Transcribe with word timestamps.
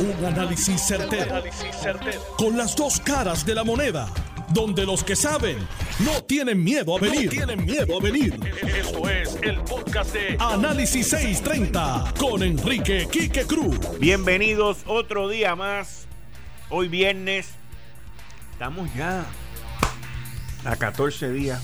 Un 0.00 0.24
análisis 0.24 0.80
certero, 0.80 1.42
Con 2.36 2.56
las 2.56 2.76
dos 2.76 3.00
caras 3.00 3.44
de 3.44 3.52
la 3.52 3.64
moneda. 3.64 4.08
Donde 4.50 4.86
los 4.86 5.02
que 5.02 5.16
saben 5.16 5.58
no 5.98 6.22
tienen 6.22 6.62
miedo 6.62 6.96
a 6.96 7.00
venir. 7.00 7.28
tienen 7.28 7.64
miedo 7.64 7.98
a 7.98 8.00
venir. 8.00 8.38
Esto 8.62 9.08
es 9.08 9.36
el 9.42 9.58
podcast 9.62 10.12
de 10.12 10.36
Análisis 10.38 11.08
630 11.08 12.14
con 12.16 12.44
Enrique 12.44 13.08
Quique 13.10 13.44
Cruz. 13.44 13.76
Bienvenidos 13.98 14.78
otro 14.86 15.28
día 15.28 15.56
más. 15.56 16.06
Hoy 16.70 16.86
viernes. 16.86 17.48
Estamos 18.52 18.88
ya 18.94 19.26
a 20.64 20.76
14 20.76 21.32
días. 21.32 21.60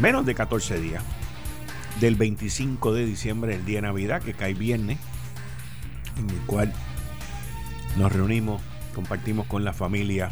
Menos 0.00 0.24
de 0.24 0.34
14 0.34 0.80
días. 0.80 1.04
Del 2.00 2.16
25 2.16 2.94
de 2.94 3.04
diciembre, 3.04 3.56
el 3.56 3.66
día 3.66 3.78
de 3.78 3.82
Navidad, 3.82 4.22
que 4.22 4.32
cae 4.32 4.54
viernes 4.54 4.98
en 6.16 6.30
el 6.30 6.40
cual 6.46 6.72
nos 7.96 8.12
reunimos, 8.12 8.62
compartimos 8.94 9.46
con 9.46 9.64
la 9.64 9.72
familia. 9.72 10.30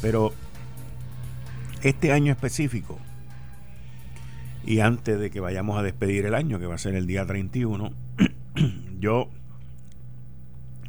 Pero 0.00 0.32
este 1.82 2.12
año 2.12 2.32
específico, 2.32 2.98
y 4.64 4.80
antes 4.80 5.18
de 5.18 5.30
que 5.30 5.40
vayamos 5.40 5.78
a 5.78 5.82
despedir 5.82 6.26
el 6.26 6.34
año, 6.34 6.58
que 6.58 6.66
va 6.66 6.74
a 6.74 6.78
ser 6.78 6.94
el 6.94 7.06
día 7.06 7.26
31, 7.26 7.92
yo 9.00 9.28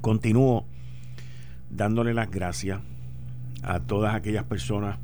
continúo 0.02 0.66
dándole 1.70 2.14
las 2.14 2.30
gracias 2.30 2.82
a 3.62 3.80
todas 3.80 4.16
aquellas 4.16 4.46
personas 4.46 4.98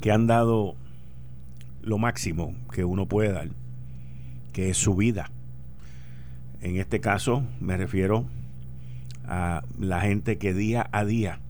que 0.00 0.10
han 0.12 0.26
dado 0.26 0.76
lo 1.82 1.98
máximo 1.98 2.54
que 2.72 2.84
uno 2.84 3.06
puede 3.06 3.32
dar, 3.32 3.48
que 4.52 4.70
es 4.70 4.76
su 4.76 4.94
vida 4.94 5.30
en 6.64 6.78
este 6.78 6.98
caso 6.98 7.44
me 7.60 7.76
refiero 7.76 8.24
a 9.26 9.62
la 9.78 10.00
gente 10.00 10.38
que 10.38 10.54
día 10.54 10.88
a 10.92 11.04
día 11.04 11.40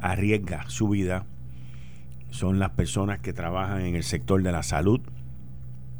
arriesga 0.00 0.68
su 0.68 0.88
vida. 0.88 1.24
Son 2.30 2.58
las 2.58 2.70
personas 2.70 3.18
que 3.18 3.32
trabajan 3.32 3.82
en 3.82 3.96
el 3.96 4.04
sector 4.04 4.42
de 4.42 4.52
la 4.52 4.62
salud, 4.62 5.00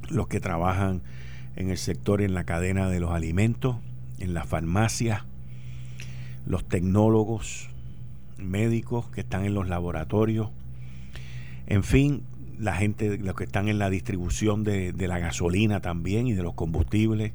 los 0.09 0.29
que 0.29 0.41
trabajan 0.41 1.03
en 1.57 1.71
el 1.71 1.79
sector 1.79 2.23
en 2.23 2.35
la 2.35 2.45
cadena 2.45 2.89
de 2.89 3.01
los 3.01 3.11
alimentos, 3.11 3.77
en 4.19 4.35
la 4.35 4.45
farmacia, 4.45 5.25
los 6.47 6.65
tecnólogos, 6.67 7.69
médicos 8.39 9.11
que 9.11 9.21
están 9.21 9.45
en 9.45 9.55
los 9.55 9.69
laboratorios, 9.69 10.51
en 11.67 11.85
fin, 11.85 12.23
la 12.59 12.75
gente, 12.75 13.19
los 13.19 13.35
que 13.35 13.45
están 13.45 13.69
en 13.69 13.79
la 13.79 13.91
distribución 13.91 14.65
de, 14.65 14.93
de 14.93 15.09
la 15.09 15.19
gasolina 15.19 15.81
también 15.81 16.27
y 16.27 16.33
de 16.33 16.43
los 16.43 16.55
combustibles, 16.55 17.33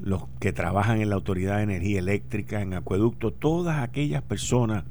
los 0.00 0.24
que 0.40 0.52
trabajan 0.52 1.00
en 1.00 1.08
la 1.08 1.14
Autoridad 1.14 1.58
de 1.58 1.64
Energía 1.64 1.98
Eléctrica, 1.98 2.60
en 2.60 2.74
acueducto, 2.74 3.32
todas 3.32 3.82
aquellas 3.82 4.22
personas 4.22 4.84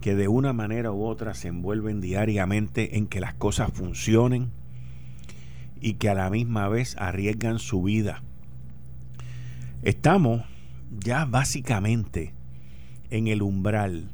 que 0.00 0.14
de 0.14 0.28
una 0.28 0.52
manera 0.52 0.92
u 0.92 1.04
otra 1.04 1.34
se 1.34 1.48
envuelven 1.48 2.00
diariamente 2.00 2.96
en 2.98 3.06
que 3.06 3.20
las 3.20 3.34
cosas 3.34 3.70
funcionen 3.72 4.50
y 5.80 5.94
que 5.94 6.08
a 6.08 6.14
la 6.14 6.28
misma 6.28 6.68
vez 6.68 6.96
arriesgan 6.98 7.58
su 7.58 7.82
vida. 7.82 8.22
Estamos 9.82 10.42
ya 10.98 11.24
básicamente 11.24 12.34
en 13.10 13.28
el 13.28 13.42
umbral 13.42 14.10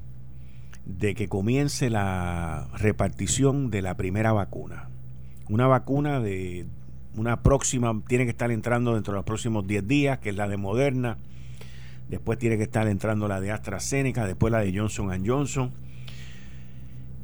de 0.85 1.15
que 1.15 1.29
comience 1.29 1.91
la 1.91 2.69
repartición 2.75 3.71
de 3.71 3.83
la 3.83 3.97
primera 3.97 4.33
vacuna. 4.33 4.89
Una 5.49 5.67
vacuna 5.67 6.21
de 6.21 6.67
una 7.19 7.43
próxima 7.43 8.01
tiene 8.07 8.25
que 8.25 8.31
estar 8.31 8.51
entrando 8.51 8.95
dentro 8.95 9.13
de 9.13 9.19
los 9.19 9.25
próximos 9.25 9.67
10 9.67 9.87
días, 9.87 10.19
que 10.19 10.31
es 10.31 10.37
la 10.37 10.49
de 10.49 10.57
Moderna. 10.57 11.19
Después 12.09 12.39
tiene 12.39 12.57
que 12.57 12.63
estar 12.63 12.89
entrando 12.89 13.29
la 13.29 13.41
de 13.41 13.51
AstraZeneca, 13.51 14.27
después 14.27 14.51
la 14.51 14.61
de 14.61 14.77
Johnson 14.77 15.25
Johnson. 15.27 15.73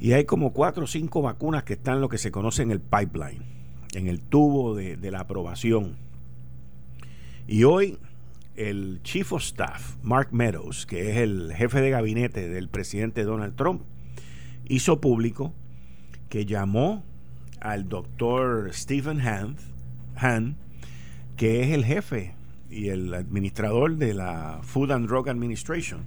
Y 0.00 0.12
hay 0.12 0.24
como 0.24 0.52
cuatro 0.52 0.84
o 0.84 0.86
cinco 0.86 1.22
vacunas 1.22 1.64
que 1.64 1.74
están 1.74 2.00
lo 2.00 2.08
que 2.08 2.18
se 2.18 2.30
conoce 2.30 2.62
en 2.62 2.70
el 2.70 2.80
pipeline, 2.80 3.42
en 3.94 4.08
el 4.08 4.20
tubo 4.20 4.74
de, 4.74 4.96
de 4.96 5.10
la 5.10 5.20
aprobación. 5.20 5.96
Y 7.46 7.64
hoy 7.64 7.98
el 8.56 9.00
Chief 9.02 9.32
of 9.32 9.42
Staff, 9.42 9.96
Mark 10.02 10.28
Meadows, 10.32 10.86
que 10.86 11.10
es 11.10 11.16
el 11.18 11.52
jefe 11.54 11.80
de 11.80 11.90
gabinete 11.90 12.48
del 12.48 12.68
presidente 12.68 13.24
Donald 13.24 13.56
Trump, 13.56 13.82
hizo 14.66 15.00
público 15.00 15.52
que 16.28 16.46
llamó 16.46 17.04
al 17.60 17.88
doctor 17.88 18.70
Stephen 18.72 19.20
Hand, 19.20 19.58
Han, 20.16 20.56
que 21.36 21.62
es 21.62 21.70
el 21.70 21.84
jefe 21.84 22.34
y 22.70 22.88
el 22.88 23.12
administrador 23.14 23.96
de 23.96 24.14
la 24.14 24.60
Food 24.62 24.92
and 24.92 25.08
Drug 25.08 25.28
Administration. 25.28 26.04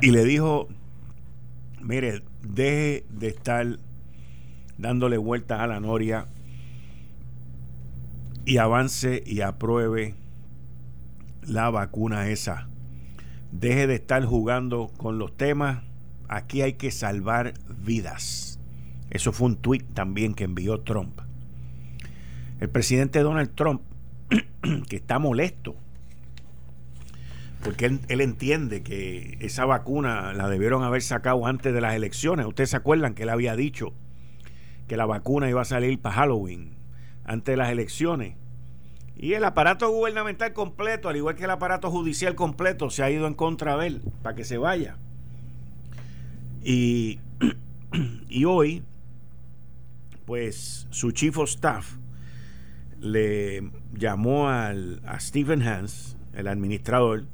Y 0.00 0.10
le 0.10 0.24
dijo, 0.24 0.68
mire, 1.80 2.22
deje 2.42 3.04
de 3.10 3.28
estar 3.28 3.78
dándole 4.78 5.16
vueltas 5.16 5.60
a 5.60 5.66
la 5.66 5.80
noria 5.80 6.26
y 8.44 8.56
avance 8.56 9.22
y 9.24 9.40
apruebe 9.40 10.14
la 11.46 11.70
vacuna 11.70 12.28
esa. 12.28 12.68
Deje 13.52 13.86
de 13.86 13.96
estar 13.96 14.24
jugando 14.24 14.90
con 14.96 15.18
los 15.18 15.36
temas. 15.36 15.82
Aquí 16.28 16.62
hay 16.62 16.74
que 16.74 16.90
salvar 16.90 17.54
vidas. 17.84 18.58
Eso 19.10 19.32
fue 19.32 19.48
un 19.48 19.56
tuit 19.56 19.84
también 19.92 20.34
que 20.34 20.44
envió 20.44 20.80
Trump. 20.80 21.21
El 22.60 22.68
presidente 22.68 23.20
Donald 23.20 23.54
Trump, 23.54 23.82
que 24.88 24.96
está 24.96 25.18
molesto, 25.18 25.76
porque 27.62 27.86
él, 27.86 28.20
entiende 28.20 28.82
que 28.82 29.36
esa 29.40 29.64
vacuna 29.64 30.32
la 30.32 30.48
debieron 30.48 30.82
haber 30.82 31.02
sacado 31.02 31.46
antes 31.46 31.72
de 31.72 31.80
las 31.80 31.94
elecciones. 31.94 32.46
Ustedes 32.46 32.70
se 32.70 32.76
acuerdan 32.76 33.14
que 33.14 33.22
él 33.22 33.28
había 33.28 33.54
dicho 33.54 33.92
que 34.88 34.96
la 34.96 35.06
vacuna 35.06 35.48
iba 35.48 35.62
a 35.62 35.64
salir 35.64 36.00
para 36.00 36.16
Halloween, 36.16 36.76
antes 37.24 37.52
de 37.52 37.56
las 37.56 37.70
elecciones. 37.70 38.34
Y 39.16 39.34
el 39.34 39.44
aparato 39.44 39.88
gubernamental 39.90 40.52
completo, 40.52 41.08
al 41.08 41.16
igual 41.16 41.36
que 41.36 41.44
el 41.44 41.50
aparato 41.50 41.90
judicial 41.90 42.34
completo, 42.34 42.90
se 42.90 43.04
ha 43.04 43.10
ido 43.10 43.28
en 43.28 43.34
contra 43.34 43.76
de 43.76 43.86
él 43.86 44.02
para 44.22 44.34
que 44.34 44.44
se 44.44 44.58
vaya. 44.58 44.96
Y, 46.64 47.20
y 48.28 48.44
hoy, 48.44 48.82
pues 50.24 50.88
su 50.90 51.12
chief 51.12 51.38
of 51.38 51.48
staff, 51.48 51.94
le 53.02 53.68
llamó 53.92 54.48
al, 54.48 55.02
a 55.04 55.18
Stephen 55.18 55.62
Hans, 55.62 56.16
el 56.32 56.46
administrador, 56.46 57.24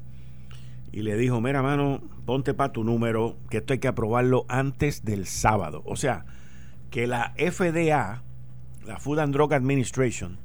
y 0.91 1.03
le 1.03 1.15
dijo, 1.15 1.39
mira 1.39 1.61
mano, 1.61 2.01
ponte 2.25 2.55
para 2.55 2.73
tu 2.73 2.83
número, 2.83 3.37
que 3.49 3.57
esto 3.57 3.73
hay 3.73 3.79
que 3.79 3.87
aprobarlo 3.87 4.45
antes 4.49 5.05
del 5.05 5.27
sábado. 5.27 5.83
O 5.85 5.95
sea, 5.95 6.25
que 6.89 7.05
la 7.05 7.33
FDA, 7.37 8.23
la 8.85 8.99
Food 8.99 9.19
and 9.19 9.33
Drug 9.33 9.53
Administration, 9.53 10.39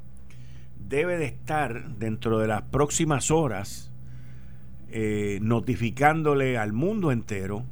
debe 0.87 1.17
de 1.17 1.25
estar 1.25 1.95
dentro 1.97 2.37
de 2.37 2.47
las 2.47 2.61
próximas 2.61 3.31
horas 3.31 3.91
eh, 4.91 5.39
notificándole 5.41 6.59
al 6.59 6.71
mundo 6.71 7.11
entero 7.11 7.65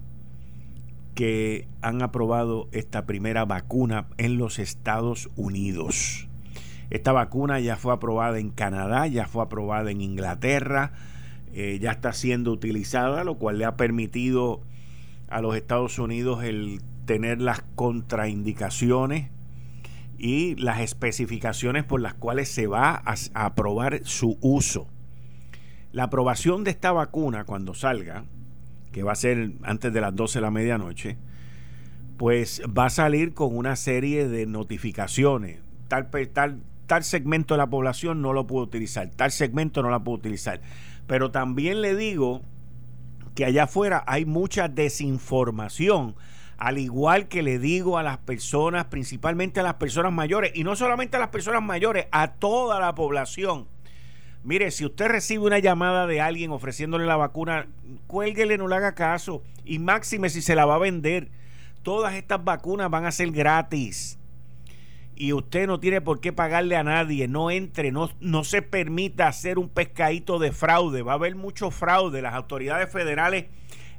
que 1.13 1.67
han 1.83 2.01
aprobado 2.01 2.67
esta 2.71 3.05
primera 3.05 3.45
vacuna 3.45 4.07
en 4.17 4.39
los 4.39 4.57
Estados 4.57 5.29
Unidos. 5.35 6.27
Esta 6.93 7.11
vacuna 7.11 7.59
ya 7.59 7.75
fue 7.75 7.91
aprobada 7.91 8.37
en 8.37 8.51
Canadá, 8.51 9.07
ya 9.07 9.25
fue 9.25 9.41
aprobada 9.41 9.89
en 9.89 9.99
Inglaterra, 9.99 10.91
eh, 11.51 11.79
ya 11.81 11.89
está 11.89 12.13
siendo 12.13 12.51
utilizada, 12.51 13.23
lo 13.23 13.39
cual 13.39 13.57
le 13.57 13.65
ha 13.65 13.75
permitido 13.75 14.61
a 15.27 15.41
los 15.41 15.55
Estados 15.55 15.97
Unidos 15.97 16.43
el 16.43 16.81
tener 17.05 17.41
las 17.41 17.63
contraindicaciones 17.73 19.31
y 20.19 20.55
las 20.57 20.81
especificaciones 20.81 21.83
por 21.83 21.99
las 21.99 22.13
cuales 22.13 22.47
se 22.49 22.67
va 22.67 22.91
a, 22.93 23.15
a 23.33 23.45
aprobar 23.45 24.01
su 24.03 24.37
uso. 24.39 24.87
La 25.93 26.03
aprobación 26.03 26.63
de 26.63 26.69
esta 26.69 26.91
vacuna 26.91 27.45
cuando 27.45 27.73
salga, 27.73 28.25
que 28.91 29.01
va 29.01 29.13
a 29.13 29.15
ser 29.15 29.53
antes 29.63 29.91
de 29.91 29.99
las 29.99 30.15
12 30.15 30.37
de 30.37 30.41
la 30.43 30.51
medianoche, 30.51 31.17
pues 32.17 32.61
va 32.65 32.85
a 32.85 32.91
salir 32.91 33.33
con 33.33 33.57
una 33.57 33.75
serie 33.75 34.27
de 34.27 34.45
notificaciones. 34.45 35.59
Tal, 35.87 36.11
tal, 36.31 36.61
tal 36.87 37.03
segmento 37.03 37.53
de 37.53 37.59
la 37.59 37.67
población 37.67 38.21
no 38.21 38.33
lo 38.33 38.47
puedo 38.47 38.63
utilizar, 38.63 39.09
tal 39.09 39.31
segmento 39.31 39.81
no 39.81 39.89
la 39.89 40.03
puedo 40.03 40.17
utilizar. 40.17 40.61
Pero 41.07 41.31
también 41.31 41.81
le 41.81 41.95
digo 41.95 42.41
que 43.35 43.45
allá 43.45 43.63
afuera 43.63 44.03
hay 44.07 44.25
mucha 44.25 44.67
desinformación, 44.67 46.15
al 46.57 46.77
igual 46.77 47.27
que 47.27 47.41
le 47.41 47.59
digo 47.59 47.97
a 47.97 48.03
las 48.03 48.19
personas, 48.19 48.85
principalmente 48.85 49.59
a 49.59 49.63
las 49.63 49.75
personas 49.75 50.13
mayores, 50.13 50.51
y 50.53 50.63
no 50.63 50.75
solamente 50.75 51.17
a 51.17 51.19
las 51.19 51.29
personas 51.29 51.63
mayores, 51.63 52.07
a 52.11 52.33
toda 52.33 52.79
la 52.79 52.95
población. 52.95 53.67
Mire, 54.43 54.71
si 54.71 54.85
usted 54.85 55.07
recibe 55.07 55.45
una 55.45 55.59
llamada 55.59 56.05
de 56.05 56.19
alguien 56.19 56.51
ofreciéndole 56.51 57.05
la 57.05 57.15
vacuna, 57.15 57.67
cuélguele, 58.07 58.57
no 58.57 58.67
le 58.67 58.75
haga 58.75 58.93
caso. 58.93 59.41
Y 59.63 59.79
máxime 59.79 60.29
si 60.29 60.41
se 60.41 60.53
la 60.53 60.65
va 60.65 60.75
a 60.75 60.79
vender. 60.79 61.29
Todas 61.81 62.13
estas 62.15 62.43
vacunas 62.43 62.89
van 62.89 63.05
a 63.05 63.11
ser 63.13 63.31
gratis 63.31 64.19
y 65.15 65.33
usted 65.33 65.67
no 65.67 65.79
tiene 65.79 66.01
por 66.01 66.19
qué 66.19 66.33
pagarle 66.33 66.75
a 66.75 66.83
nadie, 66.83 67.27
no 67.27 67.51
entre, 67.51 67.91
no, 67.91 68.09
no 68.19 68.43
se 68.43 68.61
permita 68.61 69.27
hacer 69.27 69.59
un 69.59 69.69
pescadito 69.69 70.39
de 70.39 70.51
fraude, 70.51 71.01
va 71.01 71.13
a 71.13 71.15
haber 71.15 71.35
mucho 71.35 71.71
fraude, 71.71 72.21
las 72.21 72.33
autoridades 72.33 72.91
federales 72.91 73.45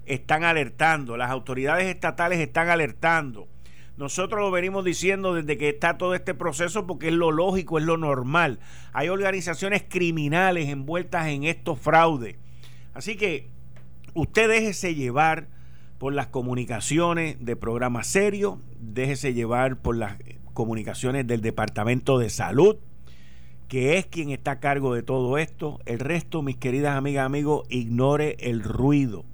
están 0.07 0.45
alertando, 0.45 1.17
las 1.17 1.31
autoridades 1.31 1.87
estatales 1.87 2.39
están 2.41 2.69
alertando. 2.69 3.49
Nosotros 3.97 4.41
lo 4.41 4.51
venimos 4.51 4.85
diciendo 4.85 5.35
desde 5.35 5.57
que 5.57 5.69
está 5.69 5.99
todo 5.99 6.15
este 6.17 6.35
proceso 6.35 6.87
porque 6.87 7.09
es 7.09 7.15
lo 7.15 7.31
lógico, 7.31 7.79
es 7.79 7.85
lo 7.85 7.97
normal. 7.97 8.59
Hay 8.93 9.09
organizaciones 9.09 9.85
criminales 9.89 10.69
envueltas 10.69 11.29
en 11.29 11.45
estos 11.45 11.79
fraudes. 11.79 12.37
Así 12.93 13.17
que 13.17 13.49
usted 14.15 14.49
déjese 14.49 14.97
llevar 14.97 15.47
por 15.99 16.13
las 16.13 16.27
comunicaciones 16.27 17.37
de 17.39 17.55
programas 17.55 18.09
serios, 18.09 18.59
déjese 18.81 19.33
llevar 19.33 19.77
por 19.77 19.97
las 19.97 20.19
comunicaciones 20.55 21.27
del 21.27 21.43
Departamento 21.43 22.19
de 22.19 22.31
Salud, 22.31 22.77
que 23.69 23.99
es 23.99 24.07
quien 24.07 24.31
está 24.31 24.53
a 24.53 24.61
cargo 24.61 24.95
de 24.95 25.03
todo 25.03 25.37
esto. 25.37 25.81
El 25.85 25.99
resto, 25.99 26.41
mis 26.41 26.57
queridas 26.57 26.97
amigas, 26.97 27.27
amigos, 27.27 27.67
ignore 27.69 28.37
el 28.41 28.63
ruido. 28.63 29.27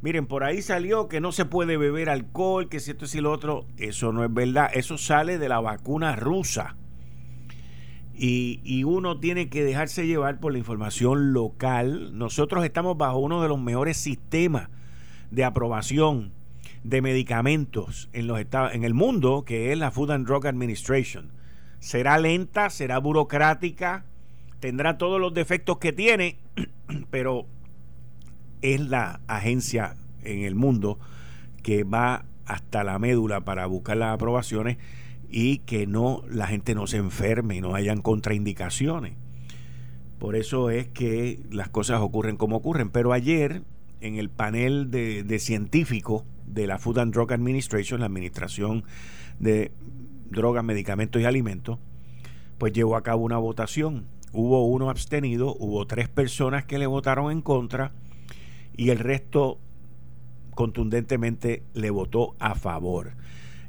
Miren, 0.00 0.26
por 0.26 0.42
ahí 0.42 0.62
salió 0.62 1.06
que 1.06 1.20
no 1.20 1.30
se 1.30 1.44
puede 1.44 1.76
beber 1.76 2.10
alcohol, 2.10 2.68
que 2.68 2.80
si 2.80 2.90
esto 2.90 3.06
y 3.14 3.20
lo 3.20 3.30
otro. 3.30 3.66
Eso 3.76 4.12
no 4.12 4.24
es 4.24 4.34
verdad. 4.34 4.70
Eso 4.74 4.98
sale 4.98 5.38
de 5.38 5.48
la 5.48 5.60
vacuna 5.60 6.16
rusa. 6.16 6.74
Y, 8.14 8.60
y, 8.64 8.84
uno 8.84 9.20
tiene 9.20 9.48
que 9.48 9.64
dejarse 9.64 10.06
llevar 10.06 10.40
por 10.40 10.52
la 10.52 10.58
información 10.58 11.32
local. 11.32 12.16
Nosotros 12.18 12.64
estamos 12.64 12.98
bajo 12.98 13.18
uno 13.18 13.42
de 13.42 13.48
los 13.48 13.60
mejores 13.60 13.96
sistemas 13.96 14.68
de 15.30 15.44
aprobación 15.44 16.32
de 16.84 17.00
medicamentos 17.02 18.08
en, 18.12 18.26
los 18.26 18.40
estados, 18.40 18.74
en 18.74 18.84
el 18.84 18.94
mundo, 18.94 19.44
que 19.44 19.72
es 19.72 19.78
la 19.78 19.90
Food 19.90 20.10
and 20.10 20.26
Drug 20.26 20.46
Administration. 20.46 21.30
Será 21.78 22.18
lenta, 22.18 22.70
será 22.70 22.98
burocrática, 22.98 24.04
tendrá 24.60 24.98
todos 24.98 25.20
los 25.20 25.34
defectos 25.34 25.78
que 25.78 25.92
tiene, 25.92 26.38
pero 27.10 27.46
es 28.62 28.80
la 28.80 29.20
agencia 29.26 29.96
en 30.22 30.42
el 30.42 30.54
mundo 30.54 30.98
que 31.62 31.84
va 31.84 32.24
hasta 32.46 32.84
la 32.84 32.98
médula 32.98 33.42
para 33.42 33.66
buscar 33.66 33.96
las 33.96 34.14
aprobaciones 34.14 34.78
y 35.28 35.58
que 35.58 35.86
no 35.86 36.22
la 36.28 36.46
gente 36.46 36.74
no 36.74 36.86
se 36.86 36.98
enferme 36.98 37.56
y 37.56 37.60
no 37.60 37.74
hayan 37.74 38.02
contraindicaciones. 38.02 39.14
Por 40.18 40.36
eso 40.36 40.70
es 40.70 40.88
que 40.88 41.40
las 41.50 41.68
cosas 41.68 42.00
ocurren 42.00 42.36
como 42.36 42.56
ocurren. 42.56 42.90
Pero 42.90 43.12
ayer, 43.12 43.62
en 44.00 44.16
el 44.16 44.30
panel 44.30 44.90
de, 44.90 45.24
de 45.24 45.38
científicos 45.40 46.22
de 46.52 46.66
la 46.66 46.78
Food 46.78 46.98
and 46.98 47.12
Drug 47.12 47.32
Administration, 47.32 48.00
la 48.00 48.06
Administración 48.06 48.84
de 49.38 49.72
Drogas, 50.30 50.64
Medicamentos 50.64 51.20
y 51.20 51.24
Alimentos, 51.24 51.78
pues 52.58 52.72
llevó 52.72 52.96
a 52.96 53.02
cabo 53.02 53.24
una 53.24 53.38
votación. 53.38 54.06
Hubo 54.32 54.66
uno 54.66 54.88
abstenido, 54.88 55.54
hubo 55.58 55.86
tres 55.86 56.08
personas 56.08 56.64
que 56.64 56.78
le 56.78 56.86
votaron 56.86 57.30
en 57.30 57.42
contra 57.42 57.92
y 58.76 58.90
el 58.90 58.98
resto 58.98 59.58
contundentemente 60.54 61.62
le 61.74 61.90
votó 61.90 62.34
a 62.38 62.54
favor. 62.54 63.12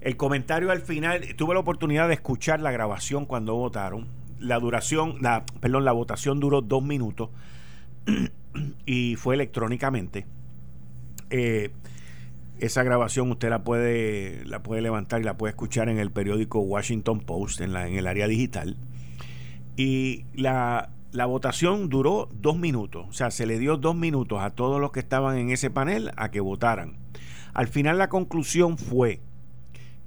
El 0.01 0.17
comentario 0.17 0.71
al 0.71 0.81
final, 0.81 1.35
tuve 1.37 1.53
la 1.53 1.61
oportunidad 1.61 2.07
de 2.07 2.13
escuchar 2.15 2.59
la 2.59 2.71
grabación 2.71 3.25
cuando 3.25 3.55
votaron. 3.55 4.07
La 4.39 4.59
duración, 4.59 5.17
la, 5.21 5.45
perdón, 5.61 5.85
la 5.85 5.93
votación 5.93 6.39
duró 6.39 6.61
dos 6.61 6.83
minutos 6.83 7.29
y 8.85 9.15
fue 9.15 9.35
electrónicamente. 9.35 10.25
Eh, 11.29 11.71
esa 12.65 12.83
grabación 12.83 13.29
usted 13.29 13.49
la 13.49 13.65
puede, 13.65 14.45
la 14.45 14.63
puede 14.63 14.81
levantar 14.81 15.19
y 15.19 15.25
la 15.25 15.37
puede 15.37 15.51
escuchar 15.51 15.89
en 15.89 15.99
el 15.99 16.11
periódico 16.11 16.59
Washington 16.59 17.19
Post, 17.19 17.59
en, 17.59 17.73
la, 17.73 17.89
en 17.89 17.95
el 17.95 18.07
área 18.07 18.25
digital. 18.25 18.77
Y 19.75 20.25
la, 20.33 20.89
la 21.11 21.25
votación 21.25 21.89
duró 21.89 22.29
dos 22.31 22.57
minutos, 22.57 23.05
o 23.09 23.11
sea, 23.11 23.31
se 23.31 23.45
le 23.45 23.59
dio 23.59 23.75
dos 23.75 23.97
minutos 23.97 24.39
a 24.41 24.51
todos 24.51 24.79
los 24.79 24.93
que 24.93 25.01
estaban 25.01 25.37
en 25.37 25.49
ese 25.49 25.71
panel 25.71 26.11
a 26.15 26.31
que 26.31 26.39
votaran. 26.39 26.99
Al 27.53 27.67
final 27.67 27.97
la 27.97 28.07
conclusión 28.07 28.77
fue 28.77 29.19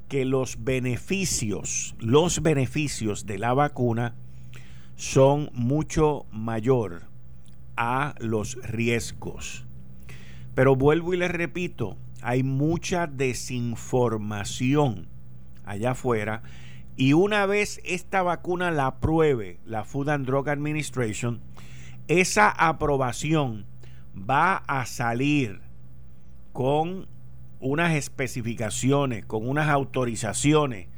que 0.09 0.25
los 0.25 0.65
beneficios, 0.65 1.95
los 1.99 2.43
beneficios 2.43 3.27
de 3.27 3.39
la 3.39 3.53
vacuna 3.53 4.15
son 4.95 5.51
mucho 5.53 6.25
mayor 6.31 7.03
a 7.77 8.15
los 8.19 8.57
riesgos. 8.63 9.67
Pero 10.55 10.75
vuelvo 10.75 11.13
y 11.13 11.19
les 11.19 11.31
repito, 11.31 11.99
hay 12.27 12.43
mucha 12.43 13.07
desinformación 13.07 15.07
allá 15.65 15.93
afuera 15.93 16.43
y 16.97 17.13
una 17.13 17.47
vez 17.47 17.81
esta 17.85 18.25
vacuna 18.25 18.73
la 18.73 18.87
apruebe 18.87 19.61
la 19.65 19.85
Food 19.85 20.09
and 20.09 20.27
Drug 20.27 20.49
Administration, 20.49 21.41
esa 22.09 22.51
aprobación 22.51 23.67
va 24.13 24.57
a 24.57 24.87
salir 24.87 25.61
con 26.53 27.07
unas 27.61 27.95
especificaciones, 27.95 29.25
con 29.25 29.49
unas 29.49 29.69
autorizaciones, 29.69 30.89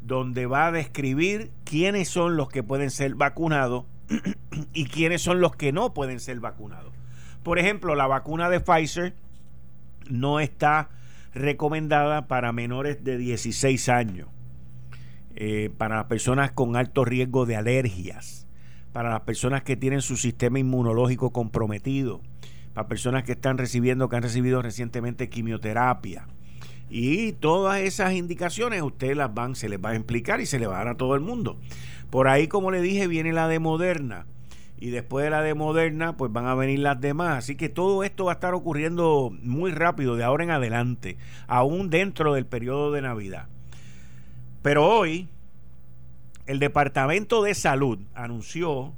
donde 0.00 0.46
va 0.46 0.66
a 0.66 0.72
describir 0.72 1.52
quiénes 1.62 2.08
son 2.08 2.36
los 2.36 2.48
que 2.48 2.64
pueden 2.64 2.90
ser 2.90 3.14
vacunados 3.14 3.84
y 4.74 4.86
quiénes 4.86 5.22
son 5.22 5.40
los 5.40 5.54
que 5.54 5.70
no 5.70 5.94
pueden 5.94 6.18
ser 6.18 6.40
vacunados. 6.40 6.92
Por 7.44 7.60
ejemplo, 7.60 7.94
la 7.94 8.08
vacuna 8.08 8.50
de 8.50 8.58
Pfizer 8.58 9.14
no 10.08 10.40
está 10.40 10.90
recomendada 11.34 12.26
para 12.28 12.52
menores 12.52 13.02
de 13.04 13.18
16 13.18 13.88
años. 13.88 14.28
Eh, 15.34 15.70
para 15.78 15.96
las 15.96 16.04
personas 16.06 16.52
con 16.52 16.76
alto 16.76 17.04
riesgo 17.04 17.46
de 17.46 17.56
alergias, 17.56 18.46
para 18.92 19.10
las 19.10 19.22
personas 19.22 19.62
que 19.62 19.76
tienen 19.76 20.02
su 20.02 20.16
sistema 20.16 20.58
inmunológico 20.58 21.30
comprometido, 21.30 22.20
para 22.74 22.86
personas 22.86 23.24
que 23.24 23.32
están 23.32 23.56
recibiendo, 23.56 24.08
que 24.08 24.16
han 24.16 24.22
recibido 24.22 24.60
recientemente 24.60 25.30
quimioterapia. 25.30 26.26
Y 26.90 27.32
todas 27.32 27.80
esas 27.80 28.12
indicaciones 28.12 28.82
ustedes 28.82 29.16
las 29.16 29.32
van, 29.32 29.54
se 29.54 29.70
les 29.70 29.82
va 29.82 29.90
a 29.90 29.96
explicar 29.96 30.42
y 30.42 30.46
se 30.46 30.58
les 30.58 30.68
va 30.68 30.74
a 30.74 30.78
dar 30.78 30.88
a 30.88 30.96
todo 30.96 31.14
el 31.14 31.22
mundo. 31.22 31.58
Por 32.10 32.28
ahí, 32.28 32.48
como 32.48 32.70
le 32.70 32.82
dije, 32.82 33.06
viene 33.06 33.32
la 33.32 33.48
de 33.48 33.58
Moderna. 33.58 34.26
Y 34.82 34.90
después 34.90 35.22
de 35.22 35.30
la 35.30 35.42
de 35.42 35.54
Moderna, 35.54 36.16
pues 36.16 36.32
van 36.32 36.46
a 36.46 36.56
venir 36.56 36.80
las 36.80 37.00
demás. 37.00 37.38
Así 37.38 37.54
que 37.54 37.68
todo 37.68 38.02
esto 38.02 38.24
va 38.24 38.32
a 38.32 38.34
estar 38.34 38.52
ocurriendo 38.52 39.32
muy 39.40 39.70
rápido 39.70 40.16
de 40.16 40.24
ahora 40.24 40.42
en 40.42 40.50
adelante, 40.50 41.18
aún 41.46 41.88
dentro 41.88 42.34
del 42.34 42.46
periodo 42.46 42.90
de 42.90 43.00
Navidad. 43.00 43.46
Pero 44.60 44.84
hoy 44.84 45.28
el 46.46 46.58
Departamento 46.58 47.44
de 47.44 47.54
Salud 47.54 48.00
anunció 48.12 48.92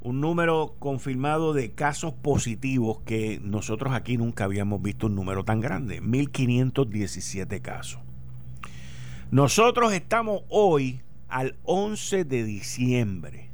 un 0.00 0.22
número 0.22 0.76
confirmado 0.78 1.52
de 1.52 1.72
casos 1.72 2.14
positivos 2.14 3.00
que 3.04 3.42
nosotros 3.44 3.92
aquí 3.92 4.16
nunca 4.16 4.44
habíamos 4.44 4.80
visto 4.80 5.08
un 5.08 5.16
número 5.16 5.44
tan 5.44 5.60
grande, 5.60 6.00
1517 6.00 7.60
casos. 7.60 8.00
Nosotros 9.30 9.92
estamos 9.92 10.44
hoy 10.48 11.02
al 11.28 11.56
11 11.64 12.24
de 12.24 12.42
diciembre. 12.42 13.49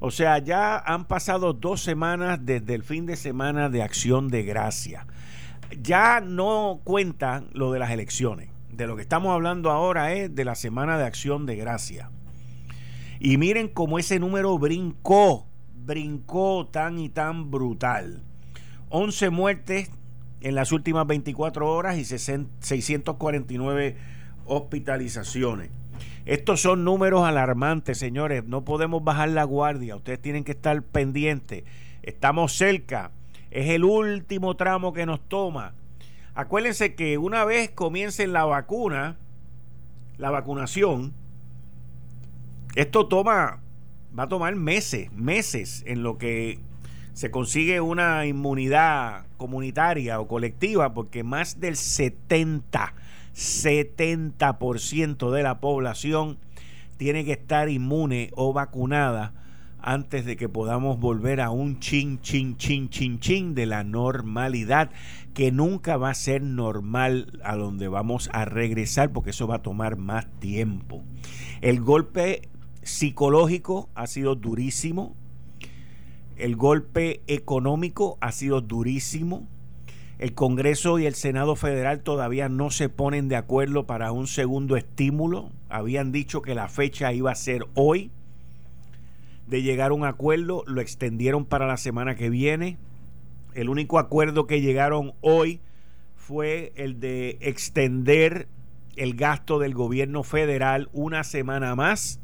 O 0.00 0.10
sea, 0.10 0.38
ya 0.38 0.78
han 0.78 1.04
pasado 1.04 1.52
dos 1.52 1.82
semanas 1.82 2.40
desde 2.42 2.74
el 2.74 2.82
fin 2.82 3.06
de 3.06 3.16
semana 3.16 3.68
de 3.68 3.82
acción 3.82 4.28
de 4.28 4.42
gracia. 4.42 5.06
Ya 5.80 6.20
no 6.20 6.80
cuentan 6.82 7.48
lo 7.52 7.70
de 7.70 7.78
las 7.78 7.90
elecciones 7.90 8.50
de 8.80 8.86
lo 8.86 8.96
que 8.96 9.02
estamos 9.02 9.32
hablando 9.32 9.70
ahora 9.70 10.14
es 10.14 10.34
de 10.34 10.44
la 10.44 10.54
Semana 10.54 10.96
de 10.96 11.04
Acción 11.04 11.44
de 11.44 11.54
Gracia. 11.56 12.10
Y 13.18 13.36
miren 13.36 13.68
cómo 13.68 13.98
ese 13.98 14.18
número 14.18 14.58
brincó, 14.58 15.46
brincó 15.74 16.66
tan 16.66 16.98
y 16.98 17.10
tan 17.10 17.50
brutal. 17.50 18.22
11 18.88 19.28
muertes 19.28 19.90
en 20.40 20.54
las 20.54 20.72
últimas 20.72 21.06
24 21.06 21.70
horas 21.70 21.98
y 21.98 22.04
649 22.06 23.98
hospitalizaciones. 24.46 25.70
Estos 26.30 26.60
son 26.60 26.84
números 26.84 27.24
alarmantes, 27.24 27.98
señores. 27.98 28.44
No 28.44 28.64
podemos 28.64 29.02
bajar 29.02 29.30
la 29.30 29.44
guardia. 29.44 29.96
Ustedes 29.96 30.22
tienen 30.22 30.44
que 30.44 30.52
estar 30.52 30.80
pendientes. 30.82 31.64
Estamos 32.02 32.52
cerca. 32.52 33.10
Es 33.50 33.68
el 33.68 33.84
último 33.84 34.54
tramo 34.56 34.92
que 34.92 35.06
nos 35.06 35.20
toma 35.28 35.74
Acuérdense 36.34 36.94
que 36.94 37.18
una 37.18 37.44
vez 37.44 37.70
comience 37.70 38.26
la 38.26 38.44
vacuna, 38.44 39.18
la 40.16 40.30
vacunación, 40.30 41.12
esto 42.76 43.08
toma, 43.08 43.60
va 44.16 44.22
a 44.22 44.28
tomar 44.28 44.54
meses, 44.54 45.12
meses 45.12 45.82
en 45.86 46.02
lo 46.02 46.18
que 46.18 46.60
se 47.14 47.30
consigue 47.30 47.80
una 47.80 48.26
inmunidad 48.26 49.26
comunitaria 49.36 50.20
o 50.20 50.28
colectiva, 50.28 50.94
porque 50.94 51.24
más 51.24 51.58
del 51.58 51.76
70, 51.76 52.94
70% 53.34 55.30
de 55.30 55.42
la 55.42 55.60
población 55.60 56.38
tiene 56.96 57.24
que 57.24 57.32
estar 57.32 57.68
inmune 57.68 58.30
o 58.34 58.52
vacunada 58.52 59.32
antes 59.82 60.24
de 60.24 60.36
que 60.36 60.48
podamos 60.48 61.00
volver 61.00 61.40
a 61.40 61.50
un 61.50 61.80
chin, 61.80 62.20
chin, 62.20 62.56
chin, 62.56 62.90
chin, 62.90 63.18
chin 63.18 63.54
de 63.54 63.66
la 63.66 63.84
normalidad, 63.84 64.90
que 65.34 65.52
nunca 65.52 65.96
va 65.96 66.10
a 66.10 66.14
ser 66.14 66.42
normal 66.42 67.40
a 67.44 67.56
donde 67.56 67.88
vamos 67.88 68.28
a 68.32 68.44
regresar, 68.44 69.12
porque 69.12 69.30
eso 69.30 69.46
va 69.46 69.56
a 69.56 69.62
tomar 69.62 69.96
más 69.96 70.26
tiempo. 70.38 71.02
El 71.60 71.80
golpe 71.80 72.48
psicológico 72.82 73.88
ha 73.94 74.06
sido 74.06 74.34
durísimo, 74.34 75.14
el 76.36 76.56
golpe 76.56 77.22
económico 77.26 78.18
ha 78.20 78.32
sido 78.32 78.60
durísimo. 78.60 79.46
El 80.20 80.34
Congreso 80.34 80.98
y 80.98 81.06
el 81.06 81.14
Senado 81.14 81.56
Federal 81.56 82.02
todavía 82.02 82.50
no 82.50 82.70
se 82.70 82.90
ponen 82.90 83.28
de 83.28 83.36
acuerdo 83.36 83.86
para 83.86 84.12
un 84.12 84.26
segundo 84.26 84.76
estímulo. 84.76 85.48
Habían 85.70 86.12
dicho 86.12 86.42
que 86.42 86.54
la 86.54 86.68
fecha 86.68 87.10
iba 87.14 87.30
a 87.30 87.34
ser 87.34 87.64
hoy 87.72 88.10
de 89.46 89.62
llegar 89.62 89.92
a 89.92 89.94
un 89.94 90.04
acuerdo, 90.04 90.62
lo 90.66 90.82
extendieron 90.82 91.46
para 91.46 91.66
la 91.66 91.78
semana 91.78 92.16
que 92.16 92.28
viene. 92.28 92.76
El 93.54 93.70
único 93.70 93.98
acuerdo 93.98 94.46
que 94.46 94.60
llegaron 94.60 95.14
hoy 95.22 95.62
fue 96.16 96.74
el 96.76 97.00
de 97.00 97.38
extender 97.40 98.46
el 98.96 99.14
gasto 99.14 99.58
del 99.58 99.72
gobierno 99.72 100.22
federal 100.22 100.90
una 100.92 101.24
semana 101.24 101.74
más 101.74 102.20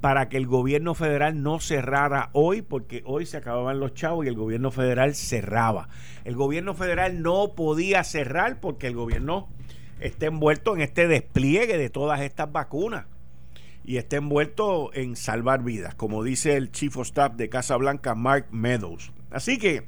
para 0.00 0.28
que 0.28 0.36
el 0.36 0.46
gobierno 0.46 0.94
federal 0.94 1.42
no 1.42 1.60
cerrara 1.60 2.30
hoy, 2.32 2.62
porque 2.62 3.02
hoy 3.04 3.26
se 3.26 3.36
acababan 3.36 3.80
los 3.80 3.94
chavos 3.94 4.24
y 4.24 4.28
el 4.28 4.34
gobierno 4.34 4.70
federal 4.70 5.14
cerraba. 5.14 5.88
El 6.24 6.36
gobierno 6.36 6.74
federal 6.74 7.22
no 7.22 7.54
podía 7.54 8.02
cerrar 8.04 8.60
porque 8.60 8.86
el 8.86 8.94
gobierno 8.94 9.48
está 10.00 10.26
envuelto 10.26 10.74
en 10.74 10.80
este 10.80 11.06
despliegue 11.06 11.76
de 11.76 11.90
todas 11.90 12.20
estas 12.20 12.50
vacunas 12.50 13.06
y 13.84 13.98
está 13.98 14.16
envuelto 14.16 14.90
en 14.94 15.16
salvar 15.16 15.62
vidas, 15.62 15.94
como 15.94 16.22
dice 16.22 16.56
el 16.56 16.70
Chief 16.70 16.96
of 16.96 17.06
Staff 17.06 17.34
de 17.34 17.48
Casa 17.48 17.76
Blanca, 17.76 18.14
Mark 18.14 18.46
Meadows. 18.50 19.12
Así 19.30 19.58
que 19.58 19.84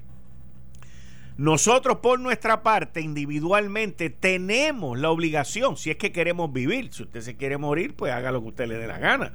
nosotros 1.38 1.98
por 1.98 2.20
nuestra 2.20 2.62
parte, 2.62 3.00
individualmente, 3.00 4.10
tenemos 4.10 4.98
la 4.98 5.10
obligación, 5.10 5.78
si 5.78 5.90
es 5.90 5.96
que 5.96 6.12
queremos 6.12 6.52
vivir, 6.52 6.92
si 6.92 7.04
usted 7.04 7.22
se 7.22 7.36
quiere 7.36 7.56
morir, 7.56 7.94
pues 7.96 8.12
haga 8.12 8.30
lo 8.30 8.42
que 8.42 8.48
usted 8.48 8.66
le 8.66 8.76
dé 8.76 8.86
la 8.86 8.98
gana. 8.98 9.32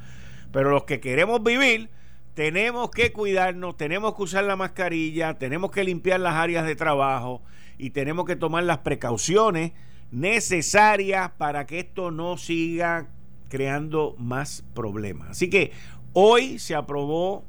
Pero 0.52 0.72
los 0.72 0.84
que 0.84 1.00
queremos 1.00 1.44
vivir, 1.44 1.90
tenemos 2.34 2.92
que 2.92 3.12
cuidarnos, 3.12 3.78
tenemos 3.78 4.16
que 4.16 4.24
usar 4.24 4.44
la 4.44 4.56
mascarilla, 4.56 5.38
tenemos 5.38 5.72
que 5.72 5.84
limpiar 5.84 6.20
las 6.20 6.36
áreas 6.36 6.66
de 6.66 6.76
trabajo 6.76 7.42
y 7.78 7.92
tenemos 7.92 8.26
que 8.26 8.36
tomar 8.36 8.64
las 8.64 8.80
precauciones 8.80 9.72
necesarias 10.12 11.32
para 11.38 11.66
que 11.66 11.80
esto 11.80 12.12
no 12.12 12.38
siga 12.38 13.08
creando 13.50 14.16
más 14.18 14.64
problemas. 14.74 15.30
Así 15.30 15.50
que 15.50 15.72
hoy 16.14 16.60
se 16.60 16.76
aprobó 16.76 17.44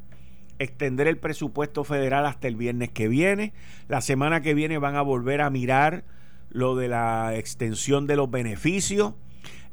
extender 0.58 1.06
el 1.06 1.18
presupuesto 1.18 1.84
federal 1.84 2.26
hasta 2.26 2.48
el 2.48 2.56
viernes 2.56 2.90
que 2.90 3.08
viene. 3.08 3.52
La 3.88 4.00
semana 4.00 4.40
que 4.40 4.54
viene 4.54 4.78
van 4.78 4.96
a 4.96 5.02
volver 5.02 5.40
a 5.40 5.50
mirar 5.50 6.04
lo 6.50 6.76
de 6.76 6.88
la 6.88 7.36
extensión 7.36 8.06
de 8.06 8.16
los 8.16 8.30
beneficios. 8.30 9.14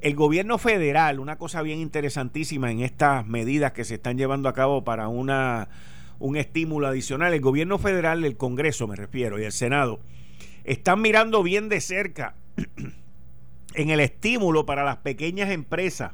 El 0.06 0.14
gobierno 0.14 0.60
federal, 0.60 1.20
una 1.20 1.40
cosa 1.40 1.64
bien 1.64 1.80
interesantísima 1.80 2.70
en 2.70 2.82
estas 2.82 3.26
medidas 3.26 3.72
que 3.72 3.84
se 3.84 3.96
están 3.96 4.20
llevando 4.20 4.48
a 4.48 4.54
cabo 4.54 4.84
para 4.84 5.08
una, 5.08 5.68
un 6.20 6.38
estímulo 6.38 6.86
adicional, 6.86 7.34
el 7.34 7.42
gobierno 7.42 7.80
federal, 7.80 8.24
el 8.24 8.38
Congreso 8.38 8.86
me 8.88 8.96
refiero, 8.96 9.40
y 9.40 9.46
el 9.46 9.52
Senado, 9.52 10.00
están 10.64 11.02
mirando 11.02 11.42
bien 11.42 11.70
de 11.70 11.82
cerca 11.82 12.36
en 13.74 13.90
el 13.90 14.00
estímulo 14.00 14.68
para 14.68 14.84
las 14.84 14.98
pequeñas 14.98 15.50
empresas, 15.50 16.12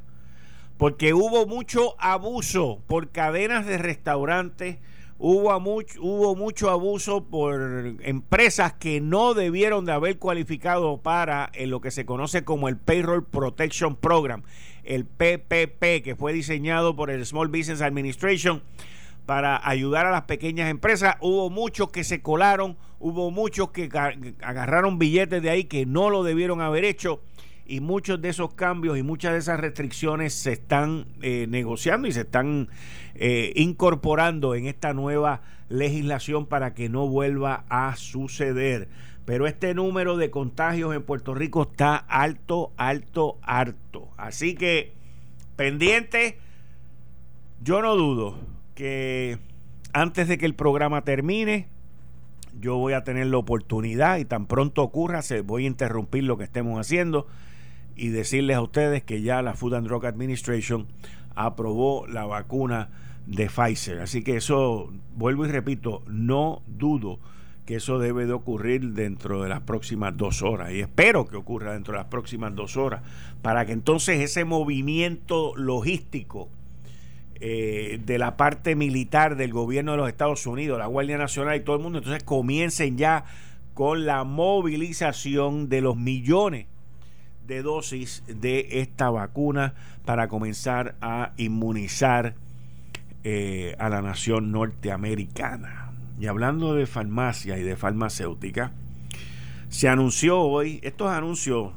porque 0.78 1.14
hubo 1.14 1.46
mucho 1.46 1.96
abuso 2.00 2.82
por 2.88 3.10
cadenas 3.10 3.66
de 3.66 3.78
restaurantes, 3.78 4.78
hubo 5.24 5.60
mucho, 5.60 6.02
hubo 6.02 6.36
mucho 6.36 6.72
abuso 6.72 7.26
por 7.26 7.96
empresas 8.02 8.74
que 8.74 9.00
no 9.02 9.36
debieron 9.36 9.86
de 9.86 9.92
haber 9.92 10.18
cualificado 10.18 10.98
para 10.98 11.52
en 11.54 11.70
lo 11.70 11.80
que 11.80 11.92
se 11.92 12.06
conoce 12.06 12.44
como 12.44 12.68
el 12.68 12.78
Payroll 12.78 13.24
Protection 13.24 13.96
Program, 13.96 14.42
el 14.84 15.06
PPP, 15.06 16.04
que 16.04 16.16
fue 16.18 16.34
diseñado 16.34 16.96
por 16.96 17.12
el 17.12 17.24
Small 17.24 17.50
Business 17.50 17.82
Administration 17.82 18.64
para 19.28 19.62
ayudar 19.64 20.08
a 20.08 20.12
las 20.12 20.24
pequeñas 20.24 20.72
empresas. 20.72 21.16
Hubo 21.22 21.52
muchos 21.52 21.92
que 21.92 22.04
se 22.04 22.24
colaron, 22.24 22.76
hubo 23.00 23.30
muchos 23.30 23.70
que 23.70 23.90
agarraron 24.42 24.98
billetes 24.98 25.44
de 25.44 25.52
ahí 25.52 25.66
que 25.66 25.86
no 25.86 26.10
lo 26.10 26.24
debieron 26.24 26.62
haber 26.62 26.84
hecho 26.84 27.22
y 27.72 27.80
muchos 27.80 28.22
de 28.22 28.28
esos 28.28 28.54
cambios 28.54 28.98
y 28.98 29.02
muchas 29.02 29.32
de 29.32 29.40
esas 29.40 29.58
restricciones 29.58 30.34
se 30.34 30.52
están 30.52 31.06
eh, 31.22 31.46
negociando 31.48 32.06
y 32.06 32.12
se 32.12 32.22
están 32.22 32.68
eh, 33.16 33.54
incorporando 33.56 34.56
en 34.56 34.68
esta 34.68 34.94
nueva 34.94 35.42
legislación 35.70 36.48
para 36.48 36.74
que 36.74 36.90
no 36.90 37.08
vuelva 37.08 37.64
a 37.70 37.96
suceder. 37.96 38.90
Pero 39.24 39.48
este 39.48 39.74
número 39.74 40.18
de 40.18 40.30
contagios 40.30 40.94
en 40.94 41.02
Puerto 41.04 41.34
Rico 41.34 41.62
está 41.72 41.96
alto, 41.96 42.74
alto, 42.76 43.38
alto. 43.42 44.10
Así 44.18 44.54
que 44.54 44.92
pendiente, 45.56 46.40
yo 47.64 47.82
no 47.82 47.96
dudo 47.96 48.38
que 48.76 49.38
antes 49.94 50.28
de 50.28 50.38
que 50.38 50.46
el 50.46 50.56
programa 50.56 51.06
termine, 51.06 51.70
yo 52.60 52.76
voy 52.76 52.92
a 52.92 53.06
tener 53.06 53.28
la 53.28 53.38
oportunidad 53.38 54.18
y 54.18 54.26
tan 54.26 54.46
pronto 54.46 54.84
ocurra, 54.84 55.22
se 55.22 55.40
voy 55.40 55.64
a 55.64 55.68
interrumpir 55.68 56.26
lo 56.26 56.38
que 56.38 56.44
estemos 56.44 56.78
haciendo 56.78 57.28
y 57.96 58.10
decirles 58.10 58.58
a 58.58 58.62
ustedes 58.62 59.04
que 59.04 59.22
ya 59.22 59.42
la 59.42 59.54
Food 59.54 59.76
and 59.76 59.88
Drug 59.88 60.06
Administration 60.06 60.88
aprobó 61.36 62.08
la 62.08 62.26
vacuna 62.26 62.90
de 63.26 63.48
Pfizer. 63.48 64.00
Así 64.00 64.24
que 64.24 64.38
eso, 64.38 64.92
vuelvo 65.16 65.46
y 65.46 65.50
repito, 65.50 66.04
no 66.08 66.62
dudo 66.68 67.20
que 67.66 67.76
eso 67.76 68.00
debe 68.00 68.26
de 68.26 68.34
ocurrir 68.34 68.94
dentro 68.94 69.44
de 69.44 69.50
las 69.50 69.62
próximas 69.62 70.18
dos 70.18 70.42
horas 70.42 70.72
y 70.72 70.80
espero 70.80 71.28
que 71.28 71.38
ocurra 71.38 71.74
dentro 71.74 71.94
de 71.94 72.00
las 72.00 72.08
próximas 72.08 72.56
dos 72.56 72.76
horas 72.76 73.02
para 73.42 73.66
que 73.66 73.72
entonces 73.72 74.20
ese 74.20 74.46
movimiento 74.46 75.56
logístico 75.56 76.50
eh, 77.36 78.00
de 78.04 78.18
la 78.18 78.36
parte 78.36 78.76
militar 78.76 79.36
del 79.36 79.54
gobierno 79.54 79.92
de 79.92 79.98
los 79.98 80.10
Estados 80.10 80.46
Unidos, 80.48 80.80
la 80.80 80.88
Guardia 80.88 81.18
Nacional 81.18 81.56
y 81.56 81.62
todo 81.62 81.76
el 81.76 81.82
mundo, 81.82 82.00
entonces 82.00 82.24
comiencen 82.24 82.98
ya 82.98 83.26
con 83.74 84.06
la 84.06 84.24
movilización 84.24 85.70
de 85.70 85.82
los 85.82 85.98
millones 85.98 86.68
de 87.48 87.62
dosis 87.62 88.24
de 88.28 88.68
esta 88.82 89.10
vacuna 89.10 89.74
para 90.06 90.28
comenzar 90.28 90.96
a 91.02 91.34
inmunizar 91.38 92.36
eh, 93.24 93.76
a 93.80 93.90
la 93.90 94.02
nación 94.02 94.52
norteamericana. 94.52 95.92
Y 96.20 96.28
hablando 96.28 96.74
de 96.76 96.86
farmacia 96.86 97.58
y 97.58 97.64
de 97.64 97.76
farmacéutica, 97.76 98.72
se 99.70 99.88
anunció 99.90 100.40
hoy, 100.40 100.80
estos 100.84 101.10
anuncios 101.10 101.74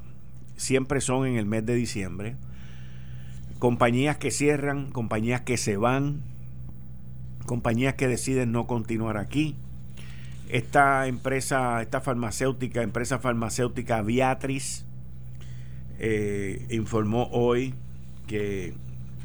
siempre 0.56 1.00
son 1.00 1.26
en 1.26 1.36
el 1.36 1.46
mes 1.46 1.64
de 1.64 1.74
diciembre, 1.74 2.36
compañías 3.58 4.16
que 4.18 4.30
cierran, 4.30 4.90
compañías 4.90 5.42
que 5.42 5.56
se 5.56 5.76
van, 5.76 6.22
compañías 7.46 7.94
que 7.94 8.08
deciden 8.08 8.52
no 8.52 8.66
continuar 8.66 9.16
aquí. 9.16 9.56
Esta 10.48 11.06
empresa, 11.06 11.80
esta 11.82 12.00
farmacéutica, 12.00 12.82
empresa 12.82 13.18
farmacéutica 13.18 14.02
Viatris, 14.02 14.84
eh, 15.98 16.66
informó 16.70 17.28
hoy 17.32 17.74
que 18.26 18.74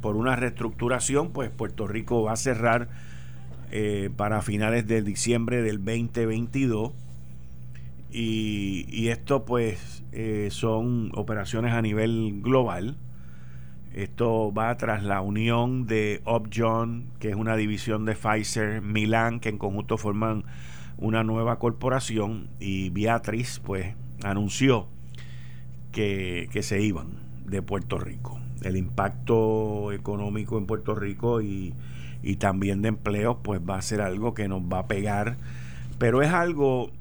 por 0.02 0.16
una 0.16 0.36
reestructuración, 0.36 1.32
pues 1.32 1.50
Puerto 1.50 1.88
Rico 1.88 2.24
va 2.24 2.34
a 2.34 2.38
cerrar 2.38 2.90
eh, 3.72 4.10
para 4.16 4.42
finales 4.42 4.88
de 4.88 5.02
diciembre 5.02 5.62
del 5.62 5.78
2022. 5.78 6.94
Y, 8.12 9.08
esto 9.10 9.46
pues 9.46 10.04
eh, 10.12 10.48
son 10.52 11.12
operaciones 11.14 11.74
a 11.74 11.82
nivel 11.82 12.42
global. 12.42 12.98
Esto 13.94 14.54
va 14.54 14.76
tras 14.78 15.04
la 15.04 15.22
unión 15.22 15.86
de 15.86 16.22
Upjohn, 16.26 17.12
que 17.20 17.30
es 17.30 17.36
una 17.36 17.56
división 17.56 18.06
de 18.06 18.16
Pfizer, 18.16 18.82
Milan, 18.82 19.40
que 19.40 19.50
en 19.50 19.58
conjunto 19.58 19.98
forman 19.98 20.44
una 20.98 21.24
nueva 21.24 21.60
corporación, 21.60 22.50
y 22.60 22.90
Beatriz 22.90 23.60
pues 23.64 23.96
anunció 24.24 24.88
que, 25.92 26.50
se 26.62 26.82
iban 26.82 27.08
de 27.46 27.62
Puerto 27.62 28.00
Rico. 28.00 28.40
El 28.62 28.78
impacto 28.78 29.92
económico 29.92 30.58
en 30.58 30.66
Puerto 30.66 30.96
Rico 30.96 31.42
y, 31.42 31.74
también 32.38 32.82
de 32.82 32.90
empleo, 32.90 33.40
pues 33.42 33.62
va 33.62 33.78
a 33.78 33.82
ser 33.82 34.02
algo 34.02 34.34
que 34.34 34.48
nos 34.48 34.62
va 34.62 34.80
a 34.80 34.88
pegar, 34.88 35.38
pero 35.98 36.22
es 36.22 36.32
algo 36.32 36.92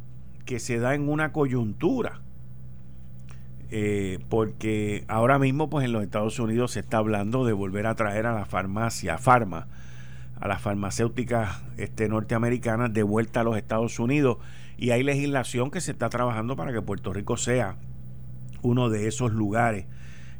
que 0.44 0.58
se 0.58 0.78
da 0.78 0.94
en 0.94 1.08
una 1.08 1.32
coyuntura. 1.32 2.20
Eh, 3.70 4.18
porque 4.30 5.04
ahora 5.08 5.38
mismo 5.38 5.68
pues 5.68 5.84
en 5.84 5.92
los 5.92 6.02
Estados 6.02 6.38
Unidos 6.38 6.72
se 6.72 6.80
está 6.80 6.96
hablando 6.96 7.44
de 7.44 7.52
volver 7.52 7.86
a 7.86 7.94
traer 7.94 8.24
a 8.24 8.32
la 8.32 8.46
farmacia, 8.46 9.18
farma, 9.18 9.68
a 10.40 10.48
las 10.48 10.62
farmacéuticas 10.62 11.62
este, 11.76 12.08
norteamericanas 12.08 12.94
de 12.94 13.02
vuelta 13.02 13.40
a 13.40 13.44
los 13.44 13.58
Estados 13.58 13.98
Unidos 13.98 14.38
y 14.78 14.90
hay 14.90 15.02
legislación 15.02 15.70
que 15.70 15.82
se 15.82 15.90
está 15.90 16.08
trabajando 16.08 16.56
para 16.56 16.72
que 16.72 16.80
Puerto 16.80 17.12
Rico 17.12 17.36
sea 17.36 17.76
uno 18.62 18.90
de 18.90 19.08
esos 19.08 19.32
lugares 19.32 19.86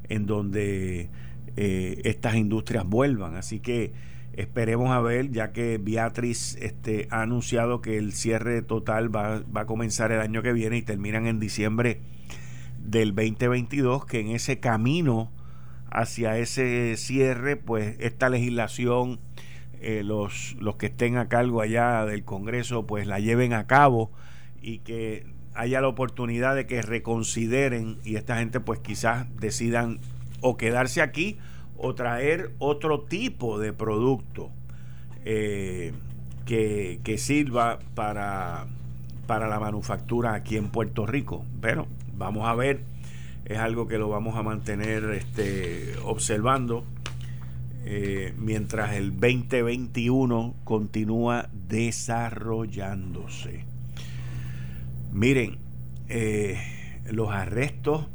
en 0.09 0.27
donde 0.27 1.11
eh, 1.57 2.01
estas 2.05 2.35
industrias 2.37 2.85
vuelvan. 2.87 3.37
Así 3.37 3.61
que 3.61 3.93
Esperemos 4.39 4.91
a 4.91 5.01
ver, 5.01 5.33
ya 5.33 5.51
que 5.51 5.79
Beatriz 5.79 6.57
este, 6.61 7.09
ha 7.11 7.23
anunciado 7.23 7.81
que 7.81 7.99
el 7.99 8.13
cierre 8.13 8.63
total 8.63 9.13
va, 9.13 9.41
va 9.41 9.63
a 9.63 9.67
comenzar 9.67 10.13
el 10.13 10.21
año 10.21 10.43
que 10.43 10.53
viene 10.53 10.77
y 10.77 10.83
terminan 10.83 11.27
en 11.27 11.41
diciembre 11.41 12.01
del 12.79 13.17
2022, 13.17 14.07
que 14.07 14.21
en 14.21 14.29
ese 14.29 14.61
camino 14.61 15.33
hacia 15.91 16.39
ese 16.39 16.97
cierre, 16.97 17.57
pues 17.57 17.97
esta 17.99 18.29
legislación, 18.29 19.19
eh, 19.81 20.03
los, 20.05 20.55
los 20.61 20.77
que 20.77 20.87
estén 20.87 21.17
a 21.17 21.29
cargo 21.29 21.61
allá 21.61 22.05
del 22.05 22.23
Congreso, 22.23 22.87
pues 22.87 23.09
la 23.09 23.19
lleven 23.19 23.53
a 23.55 23.67
cabo 23.67 24.13
y 24.63 24.79
que 24.79 25.27
haya 25.59 25.81
la 25.81 25.89
oportunidad 25.89 26.55
de 26.55 26.67
que 26.67 26.83
reconsideren 26.83 27.99
y 28.05 28.15
esta 28.15 28.39
gente 28.39 28.61
pues 28.61 28.79
quizás 28.79 29.27
decidan 29.41 29.99
o 30.41 30.57
quedarse 30.57 31.03
aquí 31.03 31.37
o 31.77 31.97
traer 31.97 32.53
otro 32.61 33.01
tipo 33.01 33.59
de 33.59 33.73
producto 33.73 34.51
eh, 35.25 35.93
que, 36.47 37.01
que, 37.03 37.19
sirva 37.19 37.81
para, 37.97 38.67
para 39.27 39.49
la 39.49 39.59
manufactura 39.59 40.35
aquí 40.35 40.57
en 40.57 40.69
Puerto 40.69 41.07
Rico. 41.07 41.45
Pero 41.61 41.89
vamos 42.17 42.49
a 42.49 42.55
ver, 42.55 42.83
es 43.45 43.59
algo 43.59 43.89
que 43.89 43.99
lo 43.99 44.09
vamos 44.09 44.37
a 44.37 44.45
mantener 44.45 45.11
este, 45.11 45.97
observando 46.05 46.85
eh, 47.85 48.33
mientras 48.39 48.95
el 48.95 49.11
2021 49.11 50.55
continúa 50.63 51.49
desarrollándose. 51.53 53.68
Miren, 55.19 55.59
eh, 56.09 56.61
los 57.11 57.33
arrestos 57.33 58.07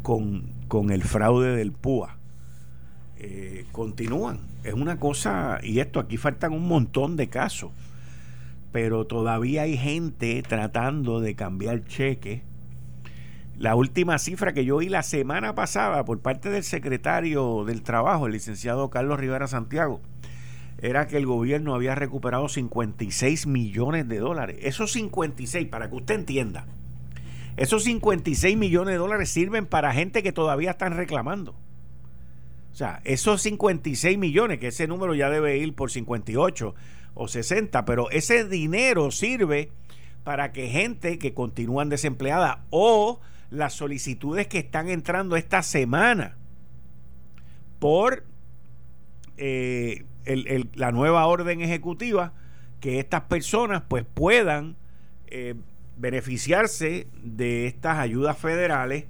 con, 0.00 0.50
con 0.66 0.90
el 0.90 1.02
fraude 1.02 1.54
del 1.54 1.70
PUA 1.70 2.16
eh, 3.18 3.66
continúan. 3.72 4.40
Es 4.64 4.72
una 4.72 4.98
cosa, 4.98 5.60
y 5.62 5.80
esto 5.80 6.00
aquí 6.00 6.16
faltan 6.16 6.54
un 6.54 6.66
montón 6.66 7.16
de 7.16 7.28
casos, 7.28 7.72
pero 8.72 9.06
todavía 9.06 9.62
hay 9.62 9.76
gente 9.76 10.42
tratando 10.42 11.20
de 11.20 11.34
cambiar 11.34 11.84
cheques. 11.84 12.40
La 13.58 13.74
última 13.74 14.16
cifra 14.16 14.54
que 14.54 14.64
yo 14.64 14.76
oí 14.76 14.88
la 14.88 15.02
semana 15.02 15.54
pasada 15.54 16.06
por 16.06 16.20
parte 16.20 16.48
del 16.48 16.62
secretario 16.62 17.66
del 17.66 17.82
Trabajo, 17.82 18.24
el 18.24 18.32
licenciado 18.32 18.88
Carlos 18.88 19.20
Rivera 19.20 19.46
Santiago, 19.46 20.00
era 20.82 21.06
que 21.06 21.16
el 21.16 21.26
gobierno 21.26 21.74
había 21.74 21.94
recuperado 21.94 22.48
56 22.48 23.46
millones 23.46 24.08
de 24.08 24.18
dólares. 24.18 24.58
Esos 24.62 24.92
56, 24.92 25.68
para 25.68 25.88
que 25.88 25.94
usted 25.94 26.16
entienda, 26.16 26.66
esos 27.56 27.84
56 27.84 28.56
millones 28.56 28.94
de 28.94 28.98
dólares 28.98 29.30
sirven 29.30 29.66
para 29.66 29.92
gente 29.92 30.24
que 30.24 30.32
todavía 30.32 30.72
están 30.72 30.96
reclamando. 30.96 31.54
O 32.72 32.74
sea, 32.74 33.00
esos 33.04 33.42
56 33.42 34.18
millones, 34.18 34.58
que 34.58 34.68
ese 34.68 34.88
número 34.88 35.14
ya 35.14 35.30
debe 35.30 35.56
ir 35.56 35.72
por 35.74 35.92
58 35.92 36.74
o 37.14 37.28
60, 37.28 37.84
pero 37.84 38.10
ese 38.10 38.48
dinero 38.48 39.12
sirve 39.12 39.70
para 40.24 40.52
que 40.52 40.68
gente 40.68 41.18
que 41.18 41.32
continúan 41.32 41.90
desempleada 41.90 42.64
o 42.70 43.20
las 43.50 43.74
solicitudes 43.74 44.48
que 44.48 44.58
están 44.58 44.88
entrando 44.88 45.36
esta 45.36 45.62
semana 45.62 46.38
por 47.78 48.24
eh, 49.36 50.06
la 50.24 50.92
nueva 50.92 51.26
orden 51.26 51.60
ejecutiva, 51.60 52.32
que 52.80 52.98
estas 52.98 53.22
personas 53.22 53.82
pues 53.88 54.04
puedan 54.04 54.76
eh, 55.28 55.54
beneficiarse 55.96 57.06
de 57.22 57.66
estas 57.66 57.98
ayudas 57.98 58.36
federales 58.38 59.06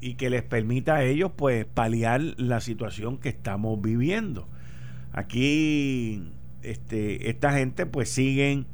y 0.00 0.14
que 0.14 0.30
les 0.30 0.42
permita 0.42 0.96
a 0.96 1.04
ellos 1.04 1.32
pues 1.36 1.64
paliar 1.64 2.20
la 2.36 2.60
situación 2.60 3.18
que 3.18 3.28
estamos 3.28 3.80
viviendo. 3.80 4.48
Aquí 5.12 6.32
este, 6.62 7.28
esta 7.28 7.52
gente 7.52 7.86
pues 7.86 8.08
siguen 8.08 8.66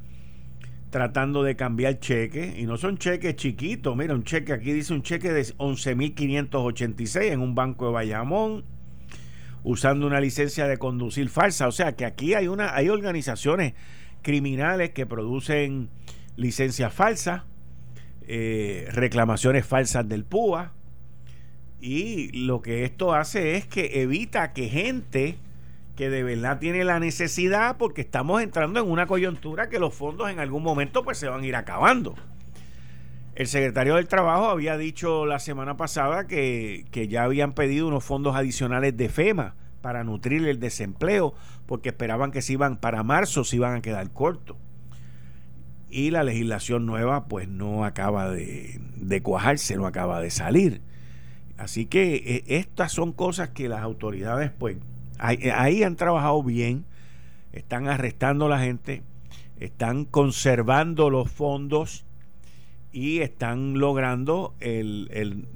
tratando 0.90 1.42
de 1.42 1.56
cambiar 1.56 1.98
cheques 2.00 2.58
y 2.58 2.64
no 2.64 2.76
son 2.76 2.98
cheques 2.98 3.36
chiquitos. 3.36 3.96
Mira, 3.96 4.14
un 4.14 4.24
cheque 4.24 4.52
aquí 4.52 4.72
dice 4.72 4.94
un 4.94 5.02
cheque 5.02 5.32
de 5.32 5.42
11.586 5.42 7.32
en 7.32 7.40
un 7.40 7.54
banco 7.54 7.86
de 7.86 7.92
Bayamón 7.92 8.64
usando 9.70 10.06
una 10.06 10.18
licencia 10.18 10.66
de 10.66 10.78
conducir 10.78 11.28
falsa. 11.28 11.68
O 11.68 11.72
sea 11.72 11.94
que 11.94 12.06
aquí 12.06 12.32
hay 12.32 12.48
una 12.48 12.74
hay 12.74 12.88
organizaciones 12.88 13.74
criminales 14.22 14.90
que 14.90 15.04
producen 15.04 15.90
licencias 16.36 16.92
falsas, 16.92 17.42
eh, 18.26 18.88
reclamaciones 18.92 19.66
falsas 19.66 20.08
del 20.08 20.24
PUA, 20.24 20.72
y 21.82 22.32
lo 22.46 22.62
que 22.62 22.84
esto 22.84 23.12
hace 23.12 23.56
es 23.56 23.66
que 23.66 24.00
evita 24.00 24.54
que 24.54 24.70
gente 24.70 25.36
que 25.96 26.08
de 26.08 26.22
verdad 26.22 26.58
tiene 26.58 26.82
la 26.84 26.98
necesidad, 26.98 27.76
porque 27.76 28.00
estamos 28.00 28.40
entrando 28.40 28.80
en 28.80 28.90
una 28.90 29.06
coyuntura 29.06 29.68
que 29.68 29.78
los 29.78 29.92
fondos 29.92 30.30
en 30.30 30.40
algún 30.40 30.62
momento 30.62 31.04
pues 31.04 31.18
se 31.18 31.28
van 31.28 31.42
a 31.42 31.46
ir 31.46 31.56
acabando. 31.56 32.14
El 33.38 33.46
secretario 33.46 33.94
del 33.94 34.08
Trabajo 34.08 34.48
había 34.48 34.76
dicho 34.76 35.24
la 35.24 35.38
semana 35.38 35.76
pasada 35.76 36.26
que, 36.26 36.86
que 36.90 37.06
ya 37.06 37.22
habían 37.22 37.52
pedido 37.52 37.86
unos 37.86 38.02
fondos 38.02 38.34
adicionales 38.34 38.96
de 38.96 39.08
FEMA 39.08 39.54
para 39.80 40.02
nutrir 40.02 40.44
el 40.48 40.58
desempleo, 40.58 41.34
porque 41.64 41.90
esperaban 41.90 42.32
que 42.32 42.42
se 42.42 42.54
iban 42.54 42.78
para 42.78 43.04
marzo, 43.04 43.44
se 43.44 43.54
iban 43.54 43.76
a 43.76 43.80
quedar 43.80 44.10
cortos. 44.10 44.56
Y 45.88 46.10
la 46.10 46.24
legislación 46.24 46.84
nueva 46.84 47.28
pues 47.28 47.46
no 47.46 47.84
acaba 47.84 48.28
de, 48.28 48.80
de 48.96 49.22
cuajarse, 49.22 49.76
no 49.76 49.86
acaba 49.86 50.20
de 50.20 50.32
salir. 50.32 50.82
Así 51.58 51.86
que 51.86 52.16
eh, 52.16 52.44
estas 52.48 52.90
son 52.90 53.12
cosas 53.12 53.50
que 53.50 53.68
las 53.68 53.82
autoridades, 53.82 54.50
pues, 54.50 54.78
eh, 55.30 55.52
ahí, 55.52 55.84
han 55.84 55.94
trabajado 55.94 56.42
bien, 56.42 56.86
están 57.52 57.86
arrestando 57.86 58.46
a 58.46 58.48
la 58.48 58.58
gente, 58.58 59.04
están 59.60 60.06
conservando 60.06 61.08
los 61.08 61.30
fondos 61.30 62.04
y 62.92 63.20
están 63.20 63.78
logrando 63.78 64.54
el, 64.60 65.46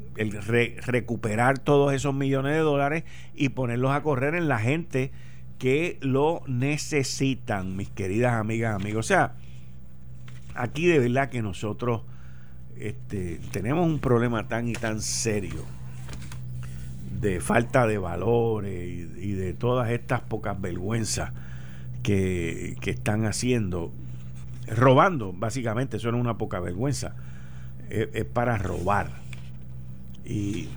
recuperar 0.87 1.59
todos 1.59 1.93
esos 1.93 2.15
millones 2.15 2.53
de 2.53 2.61
dólares 2.61 3.05
y 3.35 3.51
ponerlos 3.51 3.93
a 3.93 4.03
correr 4.03 4.35
en 4.35 4.49
la 4.49 4.59
gente 4.59 5.11
que 5.59 5.99
lo 6.01 6.43
necesitan, 6.47 7.77
mis 7.77 7.89
queridas 7.89 8.35
amigas, 8.35 8.75
amigos. 8.75 9.07
O 9.07 9.09
sea, 9.09 9.35
aquí 10.55 10.87
de 10.87 10.99
verdad 10.99 11.31
que 11.31 11.43
nosotros 11.43 12.03
este, 12.79 13.41
tenemos 13.53 13.87
un 13.87 14.01
problema 14.01 14.49
tan 14.49 14.69
y 14.69 14.73
tan 14.73 15.01
serio 15.01 15.65
de 17.21 17.41
falta 17.41 17.87
de 17.87 17.99
valores 17.99 19.09
y, 19.17 19.33
de 19.33 19.55
todas 19.55 19.91
estas 19.91 20.21
pocas 20.21 20.61
vergüenzas 20.61 21.33
que, 22.03 22.77
están 22.85 23.25
haciendo, 23.25 23.93
robando, 24.77 25.33
básicamente, 25.33 25.97
eso 25.97 26.09
una 26.11 26.39
poca 26.39 26.61
vergüenza, 26.61 27.15
es, 27.91 28.25
para 28.25 28.59
robar. 28.59 29.11
Y 30.25 30.69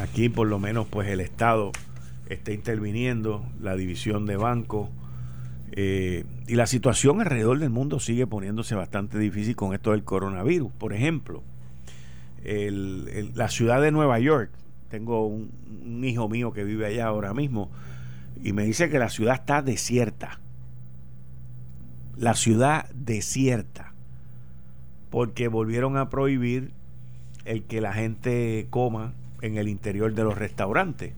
aquí 0.00 0.28
por 0.28 0.46
lo 0.46 0.58
menos 0.58 0.86
pues 0.88 1.08
el 1.08 1.20
Estado 1.20 1.72
está 2.28 2.52
interviniendo, 2.52 3.44
la 3.60 3.76
división 3.76 4.26
de 4.26 4.36
bancos, 4.36 4.88
eh, 5.72 6.24
y 6.46 6.56
la 6.56 6.66
situación 6.66 7.20
alrededor 7.20 7.58
del 7.58 7.70
mundo 7.70 8.00
sigue 8.00 8.26
poniéndose 8.26 8.74
bastante 8.74 9.18
difícil 9.18 9.56
con 9.56 9.74
esto 9.74 9.92
del 9.92 10.04
coronavirus. 10.04 10.72
Por 10.72 10.92
ejemplo, 10.92 11.42
la 12.42 13.48
ciudad 13.48 13.82
de 13.82 13.92
Nueva 13.92 14.18
York 14.18 14.50
tengo 14.90 15.26
un, 15.26 16.04
hijo 16.04 16.28
mío 16.28 16.52
que 16.52 16.64
vive 16.64 16.86
allá 16.86 17.06
ahora 17.06 17.32
mismo 17.32 17.70
y 18.42 18.52
me 18.52 18.64
dice 18.64 18.90
que 18.90 18.98
la 18.98 19.08
ciudad 19.08 19.34
está 19.34 19.62
desierta. 19.62 20.40
La 22.20 22.34
ciudad 22.34 22.86
desierta. 22.90 23.94
Porque 25.08 25.48
volvieron 25.48 25.96
a 25.96 26.10
prohibir 26.10 26.74
el 27.46 27.62
que 27.64 27.80
la 27.80 27.94
gente 27.94 28.66
coma 28.68 29.14
en 29.40 29.56
el 29.56 29.68
interior 29.68 30.12
de 30.12 30.22
los 30.22 30.36
restaurantes. 30.36 31.14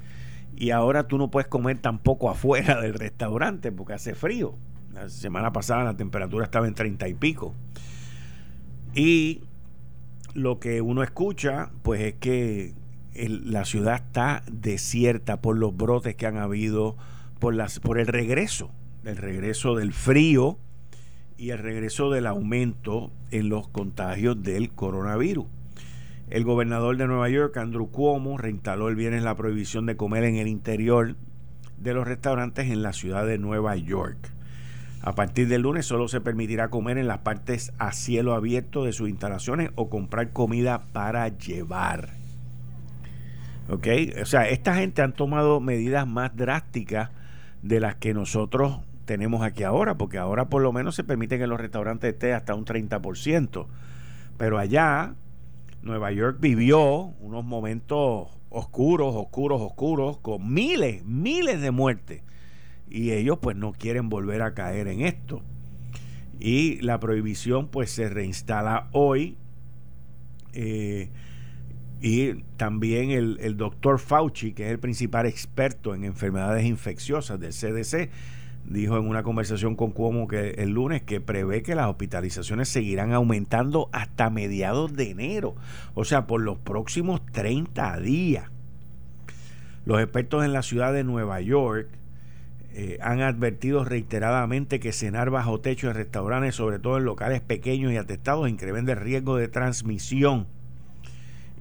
Y 0.54 0.70
ahora 0.70 1.08
tú 1.08 1.18
no 1.18 1.28
puedes 1.28 1.48
comer 1.48 1.78
tampoco 1.78 2.30
afuera 2.30 2.80
del 2.80 2.94
restaurante 2.94 3.72
porque 3.72 3.94
hace 3.94 4.14
frío. 4.14 4.54
La 4.94 5.08
semana 5.08 5.52
pasada 5.52 5.82
la 5.82 5.96
temperatura 5.96 6.44
estaba 6.44 6.68
en 6.68 6.74
treinta 6.74 7.08
y 7.08 7.14
pico. 7.14 7.52
Y 8.94 9.40
lo 10.34 10.60
que 10.60 10.82
uno 10.82 11.02
escucha, 11.02 11.70
pues 11.82 12.00
es 12.02 12.14
que 12.14 12.74
la 13.16 13.64
ciudad 13.64 13.96
está 13.96 14.44
desierta 14.52 15.40
por 15.40 15.58
los 15.58 15.76
brotes 15.76 16.14
que 16.14 16.26
han 16.26 16.36
habido, 16.36 16.96
por, 17.40 17.54
las, 17.54 17.80
por 17.80 17.98
el 17.98 18.06
regreso, 18.06 18.70
el 19.04 19.16
regreso 19.16 19.74
del 19.74 19.92
frío 19.92 20.58
y 21.36 21.50
el 21.50 21.58
regreso 21.58 22.10
del 22.10 22.26
aumento 22.26 23.10
en 23.30 23.48
los 23.48 23.68
contagios 23.68 24.42
del 24.42 24.70
coronavirus. 24.70 25.46
El 26.30 26.44
gobernador 26.44 26.96
de 26.96 27.06
Nueva 27.06 27.28
York, 27.28 27.56
Andrew 27.56 27.90
Cuomo, 27.90 28.38
reinstaló 28.38 28.88
el 28.88 28.96
viernes 28.96 29.22
la 29.22 29.36
prohibición 29.36 29.86
de 29.86 29.96
comer 29.96 30.24
en 30.24 30.36
el 30.36 30.48
interior 30.48 31.16
de 31.78 31.94
los 31.94 32.06
restaurantes 32.06 32.70
en 32.70 32.82
la 32.82 32.92
ciudad 32.92 33.26
de 33.26 33.38
Nueva 33.38 33.76
York. 33.76 34.32
A 35.02 35.14
partir 35.14 35.48
del 35.48 35.62
lunes 35.62 35.84
solo 35.84 36.06
se 36.06 36.20
permitirá 36.20 36.68
comer 36.68 36.96
en 36.96 37.08
las 37.08 37.18
partes 37.18 37.72
a 37.78 37.92
cielo 37.92 38.34
abierto 38.34 38.84
de 38.84 38.92
sus 38.92 39.08
instalaciones 39.08 39.70
o 39.74 39.90
comprar 39.90 40.30
comida 40.30 40.84
para 40.92 41.28
llevar. 41.28 42.10
¿Ok? 43.68 43.88
O 44.20 44.24
sea, 44.24 44.48
esta 44.48 44.76
gente 44.76 45.02
han 45.02 45.12
tomado 45.12 45.60
medidas 45.60 46.06
más 46.06 46.36
drásticas 46.36 47.10
de 47.62 47.80
las 47.80 47.96
que 47.96 48.14
nosotros 48.14 48.80
tenemos 49.04 49.42
aquí 49.42 49.62
ahora, 49.62 49.96
porque 49.96 50.18
ahora 50.18 50.48
por 50.48 50.62
lo 50.62 50.72
menos 50.72 50.94
se 50.94 51.04
permite 51.04 51.38
que 51.38 51.46
los 51.46 51.60
restaurantes 51.60 52.12
estén 52.12 52.34
hasta 52.34 52.54
un 52.54 52.64
30%. 52.64 53.66
Pero 54.38 54.58
allá, 54.58 55.14
Nueva 55.82 56.12
York 56.12 56.38
vivió 56.40 57.12
unos 57.20 57.44
momentos 57.44 58.28
oscuros, 58.50 59.14
oscuros, 59.14 59.60
oscuros, 59.60 60.18
con 60.18 60.52
miles, 60.52 61.04
miles 61.04 61.60
de 61.60 61.70
muertes. 61.70 62.22
Y 62.88 63.12
ellos 63.12 63.38
pues 63.40 63.56
no 63.56 63.72
quieren 63.72 64.08
volver 64.08 64.42
a 64.42 64.54
caer 64.54 64.88
en 64.88 65.00
esto. 65.00 65.42
Y 66.38 66.80
la 66.80 67.00
prohibición 67.00 67.68
pues 67.68 67.90
se 67.90 68.08
reinstala 68.08 68.88
hoy. 68.92 69.36
Eh, 70.52 71.10
y 72.00 72.42
también 72.56 73.10
el, 73.10 73.38
el 73.40 73.56
doctor 73.56 73.98
Fauci, 73.98 74.52
que 74.52 74.66
es 74.66 74.72
el 74.72 74.78
principal 74.78 75.26
experto 75.26 75.94
en 75.94 76.04
enfermedades 76.04 76.66
infecciosas 76.66 77.38
del 77.38 77.52
CDC, 77.52 78.10
dijo 78.64 78.96
en 78.96 79.06
una 79.06 79.22
conversación 79.22 79.76
con 79.76 79.90
Cuomo 79.90 80.28
que 80.28 80.50
el 80.58 80.70
lunes 80.70 81.02
que 81.02 81.20
prevé 81.20 81.62
que 81.62 81.74
las 81.74 81.88
hospitalizaciones 81.88 82.68
seguirán 82.68 83.12
aumentando 83.12 83.88
hasta 83.92 84.30
mediados 84.30 84.94
de 84.94 85.10
enero, 85.10 85.54
o 85.94 86.04
sea, 86.04 86.26
por 86.26 86.40
los 86.40 86.58
próximos 86.58 87.20
30 87.32 87.98
días. 88.00 88.50
Los 89.84 90.00
expertos 90.00 90.44
en 90.44 90.52
la 90.52 90.62
ciudad 90.62 90.92
de 90.92 91.02
Nueva 91.02 91.40
York 91.40 91.88
eh, 92.74 92.98
han 93.02 93.20
advertido 93.20 93.84
reiteradamente 93.84 94.80
que 94.80 94.92
cenar 94.92 95.30
bajo 95.30 95.60
techo 95.60 95.88
en 95.88 95.94
restaurantes, 95.94 96.54
sobre 96.54 96.78
todo 96.78 96.98
en 96.98 97.04
locales 97.04 97.40
pequeños 97.40 97.92
y 97.92 97.96
atestados, 97.96 98.48
incrementa 98.48 98.92
el 98.92 99.00
riesgo 99.00 99.36
de 99.36 99.48
transmisión 99.48 100.46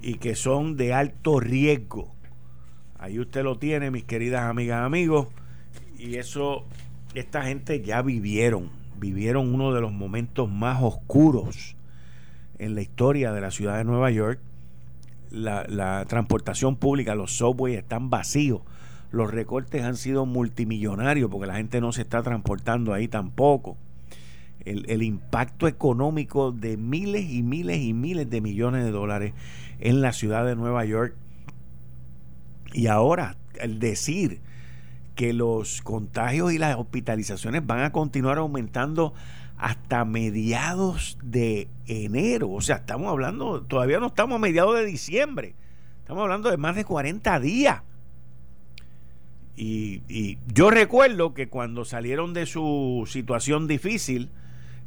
y 0.02 0.16
que 0.16 0.36
son 0.36 0.78
de 0.78 0.94
alto 0.94 1.40
riesgo. 1.40 2.16
Ahí 2.98 3.20
usted 3.20 3.44
lo 3.44 3.58
tiene, 3.58 3.92
mis 3.92 4.04
queridas 4.04 4.44
amigas, 4.44 4.86
amigos, 4.86 5.28
y 5.98 6.16
eso 6.16 6.66
esta 7.16 7.44
gente 7.44 7.82
ya 7.82 8.02
vivieron, 8.02 8.70
vivieron 9.00 9.54
uno 9.54 9.74
de 9.74 9.82
los 9.82 9.92
momentos 9.92 10.50
más 10.50 10.82
oscuros 10.82 11.76
en 12.60 12.76
la 12.76 12.82
historia 12.82 13.32
de 13.32 13.42
la 13.42 13.52
ciudad 13.52 13.78
de 13.78 13.84
Nueva 13.84 14.12
York. 14.12 14.40
La, 15.32 16.06
transportación 16.08 16.76
pública, 16.76 17.16
los 17.16 17.38
subways 17.38 17.78
están 17.78 18.10
vacíos. 18.10 18.62
Los 19.12 19.32
recortes 19.32 19.84
han 19.84 19.96
sido 19.96 20.26
multimillonarios 20.26 21.30
porque 21.30 21.48
la 21.48 21.56
gente 21.56 21.82
no 21.82 21.92
se 21.92 22.02
está 22.02 22.22
transportando 22.22 22.94
ahí 22.94 23.08
tampoco. 23.08 23.78
El, 24.64 24.90
el, 24.90 25.02
impacto 25.02 25.68
económico 25.68 26.52
de 26.52 26.78
miles 26.78 27.30
y 27.32 27.42
miles 27.42 27.82
y 27.82 27.94
miles 27.94 28.30
de 28.30 28.42
millones 28.42 28.84
de 28.84 28.92
dólares 28.92 29.34
en 29.80 30.02
la 30.02 30.14
ciudad 30.14 30.46
de 30.46 30.56
Nueva 30.56 30.86
York. 30.86 31.16
Y 32.74 32.88
ahora, 32.88 33.38
el 33.60 33.80
decir 33.80 34.40
que 35.22 35.34
los 35.34 35.84
contagios 35.84 36.52
y 36.52 36.58
las 36.58 36.78
hospitalizaciones 36.78 37.64
van 37.64 37.82
a 37.82 37.92
continuar 37.92 38.40
aumentando 38.40 39.14
hasta 39.56 40.04
mediados 40.04 41.20
de 41.22 41.68
enero. 41.86 42.50
O 42.50 42.62
sea, 42.62 42.78
estamos 42.78 43.12
hablando, 43.12 43.62
todavía 43.62 44.00
no 44.00 44.08
estamos 44.08 44.38
a 44.38 44.40
mediados 44.40 44.74
de 44.74 44.84
diciembre. 44.84 45.54
Estamos 46.00 46.24
hablando 46.24 46.50
de 46.50 46.58
más 46.58 46.76
de 46.76 46.86
40 46.86 47.40
días. 47.40 47.84
Y, 49.56 50.02
y, 50.10 50.40
yo 50.52 50.72
recuerdo 50.72 51.36
que 51.36 51.50
cuando 51.50 51.86
salieron 51.86 52.34
de 52.34 52.48
su 52.48 53.08
situación 53.08 53.68
difícil 53.68 54.32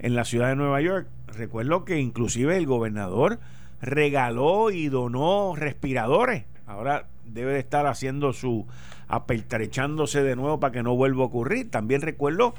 en 0.00 0.16
la 0.16 0.24
ciudad 0.24 0.48
de 0.48 0.56
Nueva 0.56 0.80
York, 0.80 1.06
recuerdo 1.28 1.84
que 1.84 2.00
inclusive 2.00 2.56
el 2.56 2.66
gobernador 2.66 3.38
regaló 3.80 4.72
y 4.72 4.88
donó 4.88 5.54
respiradores. 5.54 6.46
Ahora 6.66 7.06
debe 7.26 7.52
de 7.52 7.58
estar 7.58 7.86
haciendo 7.86 8.32
su 8.32 8.66
apertrechándose 9.08 10.22
de 10.22 10.36
nuevo 10.36 10.60
para 10.60 10.72
que 10.72 10.82
no 10.82 10.96
vuelva 10.96 11.22
a 11.22 11.26
ocurrir. 11.26 11.70
También 11.70 12.00
recuerdo 12.00 12.54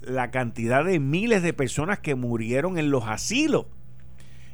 la 0.00 0.30
cantidad 0.30 0.84
de 0.84 0.98
miles 0.98 1.42
de 1.42 1.52
personas 1.52 1.98
que 1.98 2.14
murieron 2.14 2.78
en 2.78 2.90
los 2.90 3.04
asilos. 3.06 3.66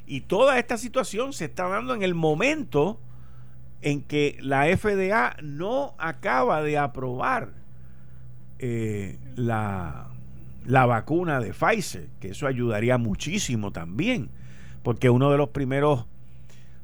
Y 0.07 0.22
toda 0.22 0.59
esta 0.59 0.79
situación 0.79 1.33
se 1.33 1.46
está 1.46 1.68
dando 1.68 1.94
en 1.94 2.02
el 2.02 2.14
momento 2.14 3.00
en 3.83 4.02
que 4.02 4.38
la 4.40 4.64
FDA 4.76 5.37
no 5.42 5.94
acaba 5.98 6.62
de 6.62 6.79
aprobar 6.79 7.50
eh, 8.59 9.18
la, 9.35 10.09
la 10.64 10.87
vacuna 10.87 11.40
de 11.40 11.52
Pfizer, 11.52 12.09
que 12.20 12.29
eso 12.29 12.46
ayudaría 12.46 12.98
muchísimo 12.98 13.72
también, 13.72 14.31
porque 14.83 15.11
uno 15.11 15.31
de 15.31 15.38
los 15.38 15.50
primeros 15.50 16.07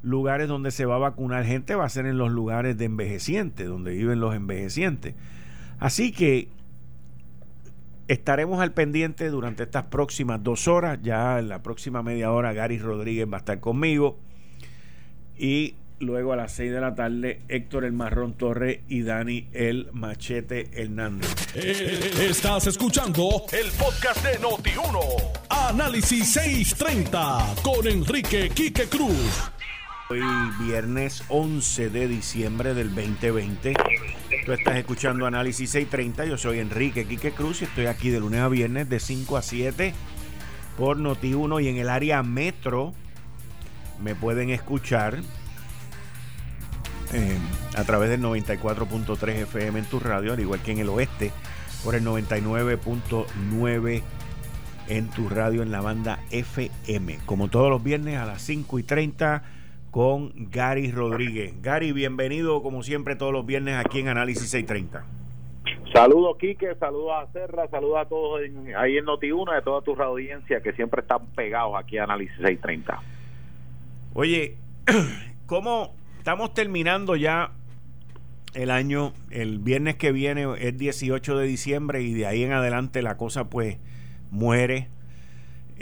lugares 0.03 0.49
donde 0.49 0.71
se 0.71 0.85
va 0.85 0.97
a 0.97 0.99
vacunar 0.99 1.45
gente 1.45 1.75
va 1.75 1.85
a 1.85 1.89
ser 1.89 2.07
en 2.07 2.19
los 2.19 2.31
lugares 2.31 2.77
de 2.77 2.87
envejecientes, 2.87 3.67
donde 3.67 3.93
viven 3.93 4.21
los 4.21 4.35
envejecientes. 4.35 5.15
Así 5.79 6.13
que 6.13 6.49
estaremos 8.09 8.61
al 8.61 8.73
pendiente 8.73 9.31
durante 9.31 9.63
estas 9.63 9.85
próximas 9.85 10.43
dos 10.43 10.69
horas. 10.69 10.99
Ya 11.03 11.39
en 11.39 11.49
la 11.49 11.63
próxima 11.63 12.03
media 12.03 12.31
hora 12.33 12.53
Gary 12.53 12.79
Rodríguez 12.79 13.27
va 13.31 13.37
a 13.37 13.41
estar 13.41 13.61
conmigo. 13.61 14.19
Y 15.37 15.77
luego 15.99 16.33
a 16.33 16.37
las 16.37 16.53
seis 16.53 16.73
de 16.73 16.81
la 16.81 16.95
tarde 16.95 17.43
Héctor 17.49 17.85
el 17.85 17.93
Marrón 17.93 18.35
Torre 18.35 18.83
y 18.89 19.03
Dani 19.03 19.49
el 19.53 19.89
Machete 19.93 20.71
Hernández. 20.73 21.35
Eh, 21.55 22.29
estás 22.29 22.67
escuchando 22.67 23.45
el 23.53 23.71
podcast 23.73 24.25
de 24.25 24.39
Noti1. 24.41 24.99
Análisis 25.49 26.33
630 26.33 27.55
con 27.63 27.87
Enrique 27.87 28.51
Quique 28.51 28.87
Cruz. 28.87 29.53
Hoy 30.13 30.21
viernes 30.61 31.25
11 31.31 31.89
de 31.89 32.07
diciembre 32.07 32.75
del 32.75 32.95
2020. 32.95 33.73
Tú 34.45 34.53
estás 34.53 34.77
escuchando 34.77 35.25
Análisis 35.25 35.71
630. 35.71 36.27
Yo 36.27 36.37
soy 36.37 36.59
Enrique 36.59 37.07
Quique 37.07 37.33
Cruz 37.33 37.63
y 37.63 37.65
estoy 37.65 37.87
aquí 37.87 38.11
de 38.11 38.21
lunes 38.21 38.41
a 38.41 38.49
viernes 38.49 38.91
de 38.91 39.01
5 39.01 39.39
a 39.39 39.43
7 39.43 39.95
por 40.77 40.99
Noti1 40.99 41.65
y 41.65 41.69
en 41.69 41.79
el 41.79 41.89
área 41.89 42.23
metro 42.23 42.93
me 44.03 44.15
pueden 44.15 44.51
escuchar 44.51 45.19
eh, 47.15 47.39
a 47.75 47.85
través 47.85 48.11
del 48.11 48.21
94.3 48.21 49.29
FM 49.45 49.79
en 49.79 49.87
tu 49.87 49.99
radio, 49.99 50.35
al 50.35 50.41
igual 50.41 50.61
que 50.61 50.73
en 50.73 50.79
el 50.81 50.91
oeste 50.91 51.33
por 51.83 51.95
el 51.95 52.05
99.9 52.05 54.03
en 54.89 55.09
tu 55.09 55.31
radio 55.31 55.63
en 55.63 55.73
la 55.73 55.81
banda 55.81 56.19
FM. 56.31 57.21
Como 57.25 57.49
todos 57.49 57.71
los 57.71 57.83
viernes 57.83 58.19
a 58.19 58.27
las 58.27 58.43
5 58.43 58.79
y 58.79 58.83
30 58.83 59.62
con 59.93 60.33
Gary 60.51 60.91
Rodríguez. 60.91 61.53
Gary, 61.61 61.93
bienvenido 61.93 62.63
como 62.63 62.83
siempre 62.83 63.15
todos 63.15 63.31
los 63.31 63.45
viernes 63.45 63.77
aquí 63.77 64.01
en 64.01 64.09
Análisis 64.09 64.49
630. 64.49 65.05
Saludos, 65.93 66.39
Quique, 66.39 66.75
saludos 66.81 67.13
a 67.15 67.31
Serra, 67.31 67.69
saludos 67.69 67.99
a 67.99 68.07
todos 68.07 68.41
ahí 68.79 68.97
en 68.97 69.05
Noti1, 69.05 69.55
de 69.55 69.61
toda 69.61 69.83
tu 69.83 69.93
audiencia 70.03 70.63
que 70.63 70.73
siempre 70.73 71.03
están 71.03 71.27
pegados 71.37 71.75
aquí 71.79 71.99
a 71.99 72.05
Análisis 72.05 72.35
630. 72.37 73.03
Oye, 74.15 74.57
¿cómo 75.47 75.95
estamos 76.17 76.55
terminando 76.55 77.15
ya 77.15 77.53
el 78.55 78.71
año? 78.71 79.13
El 79.31 79.59
viernes 79.59 79.97
que 79.97 80.11
viene 80.11 80.47
es 80.59 80.79
18 80.79 81.37
de 81.37 81.47
diciembre 81.47 82.01
y 82.01 82.15
de 82.15 82.27
ahí 82.27 82.45
en 82.45 82.53
adelante 82.53 83.03
la 83.03 83.19
cosa 83.19 83.51
pues 83.51 83.77
muere 84.31 84.89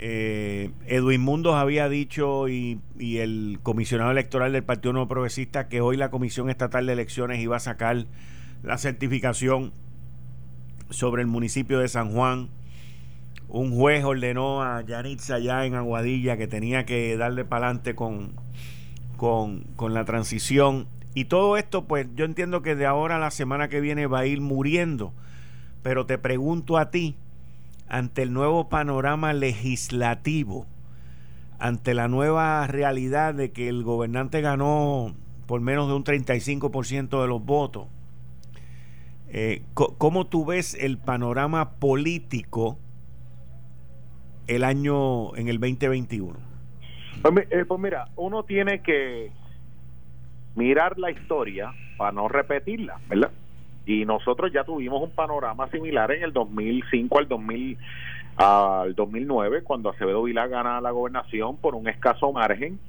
eh, 0.03 0.71
Edwin 0.87 1.21
Mundos 1.21 1.53
había 1.53 1.87
dicho 1.87 2.49
y, 2.49 2.81
el 2.99 3.59
comisionado 3.61 4.09
electoral 4.09 4.51
del 4.51 4.63
Partido 4.63 4.93
Nuevo 4.93 5.07
Progresista 5.07 5.67
que 5.67 5.79
hoy 5.79 5.95
la 5.95 6.09
Comisión 6.09 6.49
Estatal 6.49 6.87
de 6.87 6.93
Elecciones 6.93 7.39
iba 7.39 7.55
a 7.57 7.59
sacar 7.59 8.07
la 8.63 8.79
certificación 8.79 9.73
sobre 10.89 11.21
el 11.21 11.27
municipio 11.27 11.77
de 11.77 11.87
San 11.87 12.13
Juan. 12.13 12.49
Un 13.47 13.75
juez 13.75 14.03
ordenó 14.03 14.63
a 14.63 14.81
Yanitza 14.81 15.35
allá 15.35 15.67
en 15.67 15.75
Aguadilla 15.75 16.35
que 16.35 16.47
tenía 16.47 16.83
que 16.83 17.15
darle 17.15 17.45
para 17.45 17.67
adelante 17.67 17.93
con, 17.93 18.33
con, 19.17 19.65
con 19.75 19.93
la 19.93 20.03
transición. 20.03 20.87
Y 21.13 21.25
todo 21.25 21.57
esto, 21.57 21.85
pues 21.85 22.07
yo 22.15 22.25
entiendo 22.25 22.63
que 22.63 22.75
de 22.75 22.87
ahora 22.87 23.17
a 23.17 23.19
la 23.19 23.29
semana 23.29 23.67
que 23.67 23.81
viene 23.81 24.07
va 24.07 24.21
a 24.21 24.25
ir 24.25 24.41
muriendo. 24.41 25.13
Pero 25.83 26.07
te 26.07 26.17
pregunto 26.17 26.79
a 26.79 26.89
ti, 26.89 27.17
ante 27.91 28.21
el 28.21 28.31
nuevo 28.31 28.69
panorama 28.69 29.33
legislativo, 29.33 30.65
ante 31.59 31.93
la 31.93 32.07
nueva 32.07 32.65
realidad 32.67 33.33
de 33.33 33.51
que 33.51 33.67
el 33.67 33.83
gobernante 33.83 34.39
ganó 34.39 35.13
por 35.45 35.59
menos 35.59 35.89
de 35.89 35.95
un 35.95 36.05
35% 36.05 37.21
de 37.21 37.27
los 37.27 37.43
votos, 37.43 37.87
eh, 39.27 39.63
¿cómo 39.73 40.25
tú 40.27 40.45
ves 40.45 40.73
el 40.75 40.99
panorama 40.99 41.71
político 41.79 42.79
el 44.47 44.63
año 44.63 45.35
en 45.35 45.49
el 45.49 45.59
2021? 45.59 46.39
Pues, 47.21 47.47
eh, 47.49 47.65
pues 47.67 47.79
mira, 47.81 48.07
uno 48.15 48.43
tiene 48.43 48.81
que 48.81 49.33
mirar 50.55 50.97
la 50.97 51.11
historia 51.11 51.73
para 51.97 52.13
no 52.13 52.29
repetirla, 52.29 53.01
¿verdad? 53.09 53.31
Y 53.91 54.05
nosotros 54.05 54.51
ya 54.53 54.63
tuvimos 54.63 55.01
un 55.01 55.11
panorama 55.11 55.67
similar 55.69 56.11
en 56.11 56.23
el 56.23 56.31
2005 56.31 57.19
al 57.19 57.27
2000 57.27 57.77
al 58.37 58.95
2009 58.95 59.63
cuando 59.63 59.89
Acevedo 59.89 60.23
Vilá 60.23 60.47
gana 60.47 60.79
la 60.79 60.91
gobernación 60.91 61.57
por 61.57 61.75
un 61.75 61.89
escaso 61.89 62.31
margen. 62.31 62.79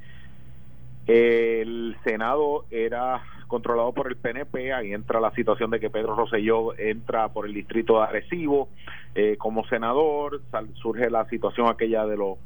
El 1.06 1.96
Senado 2.04 2.64
era 2.70 3.22
controlado 3.48 3.92
por 3.92 4.06
el 4.06 4.16
PNP, 4.16 4.72
ahí 4.72 4.92
entra 4.94 5.20
la 5.20 5.32
situación 5.32 5.70
de 5.70 5.80
que 5.80 5.90
Pedro 5.90 6.14
Rosselló 6.14 6.78
entra 6.78 7.28
por 7.28 7.44
el 7.46 7.52
distrito 7.52 7.98
de 7.98 8.04
Arecibo 8.04 8.68
eh, 9.16 9.36
como 9.36 9.66
senador, 9.66 10.40
surge 10.74 11.10
la 11.10 11.28
situación 11.28 11.68
aquella 11.68 12.06
de 12.06 12.16
los 12.16 12.38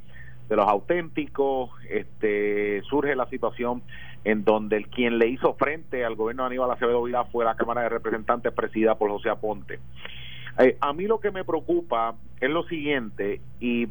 de 0.49 0.57
los 0.57 0.69
auténticos, 0.69 1.71
este 1.89 2.83
surge 2.83 3.17
la 3.17 3.27
situación 3.29 3.83
en 4.25 4.45
donde 4.45 4.77
el 4.77 4.89
quien 4.89 5.19
le 5.19 5.29
hizo 5.29 5.55
frente 5.55 6.05
al 6.05 6.17
gobierno 6.17 6.45
de 6.45 6.49
Aníbal 6.49 6.71
Acevedo 6.71 7.03
Vila 7.03 7.25
fue 7.25 7.45
la 7.45 7.57
Cámara 7.57 7.83
de 7.83 7.89
Representantes 7.89 8.53
presidida 8.53 8.97
por 8.97 9.11
José 9.11 9.31
Aponte. 9.31 9.79
Eh, 10.59 10.77
a 10.81 10.93
mí 10.93 11.07
lo 11.07 11.21
que 11.21 11.31
me 11.31 11.45
preocupa 11.45 12.15
es 12.41 12.51
lo 12.51 12.65
siguiente, 12.65 13.41
y 13.61 13.89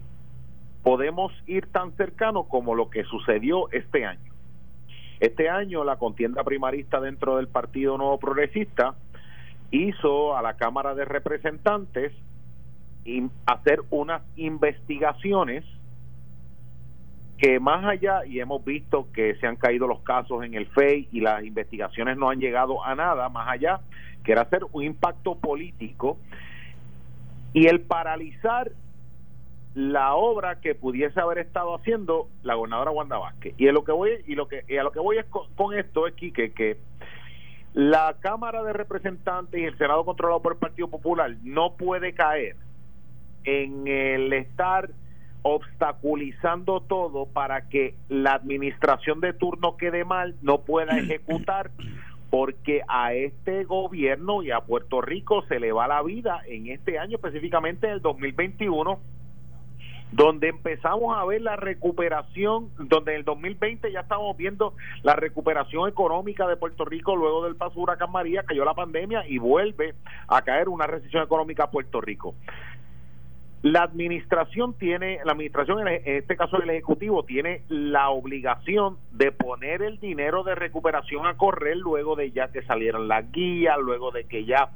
podemos 0.83 1.31
ir 1.47 1.67
tan 1.67 1.93
cercano 1.93 2.43
como 2.43 2.75
lo 2.75 2.89
que 2.89 3.03
sucedió 3.05 3.71
este 3.71 4.05
año. 4.05 4.31
Este 5.19 5.49
año 5.49 5.83
la 5.83 5.97
contienda 5.97 6.43
primarista 6.43 6.99
dentro 6.99 7.37
del 7.37 7.47
Partido 7.47 7.97
Nuevo 7.97 8.19
Progresista 8.19 8.95
hizo 9.71 10.35
a 10.35 10.41
la 10.41 10.57
Cámara 10.57 10.93
de 10.93 11.05
Representantes 11.05 12.11
hacer 13.45 13.81
unas 13.89 14.21
investigaciones 14.35 15.63
que 17.37 17.59
más 17.59 17.83
allá, 17.85 18.25
y 18.25 18.39
hemos 18.39 18.63
visto 18.63 19.07
que 19.13 19.35
se 19.35 19.47
han 19.47 19.57
caído 19.57 19.87
los 19.87 19.99
casos 20.01 20.43
en 20.43 20.53
el 20.53 20.67
FEI 20.67 21.09
y 21.11 21.19
las 21.19 21.43
investigaciones 21.43 22.17
no 22.17 22.29
han 22.29 22.39
llegado 22.39 22.83
a 22.83 22.95
nada, 22.95 23.27
más 23.29 23.49
allá, 23.49 23.81
que 24.23 24.31
era 24.31 24.41
hacer 24.41 24.61
un 24.71 24.83
impacto 24.83 25.35
político 25.35 26.17
y 27.53 27.67
el 27.67 27.81
paralizar 27.81 28.71
la 29.75 30.15
obra 30.15 30.61
que 30.61 30.73
pudiese 30.73 31.19
haber 31.19 31.37
estado 31.39 31.75
haciendo 31.75 32.29
la 32.43 32.55
gobernadora 32.55 32.91
Wanda 32.91 33.17
Vázquez. 33.17 33.53
Y 33.57 33.65
lo 33.71 33.83
que 33.83 33.91
voy 33.91 34.11
y 34.25 34.35
lo 34.35 34.47
que 34.47 34.63
a 34.79 34.83
lo 34.83 34.91
que 34.91 34.99
voy 34.99 35.17
es 35.17 35.25
con, 35.25 35.77
esto 35.77 36.07
es 36.07 36.13
que, 36.13 36.31
que 36.31 36.77
la 37.73 38.15
Cámara 38.21 38.63
de 38.63 38.71
Representantes 38.71 39.59
y 39.59 39.65
el 39.65 39.77
Senado 39.77 40.05
controlado 40.05 40.41
por 40.41 40.53
el 40.53 40.59
Partido 40.59 40.87
Popular 40.87 41.35
no 41.43 41.75
puede 41.75 42.13
caer 42.13 42.55
en 43.43 43.85
el 43.87 44.31
estar 44.31 44.89
obstaculizando 45.47 46.81
todo 46.81 47.27
para 47.27 47.69
que 47.69 47.93
la 48.09 48.33
administración 48.33 49.21
de 49.21 49.31
turno 49.31 49.77
quede 49.77 50.03
mal, 50.03 50.35
no 50.41 50.61
pueda 50.61 50.97
ejecutar, 50.97 51.69
porque 52.31 52.81
a 52.87 53.13
este 53.13 53.63
gobierno 53.63 54.41
y 54.41 54.49
a 54.49 54.61
Puerto 54.61 55.01
Rico 55.01 55.43
se 55.47 55.59
le 55.59 55.71
va 55.71 55.87
la 55.87 56.01
vida 56.01 56.41
en 56.47 56.65
este 56.65 56.97
año, 56.97 57.17
específicamente 57.17 57.85
en 57.85 57.93
el 57.93 58.01
2021 58.01 58.99
donde 60.11 60.47
empezamos 60.47 61.17
a 61.17 61.25
ver 61.25 61.41
la 61.41 61.57
recuperación, 61.57 62.69
donde 62.77 63.11
en 63.11 63.19
el 63.19 63.25
2020 63.25 63.91
ya 63.91 64.01
estamos 64.01 64.37
viendo 64.37 64.73
la 65.03 65.15
recuperación 65.15 65.89
económica 65.89 66.47
de 66.47 66.55
Puerto 66.55 66.85
Rico 66.85 67.15
luego 67.15 67.43
del 67.43 67.55
paso 67.55 67.75
de 67.75 67.81
huracán 67.81 68.11
María, 68.11 68.43
cayó 68.43 68.63
la 68.63 68.73
pandemia 68.73 69.27
y 69.27 69.39
vuelve 69.39 69.93
a 70.27 70.41
caer 70.41 70.69
una 70.69 70.87
recesión 70.87 71.23
económica 71.23 71.65
a 71.65 71.71
Puerto 71.71 71.99
Rico. 71.99 72.35
La 73.65 73.81
administración 73.81 74.75
tiene, 74.77 75.17
la 75.25 75.31
administración, 75.31 75.87
en 75.87 75.99
este 76.05 76.37
caso 76.37 76.61
el 76.61 76.69
Ejecutivo, 76.69 77.23
tiene 77.23 77.63
la 77.67 78.11
obligación 78.11 78.97
de 79.11 79.31
poner 79.31 79.81
el 79.81 79.99
dinero 79.99 80.43
de 80.43 80.53
recuperación 80.53 81.25
a 81.25 81.35
correr 81.35 81.75
luego 81.77 82.15
de 82.15 82.29
ya 82.29 82.49
que 82.49 82.61
salieran 82.61 83.07
las 83.07 83.31
guías, 83.31 83.75
luego 83.79 84.11
de 84.11 84.25
que 84.25 84.45
ya 84.45 84.69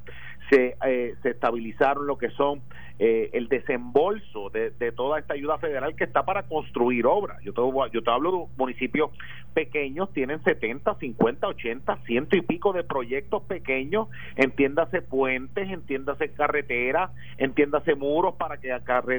se, 0.50 0.76
eh, 0.86 1.16
se 1.22 1.30
estabilizaron 1.30 2.08
lo 2.08 2.18
que 2.18 2.30
son 2.32 2.62
eh, 3.02 3.30
el 3.32 3.48
desembolso 3.48 4.50
de, 4.50 4.72
toda 4.92 5.20
esta 5.20 5.34
ayuda 5.34 5.58
federal 5.58 5.96
que 5.96 6.04
está 6.04 6.26
para 6.26 6.44
construir 6.44 7.06
obras. 7.06 7.42
Yo 7.44 7.54
te, 7.54 7.62
yo 7.94 8.04
te 8.04 8.12
hablo 8.12 8.32
de 8.32 8.46
municipios 8.58 9.12
pequeños, 9.54 10.12
tienen 10.12 10.44
70, 10.44 10.96
50, 10.96 11.48
80, 11.48 11.98
ciento 12.06 12.36
y 12.36 12.42
pico 12.42 12.74
de 12.74 12.84
proyectos 12.84 13.44
pequeños, 13.44 14.10
entiéndase 14.36 15.02
puentes, 15.02 15.70
entiéndase 15.70 16.34
carreteras, 16.34 17.12
entiéndase 17.38 17.96
muros 17.96 18.36
para 18.36 18.58
que 18.58 18.70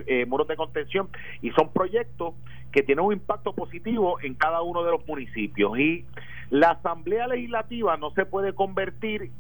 eh, 0.07 0.27
muros 0.27 0.47
de 0.47 0.57
contención 0.57 1.09
y 1.41 1.51
son 1.53 1.73
proyectos 1.73 2.35
que 2.73 2.83
tienen 2.83 3.05
un 3.05 3.15
impacto 3.15 3.55
positivo 3.55 4.19
en 4.23 4.35
cada 4.35 4.61
uno 4.61 4.85
de 4.85 4.91
los 4.91 5.07
municipios 5.07 5.79
y 5.79 6.05
la 6.51 6.73
Asamblea 6.73 7.29
Legislativa 7.29 7.97
no 7.97 8.11
se 8.11 8.27
puede 8.27 8.53
convertir 8.53 9.31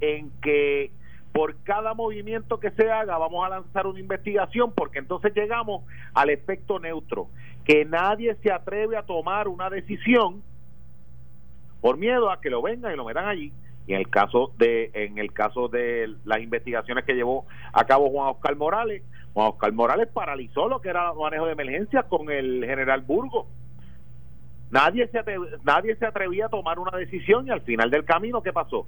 en 0.00 0.30
que 0.40 0.92
por 1.32 1.56
cada 1.62 1.94
movimiento 1.94 2.58
que 2.58 2.70
se 2.72 2.90
haga 2.90 3.18
vamos 3.18 3.44
a 3.44 3.50
lanzar 3.50 3.86
una 3.86 4.00
investigación 4.00 4.72
porque 4.72 4.98
entonces 4.98 5.32
llegamos 5.34 5.84
al 6.14 6.30
efecto 6.30 6.78
neutro, 6.78 7.28
que 7.64 7.84
nadie 7.84 8.34
se 8.36 8.50
atreve 8.50 8.96
a 8.96 9.02
tomar 9.02 9.48
una 9.48 9.70
decisión 9.70 10.42
por 11.80 11.96
miedo 11.96 12.30
a 12.30 12.40
que 12.40 12.50
lo 12.50 12.62
vengan 12.62 12.92
y 12.92 12.96
lo 12.96 13.04
metan 13.04 13.28
allí. 13.28 13.52
Y 13.86 13.94
en 13.94 14.00
el 14.00 14.10
caso 14.10 14.52
de 14.58 14.90
en 14.94 15.18
el 15.18 15.32
caso 15.32 15.68
de 15.68 16.14
las 16.24 16.40
investigaciones 16.40 17.04
que 17.04 17.14
llevó 17.14 17.46
a 17.72 17.84
cabo 17.84 18.10
Juan 18.10 18.28
Oscar 18.28 18.56
Morales, 18.56 19.02
Juan 19.32 19.48
Oscar 19.48 19.72
Morales 19.72 20.08
paralizó 20.12 20.68
lo 20.68 20.80
que 20.80 20.90
era 20.90 21.12
manejo 21.14 21.46
de 21.46 21.52
emergencia 21.52 22.02
con 22.02 22.30
el 22.30 22.64
general 22.66 23.02
Burgo 23.02 23.46
Nadie 24.70 25.08
se, 25.08 25.20
nadie 25.64 25.96
se 25.96 26.06
atrevía 26.06 26.46
a 26.46 26.48
tomar 26.50 26.78
una 26.78 26.96
decisión 26.96 27.46
y 27.46 27.50
al 27.50 27.62
final 27.62 27.90
del 27.90 28.04
camino, 28.04 28.42
¿qué 28.42 28.52
pasó? 28.52 28.86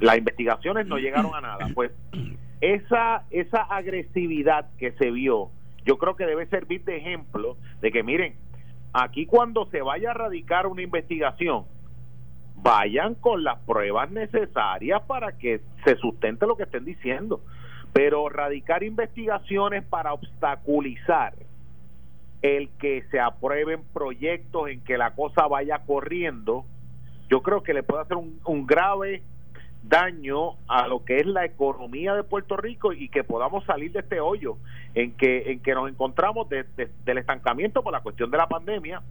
Las 0.00 0.18
investigaciones 0.18 0.86
no 0.86 0.98
llegaron 0.98 1.34
a 1.34 1.40
nada. 1.40 1.68
Pues 1.74 1.90
esa, 2.60 3.24
esa 3.30 3.62
agresividad 3.62 4.70
que 4.78 4.92
se 4.92 5.10
vio, 5.10 5.50
yo 5.84 5.98
creo 5.98 6.16
que 6.16 6.26
debe 6.26 6.46
servir 6.46 6.84
de 6.84 6.96
ejemplo 6.96 7.56
de 7.80 7.90
que, 7.90 8.02
miren, 8.02 8.34
aquí 8.92 9.26
cuando 9.26 9.66
se 9.66 9.82
vaya 9.82 10.12
a 10.12 10.14
radicar 10.14 10.66
una 10.66 10.82
investigación, 10.82 11.64
vayan 12.56 13.14
con 13.16 13.42
las 13.42 13.58
pruebas 13.60 14.10
necesarias 14.10 15.02
para 15.02 15.36
que 15.36 15.60
se 15.84 15.96
sustente 15.96 16.46
lo 16.46 16.56
que 16.56 16.62
estén 16.64 16.84
diciendo. 16.84 17.40
Pero 17.92 18.28
radicar 18.28 18.82
investigaciones 18.84 19.84
para 19.84 20.12
obstaculizar 20.12 21.34
el 22.42 22.70
que 22.78 23.04
se 23.10 23.20
aprueben 23.20 23.82
proyectos 23.92 24.68
en 24.68 24.82
que 24.82 24.98
la 24.98 25.14
cosa 25.14 25.46
vaya 25.46 25.80
corriendo, 25.86 26.64
yo 27.28 27.42
creo 27.42 27.62
que 27.62 27.72
le 27.72 27.82
puede 27.82 28.02
hacer 28.02 28.16
un, 28.16 28.66
grave 28.66 29.22
daño 29.82 30.56
a 30.68 30.86
lo 30.86 31.04
que 31.04 31.18
es 31.18 31.26
la 31.26 31.44
economía 31.44 32.14
de 32.14 32.24
Puerto 32.24 32.56
Rico 32.56 32.92
y 32.92 33.08
que 33.08 33.24
podamos 33.24 33.64
salir 33.64 33.92
de 33.92 34.00
este 34.00 34.20
hoyo 34.20 34.56
en 34.94 35.12
que 35.12 35.50
en 35.52 35.60
que 35.60 35.74
nos 35.74 35.88
encontramos 35.88 36.48
del 36.48 37.18
estancamiento 37.18 37.82
por 37.82 37.92
la 37.92 38.00
cuestión 38.00 38.30
de 38.30 38.38
la 38.38 38.46
pandemia 38.46 39.02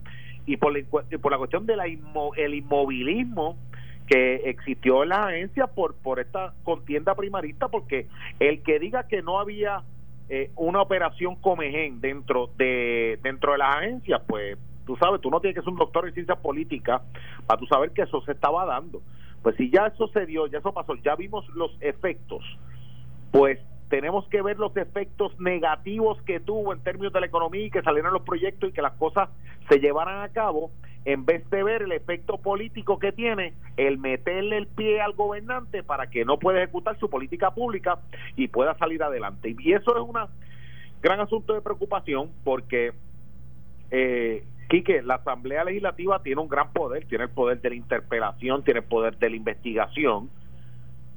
y 0.46 0.56
por 0.56 0.76
la, 0.76 0.84
por 1.20 1.30
la 1.30 1.38
cuestión 1.38 1.66
del 1.66 1.80
el 2.36 2.54
inmovilismo 2.54 3.56
que 4.06 4.36
existió 4.46 5.02
en 5.02 5.10
la 5.10 5.26
agencia 5.26 5.66
por 5.66 5.94
por 5.96 6.20
esta 6.20 6.54
contienda 6.64 7.14
primarista 7.14 7.68
porque 7.68 8.08
el 8.40 8.62
que 8.62 8.78
diga 8.78 9.06
que 9.06 9.22
no 9.22 9.38
había 9.38 9.82
eh, 10.28 10.50
una 10.56 10.80
operación 10.80 11.36
Comején 11.36 12.00
dentro 12.00 12.50
de 12.56 13.18
dentro 13.22 13.52
de 13.52 13.58
las 13.58 13.76
agencias, 13.76 14.22
pues 14.26 14.56
tú 14.86 14.96
sabes, 14.96 15.20
tú 15.20 15.30
no 15.30 15.40
tienes 15.40 15.56
que 15.56 15.60
ser 15.60 15.70
un 15.70 15.78
doctor 15.78 16.08
en 16.08 16.14
ciencias 16.14 16.38
políticas 16.38 17.02
para 17.46 17.60
tú 17.60 17.66
saber 17.66 17.90
que 17.90 18.00
eso 18.00 18.22
se 18.22 18.32
estaba 18.32 18.64
dando. 18.64 19.02
Pues 19.42 19.56
si 19.56 19.70
ya 19.70 19.86
eso 19.86 20.08
se 20.08 20.26
dio, 20.26 20.46
ya 20.46 20.58
eso 20.58 20.72
pasó, 20.72 20.94
ya 20.96 21.16
vimos 21.16 21.48
los 21.50 21.76
efectos, 21.80 22.44
pues 23.30 23.58
tenemos 23.88 24.26
que 24.28 24.40
ver 24.40 24.58
los 24.58 24.74
efectos 24.76 25.38
negativos 25.38 26.20
que 26.22 26.40
tuvo 26.40 26.72
en 26.72 26.80
términos 26.80 27.12
de 27.12 27.20
la 27.20 27.26
economía 27.26 27.66
y 27.66 27.70
que 27.70 27.82
salieran 27.82 28.12
los 28.12 28.22
proyectos 28.22 28.70
y 28.70 28.72
que 28.72 28.80
las 28.80 28.94
cosas 28.94 29.28
se 29.68 29.80
llevaran 29.80 30.22
a 30.22 30.28
cabo 30.30 30.70
en 31.04 31.26
vez 31.26 31.48
de 31.50 31.62
ver 31.62 31.82
el 31.82 31.92
efecto 31.92 32.38
político 32.38 32.98
que 32.98 33.12
tiene 33.12 33.54
el 33.76 33.98
meterle 33.98 34.56
el 34.56 34.66
pie 34.66 35.00
al 35.00 35.12
gobernante 35.12 35.82
para 35.82 36.08
que 36.08 36.24
no 36.24 36.38
pueda 36.38 36.62
ejecutar 36.62 36.98
su 36.98 37.10
política 37.10 37.52
pública 37.52 37.98
y 38.36 38.48
pueda 38.48 38.76
salir 38.78 39.02
adelante. 39.02 39.54
Y 39.58 39.72
eso 39.72 39.96
es 39.96 40.02
un 40.02 40.16
gran 41.02 41.20
asunto 41.20 41.54
de 41.54 41.60
preocupación 41.60 42.30
porque, 42.44 42.92
eh, 43.90 44.44
Quique, 44.72 45.02
la 45.02 45.16
Asamblea 45.16 45.64
Legislativa 45.64 46.22
tiene 46.22 46.40
un 46.40 46.48
gran 46.48 46.72
poder, 46.72 47.04
tiene 47.04 47.24
el 47.24 47.30
poder 47.30 47.60
de 47.60 47.68
la 47.68 47.76
interpelación, 47.76 48.64
tiene 48.64 48.80
el 48.80 48.86
poder 48.86 49.18
de 49.18 49.28
la 49.28 49.36
investigación, 49.36 50.30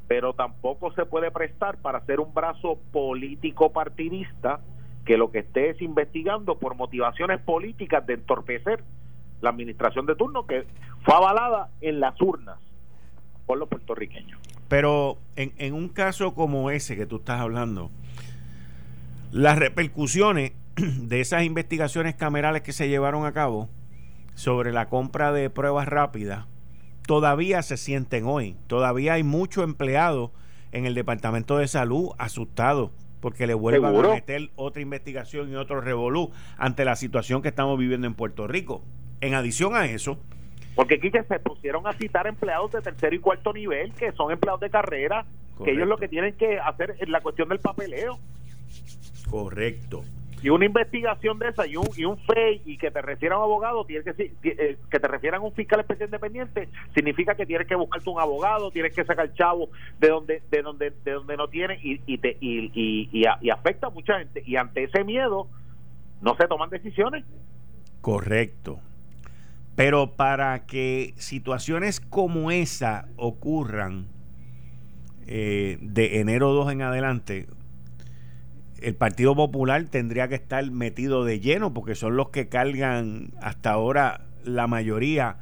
pero 0.10 0.34
tampoco 0.34 0.92
se 0.92 1.06
puede 1.06 1.32
prestar 1.32 1.78
para 1.78 2.06
ser 2.06 2.20
un 2.20 2.34
brazo 2.34 2.78
político 2.92 3.72
partidista 3.72 4.60
que 5.06 5.18
lo 5.18 5.32
que 5.32 5.40
esté 5.40 5.70
es 5.70 5.82
investigando 5.82 6.60
por 6.60 6.76
motivaciones 6.76 7.40
políticas 7.40 8.06
de 8.06 8.16
entorpecer 8.16 8.84
la 9.40 9.52
administración 9.52 10.06
de 10.06 10.16
turno 10.16 10.46
que 10.46 10.66
fue 11.06 11.16
avalada 11.16 11.70
en 11.80 12.02
las 12.02 12.22
urnas 12.22 12.60
por 13.46 13.58
los 13.58 13.70
puertorriqueños. 13.70 14.38
Pero 14.68 15.18
en, 15.38 15.54
en 15.60 15.74
un 15.74 15.88
caso 15.88 16.34
como 16.36 16.72
ese 16.72 16.98
que 16.98 17.06
tú 17.06 17.18
estás 17.18 17.40
hablando, 17.40 17.90
las 19.32 19.58
repercusiones 19.58 20.52
de 21.08 21.22
esas 21.22 21.44
investigaciones 21.44 22.16
camerales 22.16 22.62
que 22.62 22.74
se 22.74 22.90
llevaron 22.90 23.26
a 23.26 23.34
cabo 23.34 23.70
sobre 24.34 24.72
la 24.72 24.90
compra 24.90 25.32
de 25.32 25.50
pruebas 25.50 25.88
rápidas 25.88 26.46
todavía 27.06 27.62
se 27.62 27.78
sienten 27.78 28.26
hoy. 28.26 28.56
Todavía 28.68 29.14
hay 29.14 29.24
muchos 29.24 29.64
empleados 29.64 30.32
en 30.72 30.86
el 30.86 30.96
Departamento 30.96 31.58
de 31.58 31.68
Salud 31.68 32.12
asustados 32.18 32.92
porque 33.22 33.48
le 33.48 33.54
vuelvan 33.54 33.96
a 33.96 34.10
meter 34.10 34.50
otra 34.56 34.82
investigación 34.82 35.52
y 35.52 35.56
otro 35.56 35.82
revolú 35.82 36.32
ante 36.58 36.86
la 36.86 36.96
situación 36.96 37.42
que 37.42 37.48
estamos 37.48 37.80
viviendo 37.80 38.06
en 38.06 38.14
Puerto 38.14 38.48
Rico. 38.48 38.84
En 39.22 39.34
adición 39.34 39.76
a 39.76 39.86
eso, 39.86 40.20
Porque 40.76 40.96
aquí 40.96 41.10
se 41.10 41.40
pusieron 41.40 41.88
a 41.88 41.94
citar 41.94 42.28
empleados 42.28 42.74
de 42.74 42.82
tercero 42.82 43.16
y 43.16 43.20
cuarto 43.20 43.54
nivel, 43.54 43.94
que 43.94 44.12
son 44.12 44.32
empleados 44.32 44.60
de 44.60 44.70
carrera, 44.70 45.26
que 45.64 45.72
ellos 45.72 45.88
lo 45.88 45.98
que 45.98 46.10
tienen 46.10 46.36
que 46.36 46.60
hacer 46.60 46.98
es 47.00 47.08
la 47.08 47.22
cuestión 47.22 47.48
del 47.48 47.60
papeleo. 47.60 48.20
Correcto. 49.30 50.04
Y 50.42 50.50
una 50.50 50.66
investigación 50.66 51.40
de 51.40 51.50
esa 51.50 51.66
y 51.66 51.76
un, 51.76 51.88
y 51.96 52.06
un 52.06 52.18
FEI 52.18 52.62
y 52.66 52.78
que 52.78 52.92
te 52.92 53.02
refieran 53.02 53.38
a 53.38 53.40
un 53.40 53.46
abogado, 53.46 53.86
tiene 53.86 54.04
que, 54.04 54.34
eh, 54.44 54.78
que 54.90 55.00
te 55.00 55.08
refieran 55.08 55.42
a 55.42 55.44
un 55.44 55.54
fiscal 55.54 55.80
especial 55.80 56.08
independiente, 56.08 56.70
significa 56.94 57.36
que 57.36 57.46
tienes 57.46 57.68
que 57.68 57.76
buscarte 57.76 58.10
un 58.10 58.20
abogado, 58.20 58.70
tienes 58.72 58.94
que 58.96 59.04
sacar 59.06 59.34
chavo 59.34 59.70
de 60.00 60.10
donde 60.10 60.44
de 60.52 60.62
donde 60.62 60.92
de 61.04 61.12
donde 61.12 61.38
no 61.38 61.48
tiene 61.48 61.80
y, 61.82 62.02
y, 62.06 62.18
te, 62.18 62.38
y, 62.40 62.72
y, 62.74 63.24
y 63.42 63.50
afecta 63.50 63.88
a 63.88 63.90
mucha 63.90 64.20
gente. 64.20 64.44
Y 64.46 64.56
ante 64.56 64.84
ese 64.84 65.04
miedo 65.04 65.48
no 66.22 66.36
se 66.36 66.48
toman 66.48 66.70
decisiones. 66.70 67.26
Correcto. 68.02 68.80
Pero 69.76 70.16
para 70.16 70.66
que 70.66 71.14
situaciones 71.18 72.00
como 72.00 72.50
esa 72.52 73.08
ocurran 73.18 74.08
eh, 75.28 75.78
de 75.82 76.20
enero 76.20 76.54
2 76.54 76.72
en 76.72 76.82
adelante, 76.82 77.48
el 78.82 78.96
Partido 78.96 79.36
Popular 79.36 79.86
tendría 79.86 80.28
que 80.28 80.36
estar 80.36 80.70
metido 80.72 81.24
de 81.24 81.40
lleno 81.40 81.74
porque 81.74 81.96
son 81.96 82.18
los 82.18 82.30
que 82.30 82.50
cargan 82.50 83.30
hasta 83.42 83.72
ahora 83.72 84.22
la 84.44 84.68
mayoría 84.68 85.38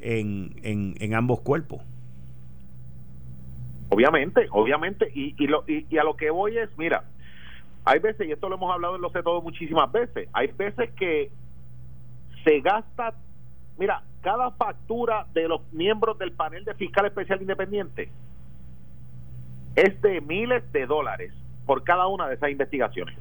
en, 0.00 0.54
en, 0.62 1.14
ambos 1.14 1.40
cuerpos. 1.40 1.82
Obviamente, 3.90 4.46
obviamente, 4.50 5.10
y, 5.14 5.34
y, 5.36 5.46
lo, 5.46 5.64
y, 5.66 5.98
a 5.98 6.04
lo 6.04 6.16
que 6.16 6.30
voy 6.30 6.56
es, 6.56 6.70
mira, 6.78 7.04
hay 7.84 7.98
veces, 7.98 8.28
y 8.28 8.32
esto 8.32 8.48
lo 8.48 8.54
hemos 8.54 8.72
hablado 8.72 8.96
en 8.96 9.02
los 9.02 9.12
sé 9.12 9.22
todo 9.22 9.42
muchísimas 9.42 9.90
veces, 9.90 10.28
hay 10.32 10.48
veces 10.48 10.90
que 10.92 11.30
se 12.44 12.60
gasta 12.60 13.14
Mira, 13.80 14.02
cada 14.20 14.50
factura 14.50 15.26
de 15.32 15.48
los 15.48 15.62
miembros 15.72 16.18
del 16.18 16.32
panel 16.32 16.66
de 16.66 16.74
fiscal 16.74 17.06
especial 17.06 17.40
independiente 17.40 18.10
es 19.74 20.02
de 20.02 20.20
miles 20.20 20.70
de 20.70 20.84
dólares 20.84 21.32
por 21.70 21.84
cada 21.84 22.08
una 22.08 22.26
de 22.26 22.34
esas 22.34 22.50
investigaciones. 22.50 23.16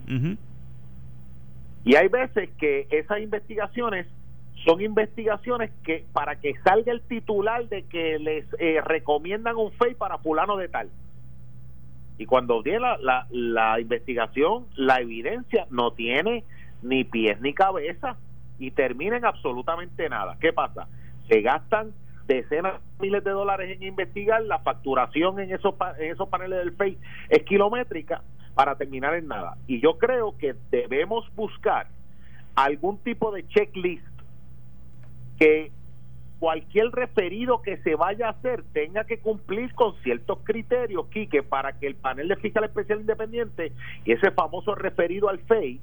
Y 1.85 1.95
hay 1.95 2.07
veces 2.07 2.49
que 2.57 2.87
esas 2.89 3.19
investigaciones 3.19 4.07
son 4.65 4.81
investigaciones 4.81 5.69
que 5.83 6.03
para 6.13 6.37
que 6.37 6.55
salga 6.63 6.91
el 6.91 7.01
titular 7.01 7.69
de 7.69 7.83
que 7.83 8.17
les 8.17 8.47
eh, 8.57 8.81
recomiendan 8.83 9.55
un 9.55 9.71
FEI 9.73 9.93
para 9.93 10.17
fulano 10.17 10.57
de 10.57 10.67
tal. 10.67 10.89
Y 12.17 12.25
cuando 12.25 12.63
viene 12.63 12.79
la, 12.79 12.97
la, 12.97 13.27
la 13.29 13.79
investigación, 13.79 14.65
la 14.75 14.99
evidencia 14.99 15.67
no 15.69 15.91
tiene 15.91 16.43
ni 16.81 17.03
pies 17.03 17.39
ni 17.41 17.53
cabeza 17.53 18.17
y 18.57 18.71
terminen 18.71 19.25
absolutamente 19.25 20.09
nada. 20.09 20.37
¿Qué 20.41 20.53
pasa? 20.53 20.87
Se 21.27 21.41
gastan 21.41 21.91
decenas 22.35 22.73
de 22.73 23.07
miles 23.07 23.23
de 23.23 23.31
dólares 23.31 23.75
en 23.75 23.83
investigar, 23.83 24.41
la 24.43 24.59
facturación 24.59 25.39
en 25.39 25.51
esos, 25.51 25.73
en 25.97 26.11
esos 26.11 26.29
paneles 26.29 26.59
del 26.59 26.73
FEI 26.73 26.97
es 27.29 27.43
kilométrica 27.43 28.21
para 28.53 28.75
terminar 28.75 29.15
en 29.15 29.27
nada. 29.27 29.57
Y 29.67 29.81
yo 29.81 29.97
creo 29.97 30.37
que 30.37 30.55
debemos 30.71 31.25
buscar 31.35 31.87
algún 32.55 32.97
tipo 32.99 33.31
de 33.31 33.47
checklist 33.47 34.05
que 35.37 35.71
cualquier 36.39 36.89
referido 36.91 37.61
que 37.61 37.77
se 37.77 37.95
vaya 37.95 38.27
a 38.27 38.31
hacer 38.31 38.63
tenga 38.73 39.03
que 39.05 39.19
cumplir 39.19 39.73
con 39.73 39.95
ciertos 40.03 40.39
criterios, 40.43 41.07
Quique, 41.07 41.43
para 41.43 41.77
que 41.79 41.87
el 41.87 41.95
panel 41.95 42.27
de 42.27 42.35
fiscal 42.37 42.63
especial 42.63 43.01
independiente 43.01 43.73
y 44.05 44.13
ese 44.13 44.31
famoso 44.31 44.75
referido 44.75 45.29
al 45.29 45.39
FEI 45.39 45.81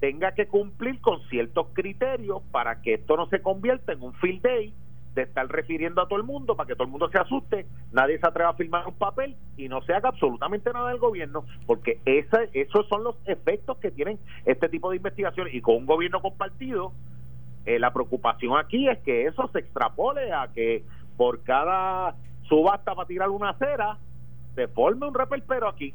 tenga 0.00 0.32
que 0.32 0.46
cumplir 0.46 1.00
con 1.00 1.20
ciertos 1.28 1.68
criterios 1.74 2.42
para 2.50 2.80
que 2.80 2.94
esto 2.94 3.16
no 3.16 3.26
se 3.26 3.40
convierta 3.40 3.92
en 3.92 4.02
un 4.02 4.14
field 4.14 4.42
day 4.42 4.74
de 5.14 5.22
estar 5.22 5.46
refiriendo 5.48 6.00
a 6.00 6.08
todo 6.08 6.18
el 6.18 6.24
mundo 6.24 6.56
para 6.56 6.66
que 6.66 6.74
todo 6.74 6.84
el 6.84 6.90
mundo 6.90 7.08
se 7.10 7.18
asuste, 7.18 7.66
nadie 7.92 8.18
se 8.18 8.26
atreva 8.26 8.50
a 8.50 8.54
firmar 8.54 8.86
un 8.86 8.94
papel 8.94 9.36
y 9.56 9.68
no 9.68 9.82
se 9.82 9.92
haga 9.92 10.08
absolutamente 10.08 10.72
nada 10.72 10.88
del 10.88 10.98
gobierno, 10.98 11.44
porque 11.66 12.00
esa, 12.04 12.40
esos 12.52 12.88
son 12.88 13.04
los 13.04 13.16
efectos 13.26 13.76
que 13.78 13.90
tienen 13.90 14.18
este 14.46 14.68
tipo 14.68 14.90
de 14.90 14.96
investigaciones 14.96 15.54
y 15.54 15.60
con 15.60 15.76
un 15.76 15.86
gobierno 15.86 16.22
compartido, 16.22 16.92
eh, 17.64 17.78
la 17.78 17.92
preocupación 17.92 18.56
aquí 18.58 18.88
es 18.88 18.98
que 19.00 19.26
eso 19.26 19.48
se 19.52 19.60
extrapole 19.60 20.32
a 20.32 20.48
que 20.52 20.84
por 21.16 21.42
cada 21.42 22.16
subasta 22.48 22.94
para 22.94 23.06
tirar 23.06 23.28
una 23.28 23.54
cera 23.54 23.98
se 24.54 24.68
forme 24.68 25.06
un 25.06 25.14
reperpero 25.14 25.68
aquí. 25.68 25.94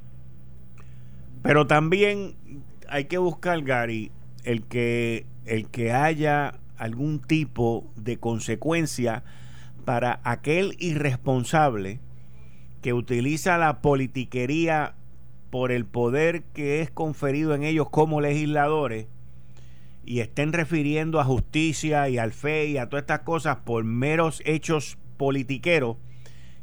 Pero 1.43 1.67
también 1.67 2.35
hay 2.87 3.05
que 3.05 3.17
buscar, 3.17 3.61
Gary, 3.63 4.11
el 4.43 4.63
que, 4.65 5.25
el 5.45 5.69
que 5.69 5.91
haya 5.91 6.53
algún 6.77 7.21
tipo 7.21 7.85
de 7.95 8.17
consecuencia 8.17 9.23
para 9.85 10.19
aquel 10.23 10.75
irresponsable 10.79 11.99
que 12.81 12.93
utiliza 12.93 13.57
la 13.57 13.81
politiquería 13.81 14.95
por 15.49 15.71
el 15.71 15.85
poder 15.85 16.43
que 16.53 16.81
es 16.81 16.91
conferido 16.91 17.55
en 17.55 17.63
ellos 17.63 17.89
como 17.89 18.21
legisladores 18.21 19.07
y 20.05 20.19
estén 20.19 20.53
refiriendo 20.53 21.19
a 21.19 21.25
justicia 21.25 22.07
y 22.09 22.17
al 22.17 22.31
fe 22.31 22.67
y 22.67 22.77
a 22.77 22.89
todas 22.89 23.03
estas 23.03 23.21
cosas 23.21 23.57
por 23.57 23.83
meros 23.83 24.41
hechos 24.45 24.97
politiqueros, 25.17 25.97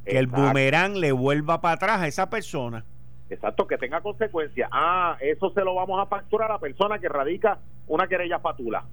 que 0.04 0.18
el 0.18 0.26
boomerang 0.26 0.96
le 0.96 1.12
vuelva 1.12 1.60
para 1.60 1.74
atrás 1.74 2.00
a 2.00 2.08
esa 2.08 2.30
persona 2.30 2.84
Exacto, 3.30 3.66
que 3.66 3.78
tenga 3.78 4.00
consecuencias. 4.00 4.68
Ah, 4.72 5.16
eso 5.20 5.50
se 5.50 5.62
lo 5.62 5.74
vamos 5.74 6.00
a 6.00 6.06
facturar 6.06 6.50
a 6.50 6.54
la 6.54 6.60
persona 6.60 6.98
que 6.98 7.08
radica 7.08 7.58
una 7.86 8.06
querella 8.06 8.38
patula. 8.40 8.84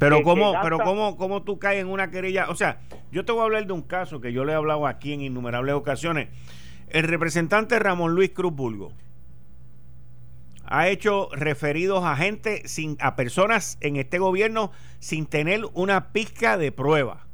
Pero 0.00 0.22
cómo, 0.22 0.54
pero 0.62 0.78
cómo, 0.78 1.16
cómo 1.16 1.42
tú 1.42 1.58
caes 1.58 1.82
en 1.82 1.88
una 1.88 2.10
querella, 2.10 2.48
o 2.48 2.56
sea, 2.56 2.80
yo 3.12 3.24
te 3.26 3.32
voy 3.32 3.42
a 3.42 3.44
hablar 3.44 3.66
de 3.66 3.72
un 3.74 3.82
caso 3.82 4.20
que 4.20 4.32
yo 4.32 4.46
le 4.46 4.52
he 4.52 4.54
hablado 4.56 4.86
aquí 4.86 5.12
en 5.12 5.20
innumerables 5.20 5.74
ocasiones. 5.74 6.28
El 6.88 7.04
representante 7.04 7.78
Ramón 7.78 8.14
Luis 8.14 8.30
Cruz 8.30 8.54
Bulgo 8.54 8.92
ha 10.64 10.88
hecho 10.88 11.28
referidos 11.32 12.02
a 12.04 12.16
gente 12.16 12.66
sin, 12.66 12.96
a 13.00 13.14
personas 13.14 13.76
en 13.82 13.96
este 13.96 14.18
gobierno 14.18 14.72
sin 15.00 15.26
tener 15.26 15.62
una 15.74 16.12
pizca 16.12 16.56
de 16.56 16.72
prueba 16.72 17.26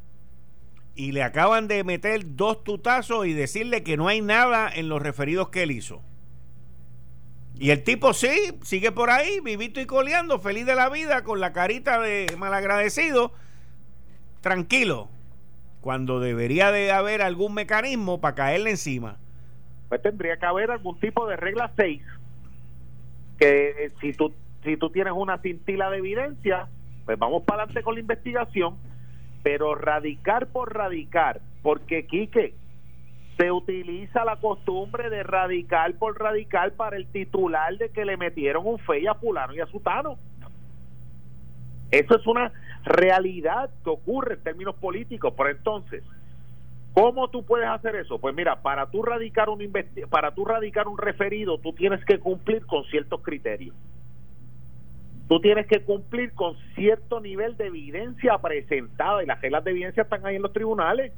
y 0.96 1.12
le 1.12 1.22
acaban 1.22 1.68
de 1.68 1.85
meter 1.85 2.35
dos 2.35 2.64
tutazos 2.64 3.26
y 3.26 3.33
decirle 3.33 3.85
que 3.85 3.96
no 3.96 4.09
hay 4.09 4.22
nada 4.22 4.68
en 4.74 4.88
los 4.88 5.00
referidos 5.00 5.50
que 5.50 5.62
él 5.62 5.70
hizo. 5.70 6.02
Y 7.59 7.71
el 7.71 7.83
tipo 7.83 8.12
sí, 8.12 8.59
sigue 8.62 8.92
por 8.92 9.11
ahí, 9.11 9.40
vivito 9.40 9.81
y 9.81 9.87
coleando, 9.87 10.38
feliz 10.38 10.66
de 10.66 10.75
la 10.75 10.90
vida, 10.90 11.25
con 11.25 11.40
la 11.40 11.53
carita 11.53 12.01
de 12.01 12.27
malagradecido, 12.38 13.33
tranquilo, 14.42 15.09
cuando 15.81 16.21
debería 16.21 16.71
de 16.71 16.92
haber 16.92 17.23
algún 17.23 17.55
mecanismo 17.55 18.21
para 18.21 18.35
caerle 18.35 18.71
encima. 18.71 19.16
Pues 19.88 20.03
tendría 20.03 20.37
que 20.37 20.47
haber 20.47 20.71
algún 20.71 21.01
tipo 21.01 21.27
de 21.27 21.37
regla 21.37 21.73
6, 21.77 22.03
que 23.38 23.69
eh, 23.71 23.92
si 24.01 24.12
tú, 24.12 24.35
si 24.62 24.77
tú 24.77 24.90
tienes 24.90 25.14
una 25.16 25.38
cintila 25.38 25.88
de 25.90 25.99
evidencia, 25.99 26.69
pues 27.07 27.19
vamos 27.19 27.45
para 27.45 27.62
adelante 27.62 27.83
con 27.83 27.95
la 27.95 28.01
investigación 28.01 28.77
pero 29.47 29.77
radicar 29.77 30.49
por 30.49 30.75
radicar, 30.75 31.40
porque 31.62 32.05
Quique, 32.07 32.57
se 33.37 33.53
utiliza 33.53 34.25
la 34.25 34.37
costumbre 34.37 35.11
de 35.11 35.22
radicar 35.22 35.94
por 35.94 36.18
radical 36.18 36.72
para 36.72 36.96
el 36.96 37.07
titular 37.07 37.77
de 37.77 37.90
que 37.90 38.05
le 38.05 38.16
metieron 38.16 38.66
un 38.66 38.79
fe 38.79 39.07
a 39.09 39.14
fulano 39.14 39.55
y 39.55 39.61
a 39.61 39.66
sutano. 39.66 40.16
Eso 41.90 42.16
es 42.16 42.27
una 42.27 42.53
realidad 42.85 43.70
que 43.85 43.90
ocurre 43.90 44.35
en 44.35 44.42
términos 44.42 44.75
políticos. 44.77 45.35
Por 45.35 45.51
entonces, 45.51 46.03
¿cómo 46.94 47.29
tú 47.29 47.44
puedes 47.44 47.68
hacer 47.68 47.94
eso? 47.96 48.18
Pues 48.18 48.35
mira, 48.35 48.62
para 48.62 48.87
tú 48.87 49.03
radicar 49.03 49.51
un 49.51 49.61
para 50.09 50.35
tú 50.35 50.44
radicar 50.44 50.88
un 50.88 50.99
referido, 50.99 51.59
tú 51.59 51.72
tienes 51.75 52.05
que 52.05 52.18
cumplir 52.18 52.64
con 52.66 52.85
ciertos 52.85 53.22
criterios 53.22 53.75
tú 55.29 55.40
tienes 55.40 55.66
que 55.66 55.81
cumplir 55.81 56.33
con 56.33 56.57
cierto 56.75 57.20
nivel 57.20 57.57
de 57.57 57.66
evidencia 57.66 58.38
presentada 58.38 59.22
y 59.22 59.27
las 59.27 59.40
reglas 59.40 59.64
de 59.64 59.72
evidencia 59.72 60.05
están 60.05 60.25
ahí 60.25 60.37
en 60.37 60.42
los 60.42 60.53
tribunales 60.53 61.12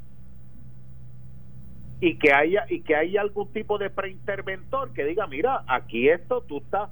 y 2.01 2.19
que 2.19 2.33
haya 2.33 2.65
y 2.69 2.83
que 2.83 2.95
haya 2.95 3.21
algún 3.21 3.53
tipo 3.53 3.79
de 3.79 3.91
preinterventor 3.91 4.93
que 4.93 5.05
diga 5.05 5.27
mira 5.27 5.65
aquí 5.67 6.09
esto 6.09 6.43
tú 6.43 6.59
estás 6.59 6.91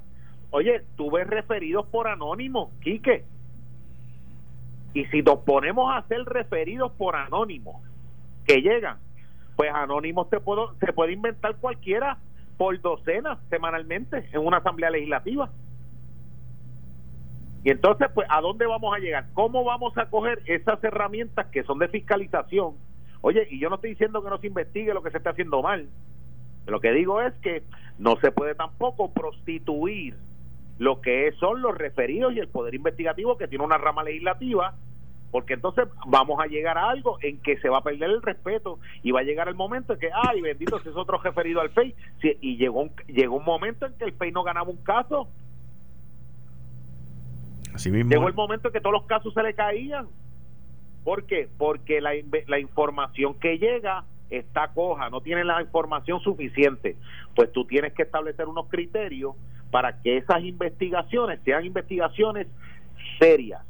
oye 0.50 0.82
tú 0.96 1.10
ves 1.10 1.26
referidos 1.26 1.86
por 1.86 2.08
anónimo 2.08 2.72
Quique 2.80 3.24
y 4.94 5.04
si 5.06 5.22
nos 5.22 5.40
ponemos 5.40 5.92
a 5.92 5.98
hacer 5.98 6.24
referidos 6.24 6.92
por 6.92 7.14
anónimo 7.14 7.82
que 8.46 8.62
llegan 8.62 8.98
pues 9.54 9.70
anónimos 9.72 10.28
te 10.28 10.40
puedo 10.40 10.74
se 10.80 10.92
puede 10.92 11.12
inventar 11.12 11.56
cualquiera 11.56 12.18
por 12.56 12.80
docenas 12.80 13.38
semanalmente 13.48 14.28
en 14.32 14.40
una 14.40 14.56
asamblea 14.58 14.90
legislativa 14.90 15.50
y 17.66 17.70
entonces, 17.70 18.06
pues, 18.14 18.28
¿a 18.30 18.40
dónde 18.40 18.64
vamos 18.64 18.94
a 18.94 19.00
llegar? 19.00 19.26
¿Cómo 19.34 19.64
vamos 19.64 19.98
a 19.98 20.08
coger 20.08 20.40
esas 20.46 20.82
herramientas 20.84 21.46
que 21.46 21.64
son 21.64 21.80
de 21.80 21.88
fiscalización? 21.88 22.76
Oye, 23.26 23.44
y 23.50 23.58
yo 23.58 23.68
no 23.68 23.74
estoy 23.74 23.90
diciendo 23.90 24.22
que 24.22 24.30
no 24.30 24.38
se 24.38 24.46
investigue 24.46 24.94
lo 24.94 25.02
que 25.02 25.10
se 25.10 25.16
está 25.16 25.30
haciendo 25.30 25.60
mal. 25.60 25.88
Lo 26.64 26.78
que 26.78 26.92
digo 26.92 27.20
es 27.20 27.34
que 27.42 27.64
no 27.98 28.14
se 28.20 28.30
puede 28.30 28.54
tampoco 28.54 29.12
prostituir 29.12 30.14
lo 30.78 31.00
que 31.00 31.32
son 31.40 31.60
los 31.60 31.76
referidos 31.76 32.34
y 32.34 32.38
el 32.38 32.46
poder 32.46 32.76
investigativo 32.76 33.36
que 33.36 33.48
tiene 33.48 33.64
una 33.64 33.78
rama 33.78 34.04
legislativa 34.04 34.76
porque 35.32 35.54
entonces 35.54 35.88
vamos 36.06 36.38
a 36.38 36.46
llegar 36.46 36.78
a 36.78 36.88
algo 36.88 37.18
en 37.20 37.38
que 37.38 37.58
se 37.58 37.68
va 37.68 37.78
a 37.78 37.82
perder 37.82 38.10
el 38.10 38.22
respeto 38.22 38.78
y 39.02 39.10
va 39.10 39.20
a 39.20 39.24
llegar 39.24 39.48
el 39.48 39.56
momento 39.56 39.94
en 39.94 39.98
que, 39.98 40.10
ay, 40.12 40.40
bendito, 40.40 40.78
si 40.78 40.88
es 40.88 40.94
otro 40.94 41.18
referido 41.18 41.60
al 41.60 41.70
FEI, 41.70 41.96
y 42.40 42.56
llegó 42.58 42.82
un, 42.82 42.92
llegó 43.08 43.38
un 43.38 43.44
momento 43.44 43.86
en 43.86 43.94
que 43.94 44.04
el 44.04 44.12
FEI 44.12 44.30
no 44.30 44.44
ganaba 44.44 44.70
un 44.70 44.84
caso. 44.84 45.28
Así 47.74 47.90
mismo. 47.90 48.08
Llegó 48.08 48.28
el 48.28 48.34
momento 48.34 48.68
en 48.68 48.72
que 48.72 48.80
todos 48.80 48.92
los 48.92 49.06
casos 49.06 49.34
se 49.34 49.42
le 49.42 49.52
caían. 49.52 50.06
¿Por 51.06 51.24
qué? 51.24 51.48
Porque 51.56 52.00
la, 52.00 52.14
la 52.48 52.58
información 52.58 53.34
que 53.38 53.58
llega 53.58 54.02
está 54.28 54.72
coja, 54.72 55.08
no 55.08 55.20
tiene 55.20 55.44
la 55.44 55.62
información 55.62 56.18
suficiente. 56.18 56.96
Pues 57.36 57.52
tú 57.52 57.64
tienes 57.64 57.92
que 57.92 58.02
establecer 58.02 58.48
unos 58.48 58.66
criterios 58.66 59.36
para 59.70 60.02
que 60.02 60.16
esas 60.16 60.42
investigaciones 60.42 61.38
sean 61.44 61.64
investigaciones 61.64 62.48
serias 63.20 63.62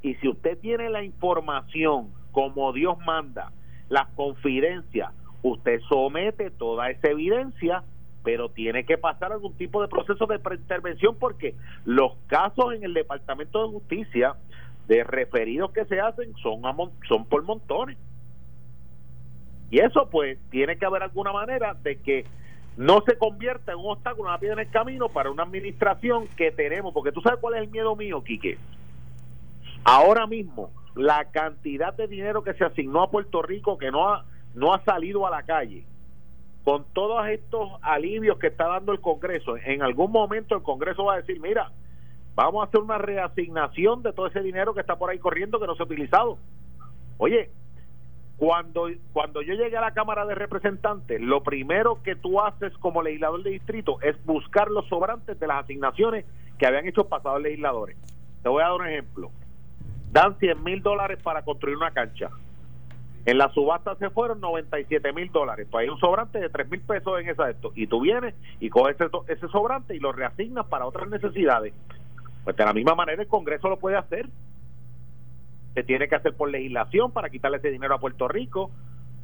y 0.00 0.14
si 0.14 0.28
usted 0.28 0.56
tiene 0.60 0.88
la 0.88 1.04
información 1.04 2.08
como 2.32 2.72
Dios 2.72 2.96
manda, 3.04 3.52
las 3.90 4.06
confidencias, 4.14 5.12
usted 5.42 5.80
somete 5.90 6.50
toda 6.50 6.88
esa 6.88 7.10
evidencia, 7.10 7.82
pero 8.24 8.48
tiene 8.48 8.86
que 8.86 8.96
pasar 8.96 9.32
algún 9.32 9.52
tipo 9.58 9.82
de 9.82 9.88
proceso 9.88 10.26
de 10.26 10.40
intervención 10.54 11.16
porque 11.18 11.54
los 11.84 12.14
casos 12.28 12.72
en 12.72 12.82
el 12.82 12.94
Departamento 12.94 13.62
de 13.62 13.72
Justicia 13.74 14.36
de 14.88 15.04
referidos 15.04 15.70
que 15.70 15.84
se 15.84 16.00
hacen 16.00 16.34
son, 16.42 16.62
son 17.06 17.24
por 17.26 17.44
montones. 17.44 17.96
Y 19.70 19.80
eso 19.80 20.08
pues 20.10 20.38
tiene 20.50 20.78
que 20.78 20.86
haber 20.86 21.02
alguna 21.02 21.30
manera 21.30 21.74
de 21.74 22.00
que 22.00 22.24
no 22.78 23.02
se 23.02 23.18
convierta 23.18 23.72
en 23.72 23.78
un 23.78 23.90
obstáculo, 23.92 24.30
una 24.30 24.38
piedra 24.38 24.62
en 24.62 24.66
el 24.66 24.72
camino 24.72 25.10
para 25.10 25.30
una 25.30 25.42
administración 25.42 26.26
que 26.36 26.50
tenemos, 26.50 26.94
porque 26.94 27.12
tú 27.12 27.20
sabes 27.20 27.38
cuál 27.38 27.54
es 27.54 27.62
el 27.62 27.68
miedo 27.68 27.94
mío, 27.96 28.24
Quique 28.24 28.56
Ahora 29.84 30.26
mismo, 30.26 30.70
la 30.94 31.26
cantidad 31.26 31.94
de 31.94 32.06
dinero 32.06 32.42
que 32.42 32.54
se 32.54 32.64
asignó 32.64 33.02
a 33.02 33.10
Puerto 33.10 33.42
Rico 33.42 33.76
que 33.78 33.90
no 33.90 34.08
ha, 34.08 34.24
no 34.54 34.72
ha 34.72 34.82
salido 34.84 35.26
a 35.26 35.30
la 35.30 35.42
calle, 35.42 35.84
con 36.64 36.84
todos 36.92 37.26
estos 37.28 37.68
alivios 37.82 38.38
que 38.38 38.46
está 38.46 38.68
dando 38.68 38.92
el 38.92 39.00
Congreso, 39.00 39.56
en 39.56 39.82
algún 39.82 40.10
momento 40.12 40.56
el 40.56 40.62
Congreso 40.62 41.04
va 41.04 41.14
a 41.14 41.16
decir, 41.18 41.40
mira, 41.40 41.72
vamos 42.44 42.62
a 42.62 42.68
hacer 42.68 42.80
una 42.80 42.98
reasignación 42.98 44.02
de 44.02 44.12
todo 44.12 44.26
ese 44.26 44.40
dinero 44.40 44.74
que 44.74 44.80
está 44.80 44.96
por 44.96 45.10
ahí 45.10 45.18
corriendo 45.18 45.58
que 45.60 45.66
no 45.66 45.74
se 45.74 45.82
ha 45.82 45.86
utilizado. 45.86 46.38
Oye, 47.18 47.50
cuando, 48.36 48.88
cuando 49.12 49.42
yo 49.42 49.54
llegué 49.54 49.76
a 49.76 49.80
la 49.80 49.92
Cámara 49.92 50.24
de 50.24 50.34
Representantes, 50.34 51.20
lo 51.20 51.42
primero 51.42 52.02
que 52.02 52.14
tú 52.14 52.40
haces 52.40 52.72
como 52.78 53.02
legislador 53.02 53.42
de 53.42 53.50
distrito 53.50 54.00
es 54.02 54.16
buscar 54.24 54.70
los 54.70 54.86
sobrantes 54.86 55.38
de 55.40 55.46
las 55.46 55.64
asignaciones 55.64 56.24
que 56.58 56.66
habían 56.66 56.86
hecho 56.86 57.08
pasados 57.08 57.42
legisladores. 57.42 57.96
Te 58.42 58.48
voy 58.48 58.62
a 58.62 58.66
dar 58.66 58.74
un 58.74 58.86
ejemplo 58.86 59.30
dan 60.10 60.38
100 60.38 60.64
mil 60.64 60.82
dólares 60.82 61.18
para 61.22 61.42
construir 61.42 61.76
una 61.76 61.90
cancha. 61.90 62.30
En 63.26 63.36
la 63.36 63.50
subasta 63.50 63.94
se 63.96 64.08
fueron 64.10 64.40
97 64.40 65.12
mil 65.12 65.30
dólares. 65.30 65.68
Pues 65.70 65.82
hay 65.82 65.90
un 65.90 66.00
sobrante 66.00 66.38
de 66.38 66.48
3 66.48 66.70
mil 66.70 66.80
pesos 66.80 67.20
en 67.20 67.28
esa 67.28 67.50
esto. 67.50 67.72
Y 67.74 67.86
tú 67.86 68.00
vienes 68.00 68.34
y 68.58 68.70
coges 68.70 68.96
ese, 68.98 69.10
ese 69.28 69.48
sobrante 69.48 69.94
y 69.94 69.98
lo 69.98 70.12
reasignas 70.12 70.66
para 70.66 70.86
otras 70.86 71.08
necesidades. 71.08 71.74
Pues 72.48 72.56
de 72.56 72.64
la 72.64 72.72
misma 72.72 72.94
manera 72.94 73.20
el 73.20 73.28
Congreso 73.28 73.68
lo 73.68 73.78
puede 73.78 73.98
hacer. 73.98 74.26
Se 75.74 75.82
tiene 75.82 76.08
que 76.08 76.14
hacer 76.14 76.34
por 76.34 76.48
legislación 76.48 77.12
para 77.12 77.28
quitarle 77.28 77.58
ese 77.58 77.70
dinero 77.70 77.94
a 77.94 78.00
Puerto 78.00 78.26
Rico. 78.26 78.70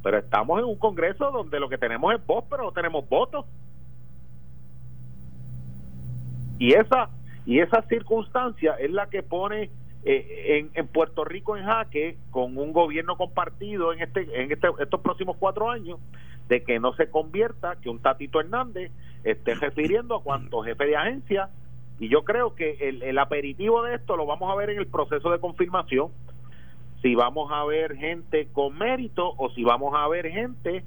Pero 0.03 0.19
estamos 0.19 0.59
en 0.59 0.65
un 0.65 0.77
Congreso 0.77 1.31
donde 1.31 1.59
lo 1.59 1.67
que 1.67 1.79
tenemos 1.79 2.13
es 2.13 2.23
voz, 2.23 2.45
pero 2.47 2.65
no 2.65 2.71
tenemos 2.71 3.09
votos. 3.09 3.47
Y 6.59 6.73
esa, 6.73 7.09
y 7.47 7.61
esa 7.61 7.81
circunstancia 7.87 8.75
es 8.75 8.91
la 8.91 9.09
que 9.09 9.23
pone 9.23 9.71
eh, 10.03 10.69
en, 10.75 10.87
Puerto 10.89 11.25
Rico 11.25 11.57
en 11.57 11.65
jaque 11.65 12.19
con 12.29 12.55
un 12.59 12.73
gobierno 12.73 13.17
compartido 13.17 13.91
en 13.91 14.03
este 14.03 14.21
en 14.39 14.51
este, 14.51 14.67
estos 14.81 15.01
próximos 15.01 15.35
cuatro 15.39 15.71
años 15.71 15.97
de 16.47 16.63
que 16.63 16.79
no 16.79 16.93
se 16.93 17.09
convierta 17.09 17.77
que 17.77 17.89
un 17.89 17.97
Tatito 17.97 18.39
Hernández 18.39 18.91
esté 19.23 19.55
refiriendo 19.55 20.17
a 20.17 20.21
cuanto 20.21 20.61
jefe 20.61 20.85
de 20.85 20.95
agencia 20.95 21.49
y 21.99 22.09
yo 22.09 22.23
creo 22.23 22.55
que 22.55 22.77
el, 22.81 23.03
el 23.03 23.17
aperitivo 23.17 23.83
de 23.83 23.95
esto 23.95 24.17
lo 24.17 24.25
vamos 24.25 24.51
a 24.51 24.55
ver 24.55 24.69
en 24.69 24.79
el 24.79 24.87
proceso 24.87 25.31
de 25.31 25.39
confirmación 25.39 26.09
si 27.01 27.15
vamos 27.15 27.51
a 27.51 27.63
ver 27.65 27.95
gente 27.95 28.47
con 28.51 28.77
mérito 28.77 29.33
o 29.37 29.49
si 29.51 29.63
vamos 29.63 29.93
a 29.95 30.07
ver 30.07 30.29
gente 30.29 30.83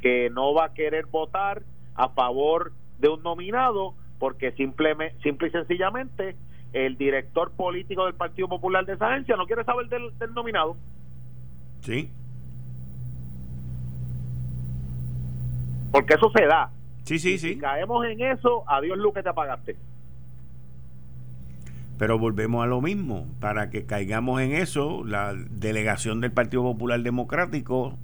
que 0.00 0.30
no 0.30 0.54
va 0.54 0.66
a 0.66 0.74
querer 0.74 1.06
votar 1.06 1.62
a 1.94 2.08
favor 2.10 2.72
de 2.98 3.08
un 3.08 3.22
nominado 3.22 3.94
porque 4.18 4.52
simplemente 4.52 5.16
simple 5.22 5.48
y 5.48 5.50
sencillamente 5.50 6.36
el 6.72 6.96
director 6.96 7.50
político 7.52 8.04
del 8.04 8.14
Partido 8.14 8.48
Popular 8.48 8.84
de 8.84 8.94
esa 8.94 9.08
agencia 9.08 9.36
no 9.36 9.46
quiere 9.46 9.64
saber 9.64 9.88
del, 9.88 10.12
nominado. 10.34 10.76
Sí. 11.80 12.10
Porque 15.90 16.14
eso 16.14 16.30
se 16.36 16.44
da. 16.46 16.70
Sí, 17.04 17.18
sí, 17.18 17.38
sí. 17.38 17.54
Si 17.54 17.58
caemos 17.58 18.04
en 18.06 18.20
eso, 18.20 18.64
adiós 18.66 18.98
Luque, 18.98 19.22
te 19.22 19.30
apagaste. 19.30 19.76
Pero 21.98 22.18
volvemos 22.18 22.62
a 22.62 22.66
lo 22.66 22.80
mismo. 22.80 23.26
Para 23.40 23.70
que 23.70 23.84
caigamos 23.84 24.40
en 24.40 24.52
eso, 24.52 25.04
la 25.04 25.34
delegación 25.34 26.20
del 26.20 26.32
Partido 26.32 26.62
Popular 26.62 27.02
Democrático 27.02 27.98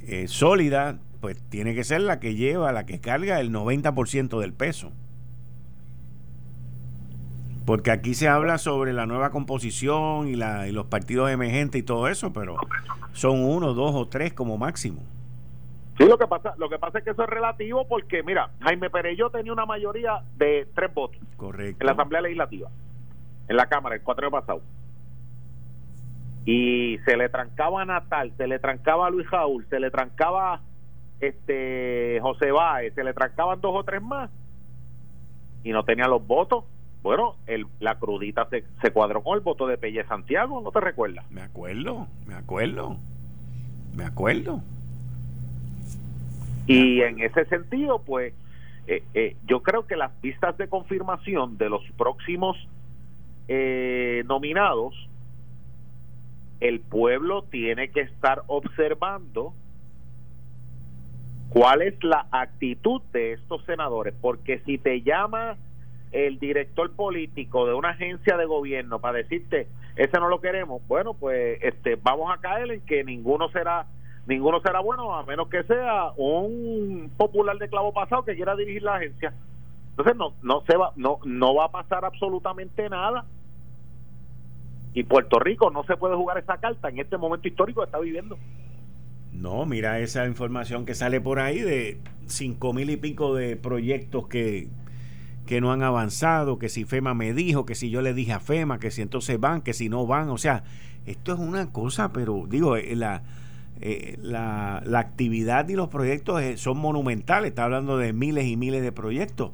eh, 0.00 0.26
sólida, 0.28 0.98
pues 1.20 1.40
tiene 1.48 1.74
que 1.74 1.84
ser 1.84 2.00
la 2.00 2.18
que 2.18 2.34
lleva, 2.34 2.72
la 2.72 2.86
que 2.86 3.00
carga 3.00 3.40
el 3.40 3.52
90% 3.52 4.40
del 4.40 4.52
peso. 4.52 4.92
Porque 7.66 7.90
aquí 7.90 8.14
se 8.14 8.28
habla 8.28 8.58
sobre 8.58 8.92
la 8.92 9.06
nueva 9.06 9.30
composición 9.30 10.28
y, 10.28 10.36
la, 10.36 10.68
y 10.68 10.72
los 10.72 10.86
partidos 10.86 11.30
emergentes 11.30 11.80
y 11.80 11.82
todo 11.82 12.06
eso, 12.06 12.32
pero 12.32 12.56
son 13.12 13.42
uno, 13.42 13.74
dos 13.74 13.94
o 13.94 14.06
tres 14.06 14.32
como 14.32 14.56
máximo. 14.56 15.02
Sí, 15.98 16.04
lo 16.04 16.18
que 16.18 16.26
pasa, 16.26 16.54
lo 16.58 16.68
que 16.68 16.78
pasa 16.78 16.98
es 16.98 17.04
que 17.04 17.10
eso 17.10 17.22
es 17.22 17.28
relativo 17.28 17.86
porque, 17.88 18.22
mira, 18.22 18.50
Jaime 18.60 18.90
Perello 18.90 19.30
tenía 19.30 19.52
una 19.52 19.64
mayoría 19.64 20.20
de 20.36 20.68
tres 20.74 20.92
votos 20.92 21.18
Correcto. 21.36 21.78
en 21.80 21.86
la 21.86 21.92
Asamblea 21.92 22.20
Legislativa, 22.20 22.70
en 23.48 23.56
la 23.56 23.66
Cámara, 23.66 23.94
el 23.94 24.02
cuatro 24.02 24.26
años 24.26 24.40
pasado. 24.40 24.62
Y 26.44 26.98
se 27.06 27.16
le 27.16 27.28
trancaba 27.28 27.82
a 27.82 27.84
Natal, 27.84 28.32
se 28.36 28.46
le 28.46 28.58
trancaba 28.58 29.06
a 29.06 29.10
Luis 29.10 29.26
Jaúl, 29.28 29.66
se 29.68 29.80
le 29.80 29.90
trancaba 29.90 30.60
este 31.20 32.18
José 32.20 32.52
Báez, 32.52 32.94
se 32.94 33.02
le 33.02 33.14
trancaban 33.14 33.60
dos 33.60 33.72
o 33.74 33.84
tres 33.84 34.02
más 34.02 34.30
y 35.64 35.72
no 35.72 35.82
tenía 35.84 36.06
los 36.06 36.24
votos 36.26 36.64
bueno, 37.06 37.36
el, 37.46 37.66
la 37.78 38.00
crudita 38.00 38.48
se, 38.50 38.64
se 38.82 38.90
cuadró 38.90 39.22
con 39.22 39.36
el 39.36 39.40
voto 39.40 39.68
de 39.68 39.78
Pelle 39.78 40.04
Santiago, 40.08 40.60
¿no 40.60 40.72
te 40.72 40.80
recuerdas? 40.80 41.24
Me 41.30 41.40
acuerdo, 41.40 42.08
me 42.26 42.34
acuerdo, 42.34 42.96
me 43.94 44.04
acuerdo. 44.04 44.60
Y 46.66 47.00
en 47.02 47.20
ese 47.20 47.44
sentido, 47.46 48.00
pues, 48.00 48.34
eh, 48.86 49.02
eh, 49.14 49.36
yo 49.46 49.62
creo 49.62 49.86
que 49.86 49.96
las 49.96 50.12
pistas 50.20 50.56
de 50.56 50.68
confirmación 50.68 51.58
de 51.58 51.68
los 51.68 51.82
próximos 51.96 52.56
eh, 53.48 54.24
nominados, 54.26 54.94
el 56.60 56.80
pueblo 56.80 57.42
tiene 57.42 57.90
que 57.90 58.00
estar 58.00 58.42
observando 58.46 59.52
cuál 61.50 61.82
es 61.82 62.02
la 62.02 62.26
actitud 62.30 63.02
de 63.12 63.32
estos 63.32 63.64
senadores, 63.64 64.14
porque 64.20 64.60
si 64.60 64.78
te 64.78 65.02
llama 65.02 65.56
el 66.12 66.38
director 66.38 66.94
político 66.94 67.66
de 67.66 67.74
una 67.74 67.90
agencia 67.90 68.36
de 68.36 68.46
gobierno 68.46 69.00
para 69.00 69.18
decirte 69.18 69.66
ese 69.96 70.18
no 70.20 70.28
lo 70.28 70.40
queremos 70.40 70.86
bueno 70.86 71.14
pues 71.14 71.58
este 71.62 71.96
vamos 71.96 72.32
a 72.32 72.40
caer 72.40 72.70
en 72.70 72.80
que 72.82 73.02
ninguno 73.02 73.48
será 73.48 73.86
ninguno 74.26 74.60
será 74.60 74.80
bueno 74.80 75.14
a 75.14 75.24
menos 75.24 75.48
que 75.48 75.62
sea 75.64 76.12
un 76.16 77.10
popular 77.16 77.56
de 77.58 77.68
clavo 77.68 77.92
pasado 77.92 78.24
que 78.24 78.34
quiera 78.34 78.56
dirigir 78.56 78.82
la 78.82 78.96
agencia. 78.96 79.32
Entonces 79.90 80.16
no 80.16 80.34
no 80.42 80.62
se 80.66 80.76
va 80.76 80.92
no 80.96 81.20
no 81.24 81.54
va 81.54 81.66
a 81.66 81.70
pasar 81.70 82.04
absolutamente 82.04 82.88
nada. 82.88 83.24
Y 84.94 85.04
Puerto 85.04 85.38
Rico 85.38 85.70
no 85.70 85.84
se 85.84 85.96
puede 85.96 86.16
jugar 86.16 86.38
esa 86.38 86.56
carta 86.58 86.88
en 86.88 86.98
este 86.98 87.18
momento 87.18 87.46
histórico 87.48 87.80
que 87.82 87.86
está 87.86 87.98
viviendo. 87.98 88.38
No, 89.32 89.66
mira 89.66 89.98
esa 90.00 90.26
información 90.26 90.86
que 90.86 90.94
sale 90.94 91.20
por 91.20 91.38
ahí 91.38 91.60
de 91.60 92.00
cinco 92.26 92.72
mil 92.72 92.88
y 92.88 92.96
pico 92.96 93.34
de 93.34 93.56
proyectos 93.56 94.26
que, 94.28 94.68
que 95.44 95.60
no 95.60 95.70
han 95.72 95.82
avanzado, 95.82 96.58
que 96.58 96.70
si 96.70 96.84
FEMA 96.84 97.12
me 97.12 97.34
dijo, 97.34 97.66
que 97.66 97.74
si 97.74 97.90
yo 97.90 98.00
le 98.00 98.14
dije 98.14 98.32
a 98.32 98.40
FEMA, 98.40 98.78
que 98.78 98.90
si 98.90 99.02
entonces 99.02 99.38
van, 99.38 99.60
que 99.60 99.74
si 99.74 99.90
no 99.90 100.06
van. 100.06 100.30
O 100.30 100.38
sea, 100.38 100.64
esto 101.04 101.34
es 101.34 101.38
una 101.38 101.70
cosa, 101.72 102.12
pero 102.12 102.44
digo, 102.48 102.76
eh, 102.76 102.96
la, 102.96 103.22
eh, 103.80 104.16
la, 104.20 104.82
la, 104.84 104.98
actividad 104.98 105.68
y 105.68 105.74
los 105.74 105.88
proyectos 105.88 106.40
eh, 106.42 106.56
son 106.56 106.78
monumentales. 106.78 107.50
Está 107.50 107.64
hablando 107.64 107.98
de 107.98 108.12
miles 108.12 108.46
y 108.46 108.56
miles 108.56 108.82
de 108.82 108.92
proyectos. 108.92 109.50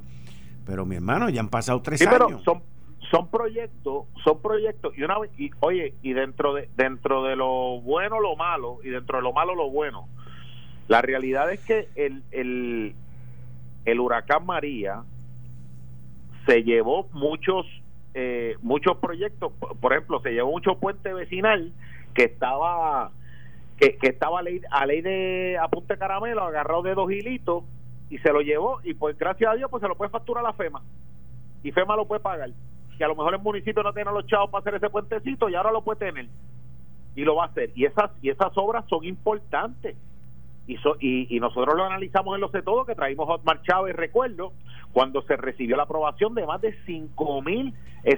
Pero 0.64 0.86
mi 0.86 0.96
hermano, 0.96 1.28
ya 1.28 1.40
han 1.40 1.48
pasado 1.48 1.82
tres 1.82 2.06
años. 2.06 2.42
son, 2.44 2.62
son 3.10 3.28
proyectos, 3.28 4.06
son 4.24 4.40
proyectos. 4.40 4.96
Y 4.96 5.02
una 5.02 5.16
y, 5.36 5.50
oye, 5.60 5.94
y 6.02 6.12
dentro 6.12 6.54
de, 6.54 6.68
dentro 6.76 7.24
de 7.24 7.36
lo 7.36 7.80
bueno, 7.80 8.20
lo 8.20 8.36
malo, 8.36 8.78
y 8.84 8.90
dentro 8.90 9.18
de 9.18 9.22
lo 9.22 9.32
malo, 9.32 9.54
lo 9.54 9.70
bueno. 9.70 10.08
La 10.88 11.02
realidad 11.02 11.52
es 11.52 11.60
que 11.64 11.88
el, 11.94 12.22
el, 12.30 12.94
el 13.84 14.00
huracán 14.00 14.46
María 14.46 15.02
se 16.46 16.62
llevó 16.62 17.08
muchos 17.12 17.66
eh, 18.14 18.56
muchos 18.60 18.98
proyectos, 18.98 19.52
por 19.80 19.92
ejemplo, 19.92 20.20
se 20.20 20.32
llevó 20.32 20.50
mucho 20.50 20.76
puente 20.78 21.14
vecinal 21.14 21.72
que 22.14 22.24
estaba 22.24 23.10
que, 23.90 24.08
estaba 24.08 24.38
a 24.38 24.42
ley, 24.42 24.60
a 24.70 24.86
ley 24.86 25.00
de 25.00 25.58
apunte 25.60 25.98
caramelo 25.98 26.42
agarrado 26.42 26.82
de 26.82 26.94
dos 26.94 27.10
hilitos 27.10 27.64
y 28.10 28.18
se 28.18 28.32
lo 28.32 28.40
llevó 28.40 28.80
y 28.84 28.94
pues 28.94 29.18
gracias 29.18 29.50
a 29.50 29.56
Dios 29.56 29.68
pues 29.70 29.80
se 29.80 29.88
lo 29.88 29.96
puede 29.96 30.10
facturar 30.10 30.44
la 30.44 30.52
FEMA. 30.52 30.82
Y 31.64 31.72
FEMA 31.72 31.96
lo 31.96 32.06
puede 32.06 32.20
pagar. 32.20 32.50
Que 32.96 33.04
a 33.04 33.08
lo 33.08 33.16
mejor 33.16 33.34
el 33.34 33.40
municipio 33.40 33.82
no 33.82 33.92
tiene 33.92 34.12
los 34.12 34.26
chavos 34.26 34.50
para 34.50 34.60
hacer 34.60 34.74
ese 34.76 34.90
puentecito 34.90 35.48
y 35.48 35.54
ahora 35.54 35.72
lo 35.72 35.82
puede 35.82 35.98
tener. 35.98 36.26
Y 37.16 37.22
lo 37.22 37.36
va 37.36 37.44
a 37.44 37.46
hacer. 37.48 37.70
Y 37.74 37.84
esas 37.84 38.10
y 38.20 38.30
esas 38.30 38.52
obras 38.56 38.84
son 38.88 39.04
importantes. 39.04 39.96
Y, 40.68 40.76
y, 41.00 41.40
nosotros 41.40 41.74
lo 41.76 41.84
analizamos 41.84 42.36
en 42.36 42.40
los 42.40 42.52
de 42.52 42.62
todo 42.62 42.84
que 42.84 42.94
traímos 42.94 43.28
Otmar 43.28 43.62
Chávez 43.62 43.96
recuerdo 43.96 44.52
cuando 44.92 45.22
se 45.22 45.36
recibió 45.36 45.76
la 45.76 45.82
aprobación 45.82 46.36
de 46.36 46.46
más 46.46 46.60
de 46.60 46.72
5 46.86 47.42
mil 47.42 47.74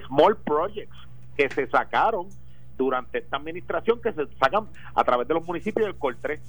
small 0.06 0.36
projects 0.44 0.94
que 1.38 1.48
se 1.48 1.66
sacaron 1.68 2.28
durante 2.76 3.18
esta 3.18 3.36
administración 3.36 4.00
que 4.00 4.12
se 4.12 4.26
sacan 4.38 4.66
a 4.94 5.04
través 5.04 5.28
de 5.28 5.34
los 5.34 5.46
municipios 5.46 5.86
del 5.86 5.96
Coltré 5.96 6.40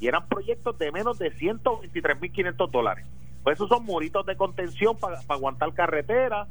y 0.00 0.06
eran 0.06 0.26
proyectos 0.28 0.78
de 0.78 0.92
menos 0.92 1.18
de 1.18 1.32
123.500 1.32 2.70
dólares. 2.70 3.06
Pues 3.42 3.56
esos 3.56 3.68
son 3.68 3.84
muritos 3.84 4.24
de 4.26 4.36
contención 4.36 4.96
para 4.96 5.20
aguantar 5.28 5.72
carretera, 5.74 6.46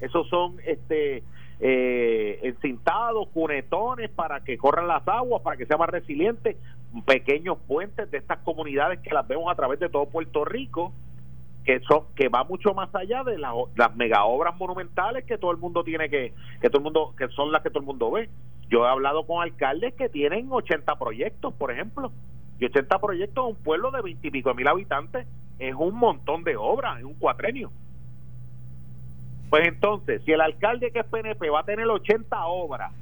esos 0.00 0.28
son 0.28 0.56
este 0.64 1.22
eh, 1.60 2.38
encintados, 2.42 3.28
cunetones 3.28 4.10
para 4.10 4.40
que 4.40 4.56
corran 4.56 4.86
las 4.86 5.06
aguas, 5.06 5.42
para 5.42 5.56
que 5.56 5.66
sea 5.66 5.76
más 5.76 5.90
resiliente, 5.90 6.56
pequeños 7.04 7.58
puentes 7.66 8.10
de 8.10 8.18
estas 8.18 8.38
comunidades 8.38 9.00
que 9.00 9.10
las 9.10 9.26
vemos 9.26 9.50
a 9.50 9.54
través 9.54 9.78
de 9.80 9.88
todo 9.88 10.06
Puerto 10.06 10.44
Rico, 10.44 10.92
que 11.68 11.80
son 11.80 12.04
que 12.16 12.30
va 12.30 12.44
mucho 12.44 12.72
más 12.72 12.88
allá 12.94 13.22
de 13.24 13.36
las 13.36 13.94
mega 13.94 14.24
obras 14.24 14.56
monumentales 14.56 15.26
que 15.26 15.36
todo 15.36 15.50
el 15.50 15.58
mundo 15.58 15.84
tiene 15.84 16.08
que 16.08 16.32
que 16.62 16.70
todo 16.70 16.78
el 16.78 16.84
mundo 16.84 17.14
que 17.14 17.28
son 17.28 17.52
las 17.52 17.62
que 17.62 17.68
todo 17.68 17.80
el 17.80 17.84
mundo 17.84 18.10
ve. 18.10 18.30
Yo 18.70 18.86
he 18.86 18.88
hablado 18.88 19.26
con 19.26 19.42
alcaldes 19.42 19.92
que 19.92 20.08
tienen 20.08 20.48
80 20.50 20.98
proyectos, 20.98 21.52
por 21.52 21.70
ejemplo, 21.70 22.10
y 22.58 22.64
80 22.64 22.98
proyectos 23.00 23.44
en 23.44 23.50
un 23.50 23.62
pueblo 23.62 23.90
de 23.90 24.00
20 24.00 24.28
y 24.28 24.30
pico 24.30 24.54
mil 24.54 24.66
habitantes 24.66 25.26
es 25.58 25.74
un 25.74 25.94
montón 25.94 26.42
de 26.42 26.56
obras, 26.56 27.00
es 27.00 27.04
un 27.04 27.16
cuatrenio. 27.16 27.70
Pues 29.50 29.68
entonces, 29.68 30.22
si 30.24 30.32
el 30.32 30.40
alcalde 30.40 30.90
que 30.90 31.00
es 31.00 31.04
PNP 31.04 31.50
va 31.50 31.60
a 31.60 31.64
tener 31.64 31.86
80 31.86 32.46
obras, 32.46 32.94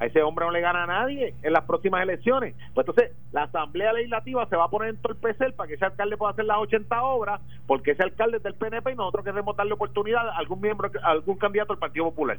a 0.00 0.06
ese 0.06 0.22
hombre 0.22 0.46
no 0.46 0.50
le 0.50 0.60
gana 0.60 0.84
a 0.84 0.86
nadie 0.86 1.34
en 1.42 1.52
las 1.52 1.64
próximas 1.64 2.02
elecciones. 2.02 2.54
Pues 2.74 2.88
entonces, 2.88 3.14
la 3.32 3.44
Asamblea 3.44 3.92
Legislativa 3.92 4.46
se 4.46 4.56
va 4.56 4.64
a 4.64 4.70
poner 4.70 4.88
en 4.90 4.96
torpecer 4.96 5.54
para 5.54 5.68
que 5.68 5.74
ese 5.74 5.84
alcalde 5.84 6.16
pueda 6.16 6.32
hacer 6.32 6.46
las 6.46 6.56
80 6.56 7.02
obras, 7.02 7.40
porque 7.66 7.92
ese 7.92 8.02
alcalde 8.02 8.38
es 8.38 8.42
del 8.42 8.54
PNP 8.54 8.92
y 8.92 8.96
nosotros 8.96 9.24
queremos 9.24 9.54
darle 9.56 9.74
oportunidad 9.74 10.26
a 10.28 10.38
algún 10.38 10.60
miembro, 10.60 10.90
a 11.02 11.10
algún 11.10 11.36
candidato 11.36 11.74
del 11.74 11.80
Partido 11.80 12.06
Popular. 12.06 12.38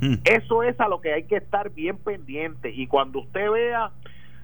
Hmm. 0.00 0.16
Eso 0.24 0.62
es 0.62 0.78
a 0.78 0.88
lo 0.88 1.00
que 1.00 1.12
hay 1.12 1.24
que 1.24 1.36
estar 1.36 1.70
bien 1.70 1.96
pendiente. 1.96 2.70
Y 2.70 2.86
cuando 2.86 3.20
usted 3.20 3.50
vea 3.50 3.90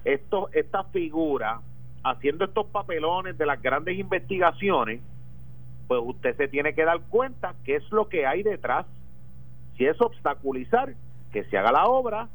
esto, 0.05 0.49
esta 0.53 0.83
figura 0.85 1.61
haciendo 2.03 2.45
estos 2.45 2.65
papelones 2.67 3.37
de 3.37 3.45
las 3.45 3.61
grandes 3.61 3.97
investigaciones, 3.97 5.01
pues 5.87 6.01
usted 6.03 6.35
se 6.35 6.47
tiene 6.47 6.73
que 6.73 6.83
dar 6.83 6.99
cuenta 7.09 7.55
qué 7.63 7.75
es 7.75 7.91
lo 7.91 8.09
que 8.09 8.25
hay 8.25 8.43
detrás. 8.43 8.85
Si 9.77 9.85
es 9.85 9.99
obstaculizar 10.01 10.93
que 11.31 11.43
se 11.45 11.57
haga 11.57 11.71
la 11.71 11.85
obra 11.85 12.29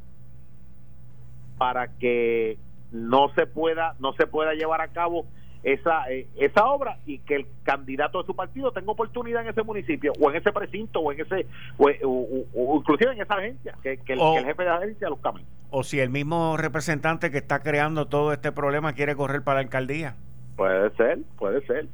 para 1.59 1.89
que 1.99 2.59
no 2.91 3.33
se 3.35 3.47
pueda 3.47 3.95
no 3.99 4.13
se 4.15 4.27
pueda 4.27 4.53
llevar 4.53 4.81
a 4.81 4.89
cabo 4.89 5.27
esa, 5.63 6.11
eh, 6.11 6.27
esa 6.37 6.65
obra 6.67 6.99
y 7.07 7.19
que 7.21 7.37
el 7.37 7.47
candidato 7.63 8.21
de 8.21 8.27
su 8.27 8.35
partido 8.35 8.73
tenga 8.73 8.91
oportunidad 8.93 9.43
en 9.43 9.49
ese 9.49 9.63
municipio 9.63 10.13
o 10.21 10.31
en 10.31 10.37
ese 10.37 10.53
precinto 10.53 11.01
o 11.01 11.13
en 11.13 11.21
ese 11.21 11.47
o, 11.79 12.77
inclusive 12.77 13.13
en 13.13 13.23
esa 13.23 13.35
agencia 13.35 13.77
que, 13.83 13.93
el, 13.93 14.45
jefe 14.45 14.63
de 14.63 14.69
la 14.69 14.77
agencia 14.77 15.09
los 15.09 15.21
cambie. 15.21 15.45
O 15.71 15.85
si 15.85 16.01
el 16.01 16.11
mismo 16.11 16.57
representante 16.57 17.31
que 17.31 17.39
está 17.39 17.61
creando 17.61 18.07
todo 18.07 18.33
este 18.33 18.51
problema 18.51 18.93
quiere 18.93 19.15
correr 19.15 19.43
para 19.43 19.57
la 19.57 19.61
alcaldía. 19.61 20.17
Puede 20.57 20.91
ser 20.97 21.21
puede 21.39 21.65
ser. 21.67 21.87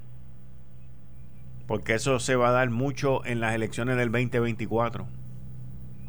Porque 1.66 1.94
eso 1.94 2.18
se 2.18 2.34
va 2.34 2.48
a 2.48 2.52
dar 2.52 2.70
mucho 2.70 3.24
en 3.26 3.40
las 3.40 3.54
elecciones 3.54 3.98
del 3.98 4.10
2024 4.10 5.06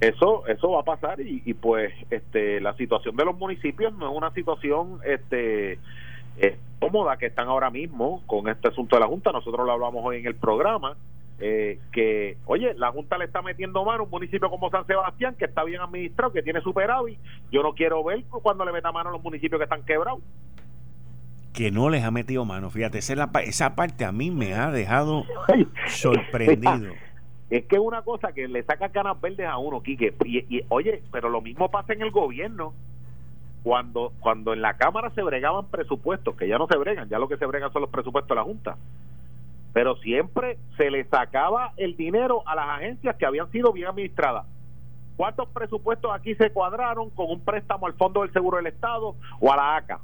eso 0.02 0.48
eso 0.48 0.72
va 0.72 0.82
a 0.82 0.84
pasar 0.84 1.20
y, 1.20 1.42
y 1.46 1.54
pues 1.54 1.94
este 2.10 2.62
la 2.62 2.74
situación 2.76 3.16
de 3.16 3.26
los 3.26 3.38
municipios 3.38 3.94
no 3.94 4.10
es 4.10 4.18
una 4.18 4.32
situación 4.32 5.00
este 5.04 5.80
es 6.40 6.58
cómoda 6.80 7.18
que 7.18 7.28
están 7.28 7.48
ahora 7.48 7.70
mismo 7.70 8.24
con 8.26 8.48
este 8.48 8.70
asunto 8.70 8.96
de 8.96 9.02
la 9.02 9.08
Junta. 9.08 9.32
Nosotros 9.32 9.66
lo 9.66 9.74
hablamos 9.74 10.04
hoy 10.04 10.18
en 10.18 10.26
el 10.26 10.36
programa. 10.36 10.96
Eh, 11.42 11.80
que, 11.94 12.38
oye, 12.46 12.74
la 12.76 12.92
Junta 12.92 13.18
le 13.18 13.26
está 13.26 13.42
metiendo 13.42 13.84
mano 13.86 14.02
a 14.02 14.04
un 14.04 14.10
municipio 14.10 14.50
como 14.50 14.70
San 14.70 14.86
Sebastián, 14.86 15.36
que 15.38 15.46
está 15.46 15.64
bien 15.64 15.82
administrado, 15.82 16.34
que 16.34 16.42
tiene 16.42 16.62
superávit. 16.62 17.18
Yo 17.52 17.64
no 17.64 17.74
quiero 17.74 18.04
ver 18.04 18.24
cuando 18.30 18.66
le 18.66 18.72
meta 18.72 18.92
mano 18.92 19.10
a 19.10 19.12
los 19.14 19.24
municipios 19.24 19.60
que 19.60 19.64
están 19.64 19.84
quebrados. 19.84 20.22
Que 21.54 21.72
no 21.72 21.90
les 21.90 22.04
ha 22.04 22.12
metido 22.12 22.46
mano, 22.46 22.70
fíjate, 22.70 23.00
esa, 23.00 23.30
esa 23.44 23.76
parte 23.76 24.06
a 24.06 24.12
mí 24.12 24.32
me 24.32 24.54
ha 24.54 24.70
dejado 24.70 25.26
sorprendido. 25.88 26.94
Es 27.50 27.66
que 27.66 27.78
es 27.78 27.82
una 27.82 28.04
cosa 28.04 28.32
que 28.32 28.48
le 28.48 28.64
saca 28.64 28.90
canas 28.90 29.20
verdes 29.20 29.48
a 29.48 29.58
uno, 29.58 29.82
Quique. 29.82 30.14
y, 30.26 30.62
oye, 30.70 31.02
pero 31.12 31.30
lo 31.30 31.42
mismo 31.42 31.70
pasa 31.70 31.94
en 31.94 32.02
el 32.02 32.12
gobierno 32.12 32.74
cuando 33.64 34.14
cuando 34.20 34.54
en 34.54 34.62
la 34.62 34.76
Cámara 34.76 35.10
se 35.12 35.22
bregaban 35.22 35.66
presupuestos, 35.68 36.36
que 36.36 36.48
ya 36.48 36.58
no 36.58 36.68
se 36.68 36.78
bregan, 36.78 37.10
ya 37.10 37.20
lo 37.20 37.28
que 37.28 37.38
se 37.38 37.46
bregan 37.46 37.72
son 37.74 37.82
los 37.82 37.92
presupuestos 37.92 38.30
de 38.30 38.36
la 38.36 38.44
Junta, 38.44 38.78
pero 39.74 39.96
siempre 39.98 40.58
se 40.78 40.90
le 40.90 41.04
sacaba 41.06 41.74
el 41.78 41.98
dinero 41.98 42.44
a 42.46 42.56
las 42.56 42.70
agencias 42.70 43.16
que 43.18 43.26
habían 43.26 43.52
sido 43.52 43.74
bien 43.74 43.88
administradas. 43.88 44.46
¿Cuántos 45.18 45.50
presupuestos 45.50 46.12
aquí 46.14 46.36
se 46.36 46.52
cuadraron 46.52 47.10
con 47.10 47.30
un 47.30 47.42
préstamo 47.42 47.88
al 47.88 47.94
Fondo 47.94 48.22
del 48.22 48.32
Seguro 48.32 48.58
del 48.58 48.68
Estado 48.68 49.16
o 49.42 49.52
a 49.52 49.58
la 49.58 49.76
ACA? 49.76 50.00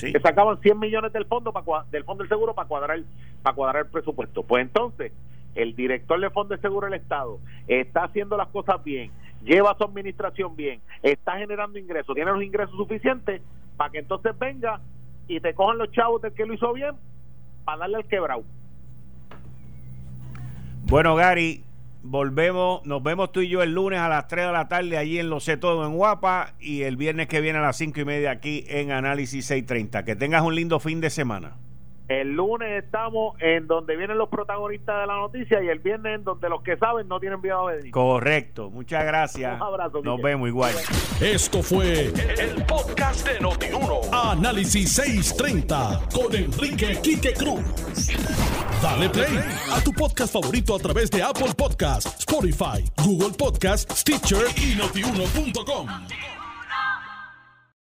Sí. 0.00 0.12
Que 0.12 0.20
sacaban 0.20 0.60
100 0.60 0.78
millones 0.78 1.12
del 1.12 1.26
fondo 1.26 1.52
para, 1.52 1.84
del 1.90 2.04
Fondo 2.04 2.22
del 2.22 2.28
Seguro 2.28 2.54
para 2.54 2.68
cuadrar, 2.68 3.00
para 3.42 3.54
cuadrar 3.54 3.84
el 3.84 3.90
presupuesto. 3.90 4.42
Pues 4.42 4.62
entonces, 4.62 5.12
el 5.54 5.74
director 5.76 6.18
del 6.18 6.30
Fondo 6.30 6.54
del 6.54 6.60
Seguro 6.60 6.86
del 6.86 6.98
Estado 6.98 7.38
está 7.68 8.04
haciendo 8.04 8.36
las 8.36 8.48
cosas 8.48 8.82
bien, 8.82 9.10
lleva 9.42 9.76
su 9.76 9.84
administración 9.84 10.56
bien, 10.56 10.80
está 11.02 11.36
generando 11.36 11.78
ingresos, 11.78 12.14
tiene 12.14 12.30
los 12.30 12.42
ingresos 12.42 12.74
suficientes 12.76 13.42
para 13.76 13.90
que 13.90 13.98
entonces 13.98 14.38
venga 14.38 14.80
y 15.28 15.40
te 15.40 15.54
cojan 15.54 15.78
los 15.78 15.90
chavos 15.92 16.22
del 16.22 16.32
que 16.32 16.46
lo 16.46 16.54
hizo 16.54 16.72
bien 16.72 16.92
para 17.64 17.78
darle 17.78 17.96
al 17.96 18.04
quebrado. 18.06 18.44
Bueno, 20.84 21.14
Gary, 21.14 21.62
volvemos, 22.02 22.84
nos 22.86 23.02
vemos 23.02 23.32
tú 23.32 23.40
y 23.40 23.48
yo 23.48 23.62
el 23.62 23.72
lunes 23.72 24.00
a 24.00 24.08
las 24.08 24.28
3 24.28 24.46
de 24.46 24.52
la 24.52 24.68
tarde 24.68 24.96
allí 24.98 25.18
en 25.18 25.30
Lo 25.30 25.40
Sé 25.40 25.56
Todo 25.56 25.86
en 25.86 25.94
Guapa 25.94 26.54
y 26.58 26.82
el 26.82 26.96
viernes 26.96 27.28
que 27.28 27.40
viene 27.40 27.58
a 27.58 27.62
las 27.62 27.76
5 27.76 28.00
y 28.00 28.04
media 28.04 28.30
aquí 28.30 28.64
en 28.68 28.90
Análisis 28.90 29.46
630. 29.46 30.04
Que 30.04 30.16
tengas 30.16 30.42
un 30.42 30.54
lindo 30.54 30.80
fin 30.80 31.00
de 31.00 31.10
semana. 31.10 31.56
El 32.10 32.32
lunes 32.32 32.82
estamos 32.82 33.36
en 33.40 33.68
donde 33.68 33.94
vienen 33.94 34.18
los 34.18 34.28
protagonistas 34.28 35.00
de 35.02 35.06
la 35.06 35.14
noticia 35.14 35.62
y 35.62 35.68
el 35.68 35.78
viernes 35.78 36.16
en 36.16 36.24
donde 36.24 36.48
los 36.48 36.60
que 36.60 36.76
saben 36.76 37.06
no 37.06 37.20
tienen 37.20 37.40
miedo 37.40 37.68
a 37.68 37.72
venir. 37.72 37.92
Correcto, 37.92 38.68
muchas 38.68 39.04
gracias. 39.04 39.54
Un 39.54 39.62
abrazo. 39.62 40.02
Nos 40.02 40.20
vemos 40.20 40.48
igual. 40.48 40.74
Esto 41.20 41.62
fue 41.62 42.06
el, 42.06 42.64
podcast 42.66 43.24
de 43.28 43.38
Notiuno. 43.38 44.00
Análisis 44.12 44.90
630 44.90 46.00
con 46.12 46.34
Enrique 46.34 46.98
Quique 47.00 47.32
Cruz. 47.32 47.62
Dale 48.82 49.08
play 49.08 49.38
a 49.72 49.80
tu 49.84 49.92
podcast 49.92 50.32
favorito 50.32 50.74
a 50.74 50.80
través 50.80 51.12
de 51.12 51.22
Apple 51.22 51.54
Podcasts, 51.56 52.18
Spotify, 52.18 52.84
Google 53.04 53.36
Podcasts, 53.38 54.00
Stitcher 54.00 54.46
y 54.56 54.74
notiuno.com. 54.74 55.86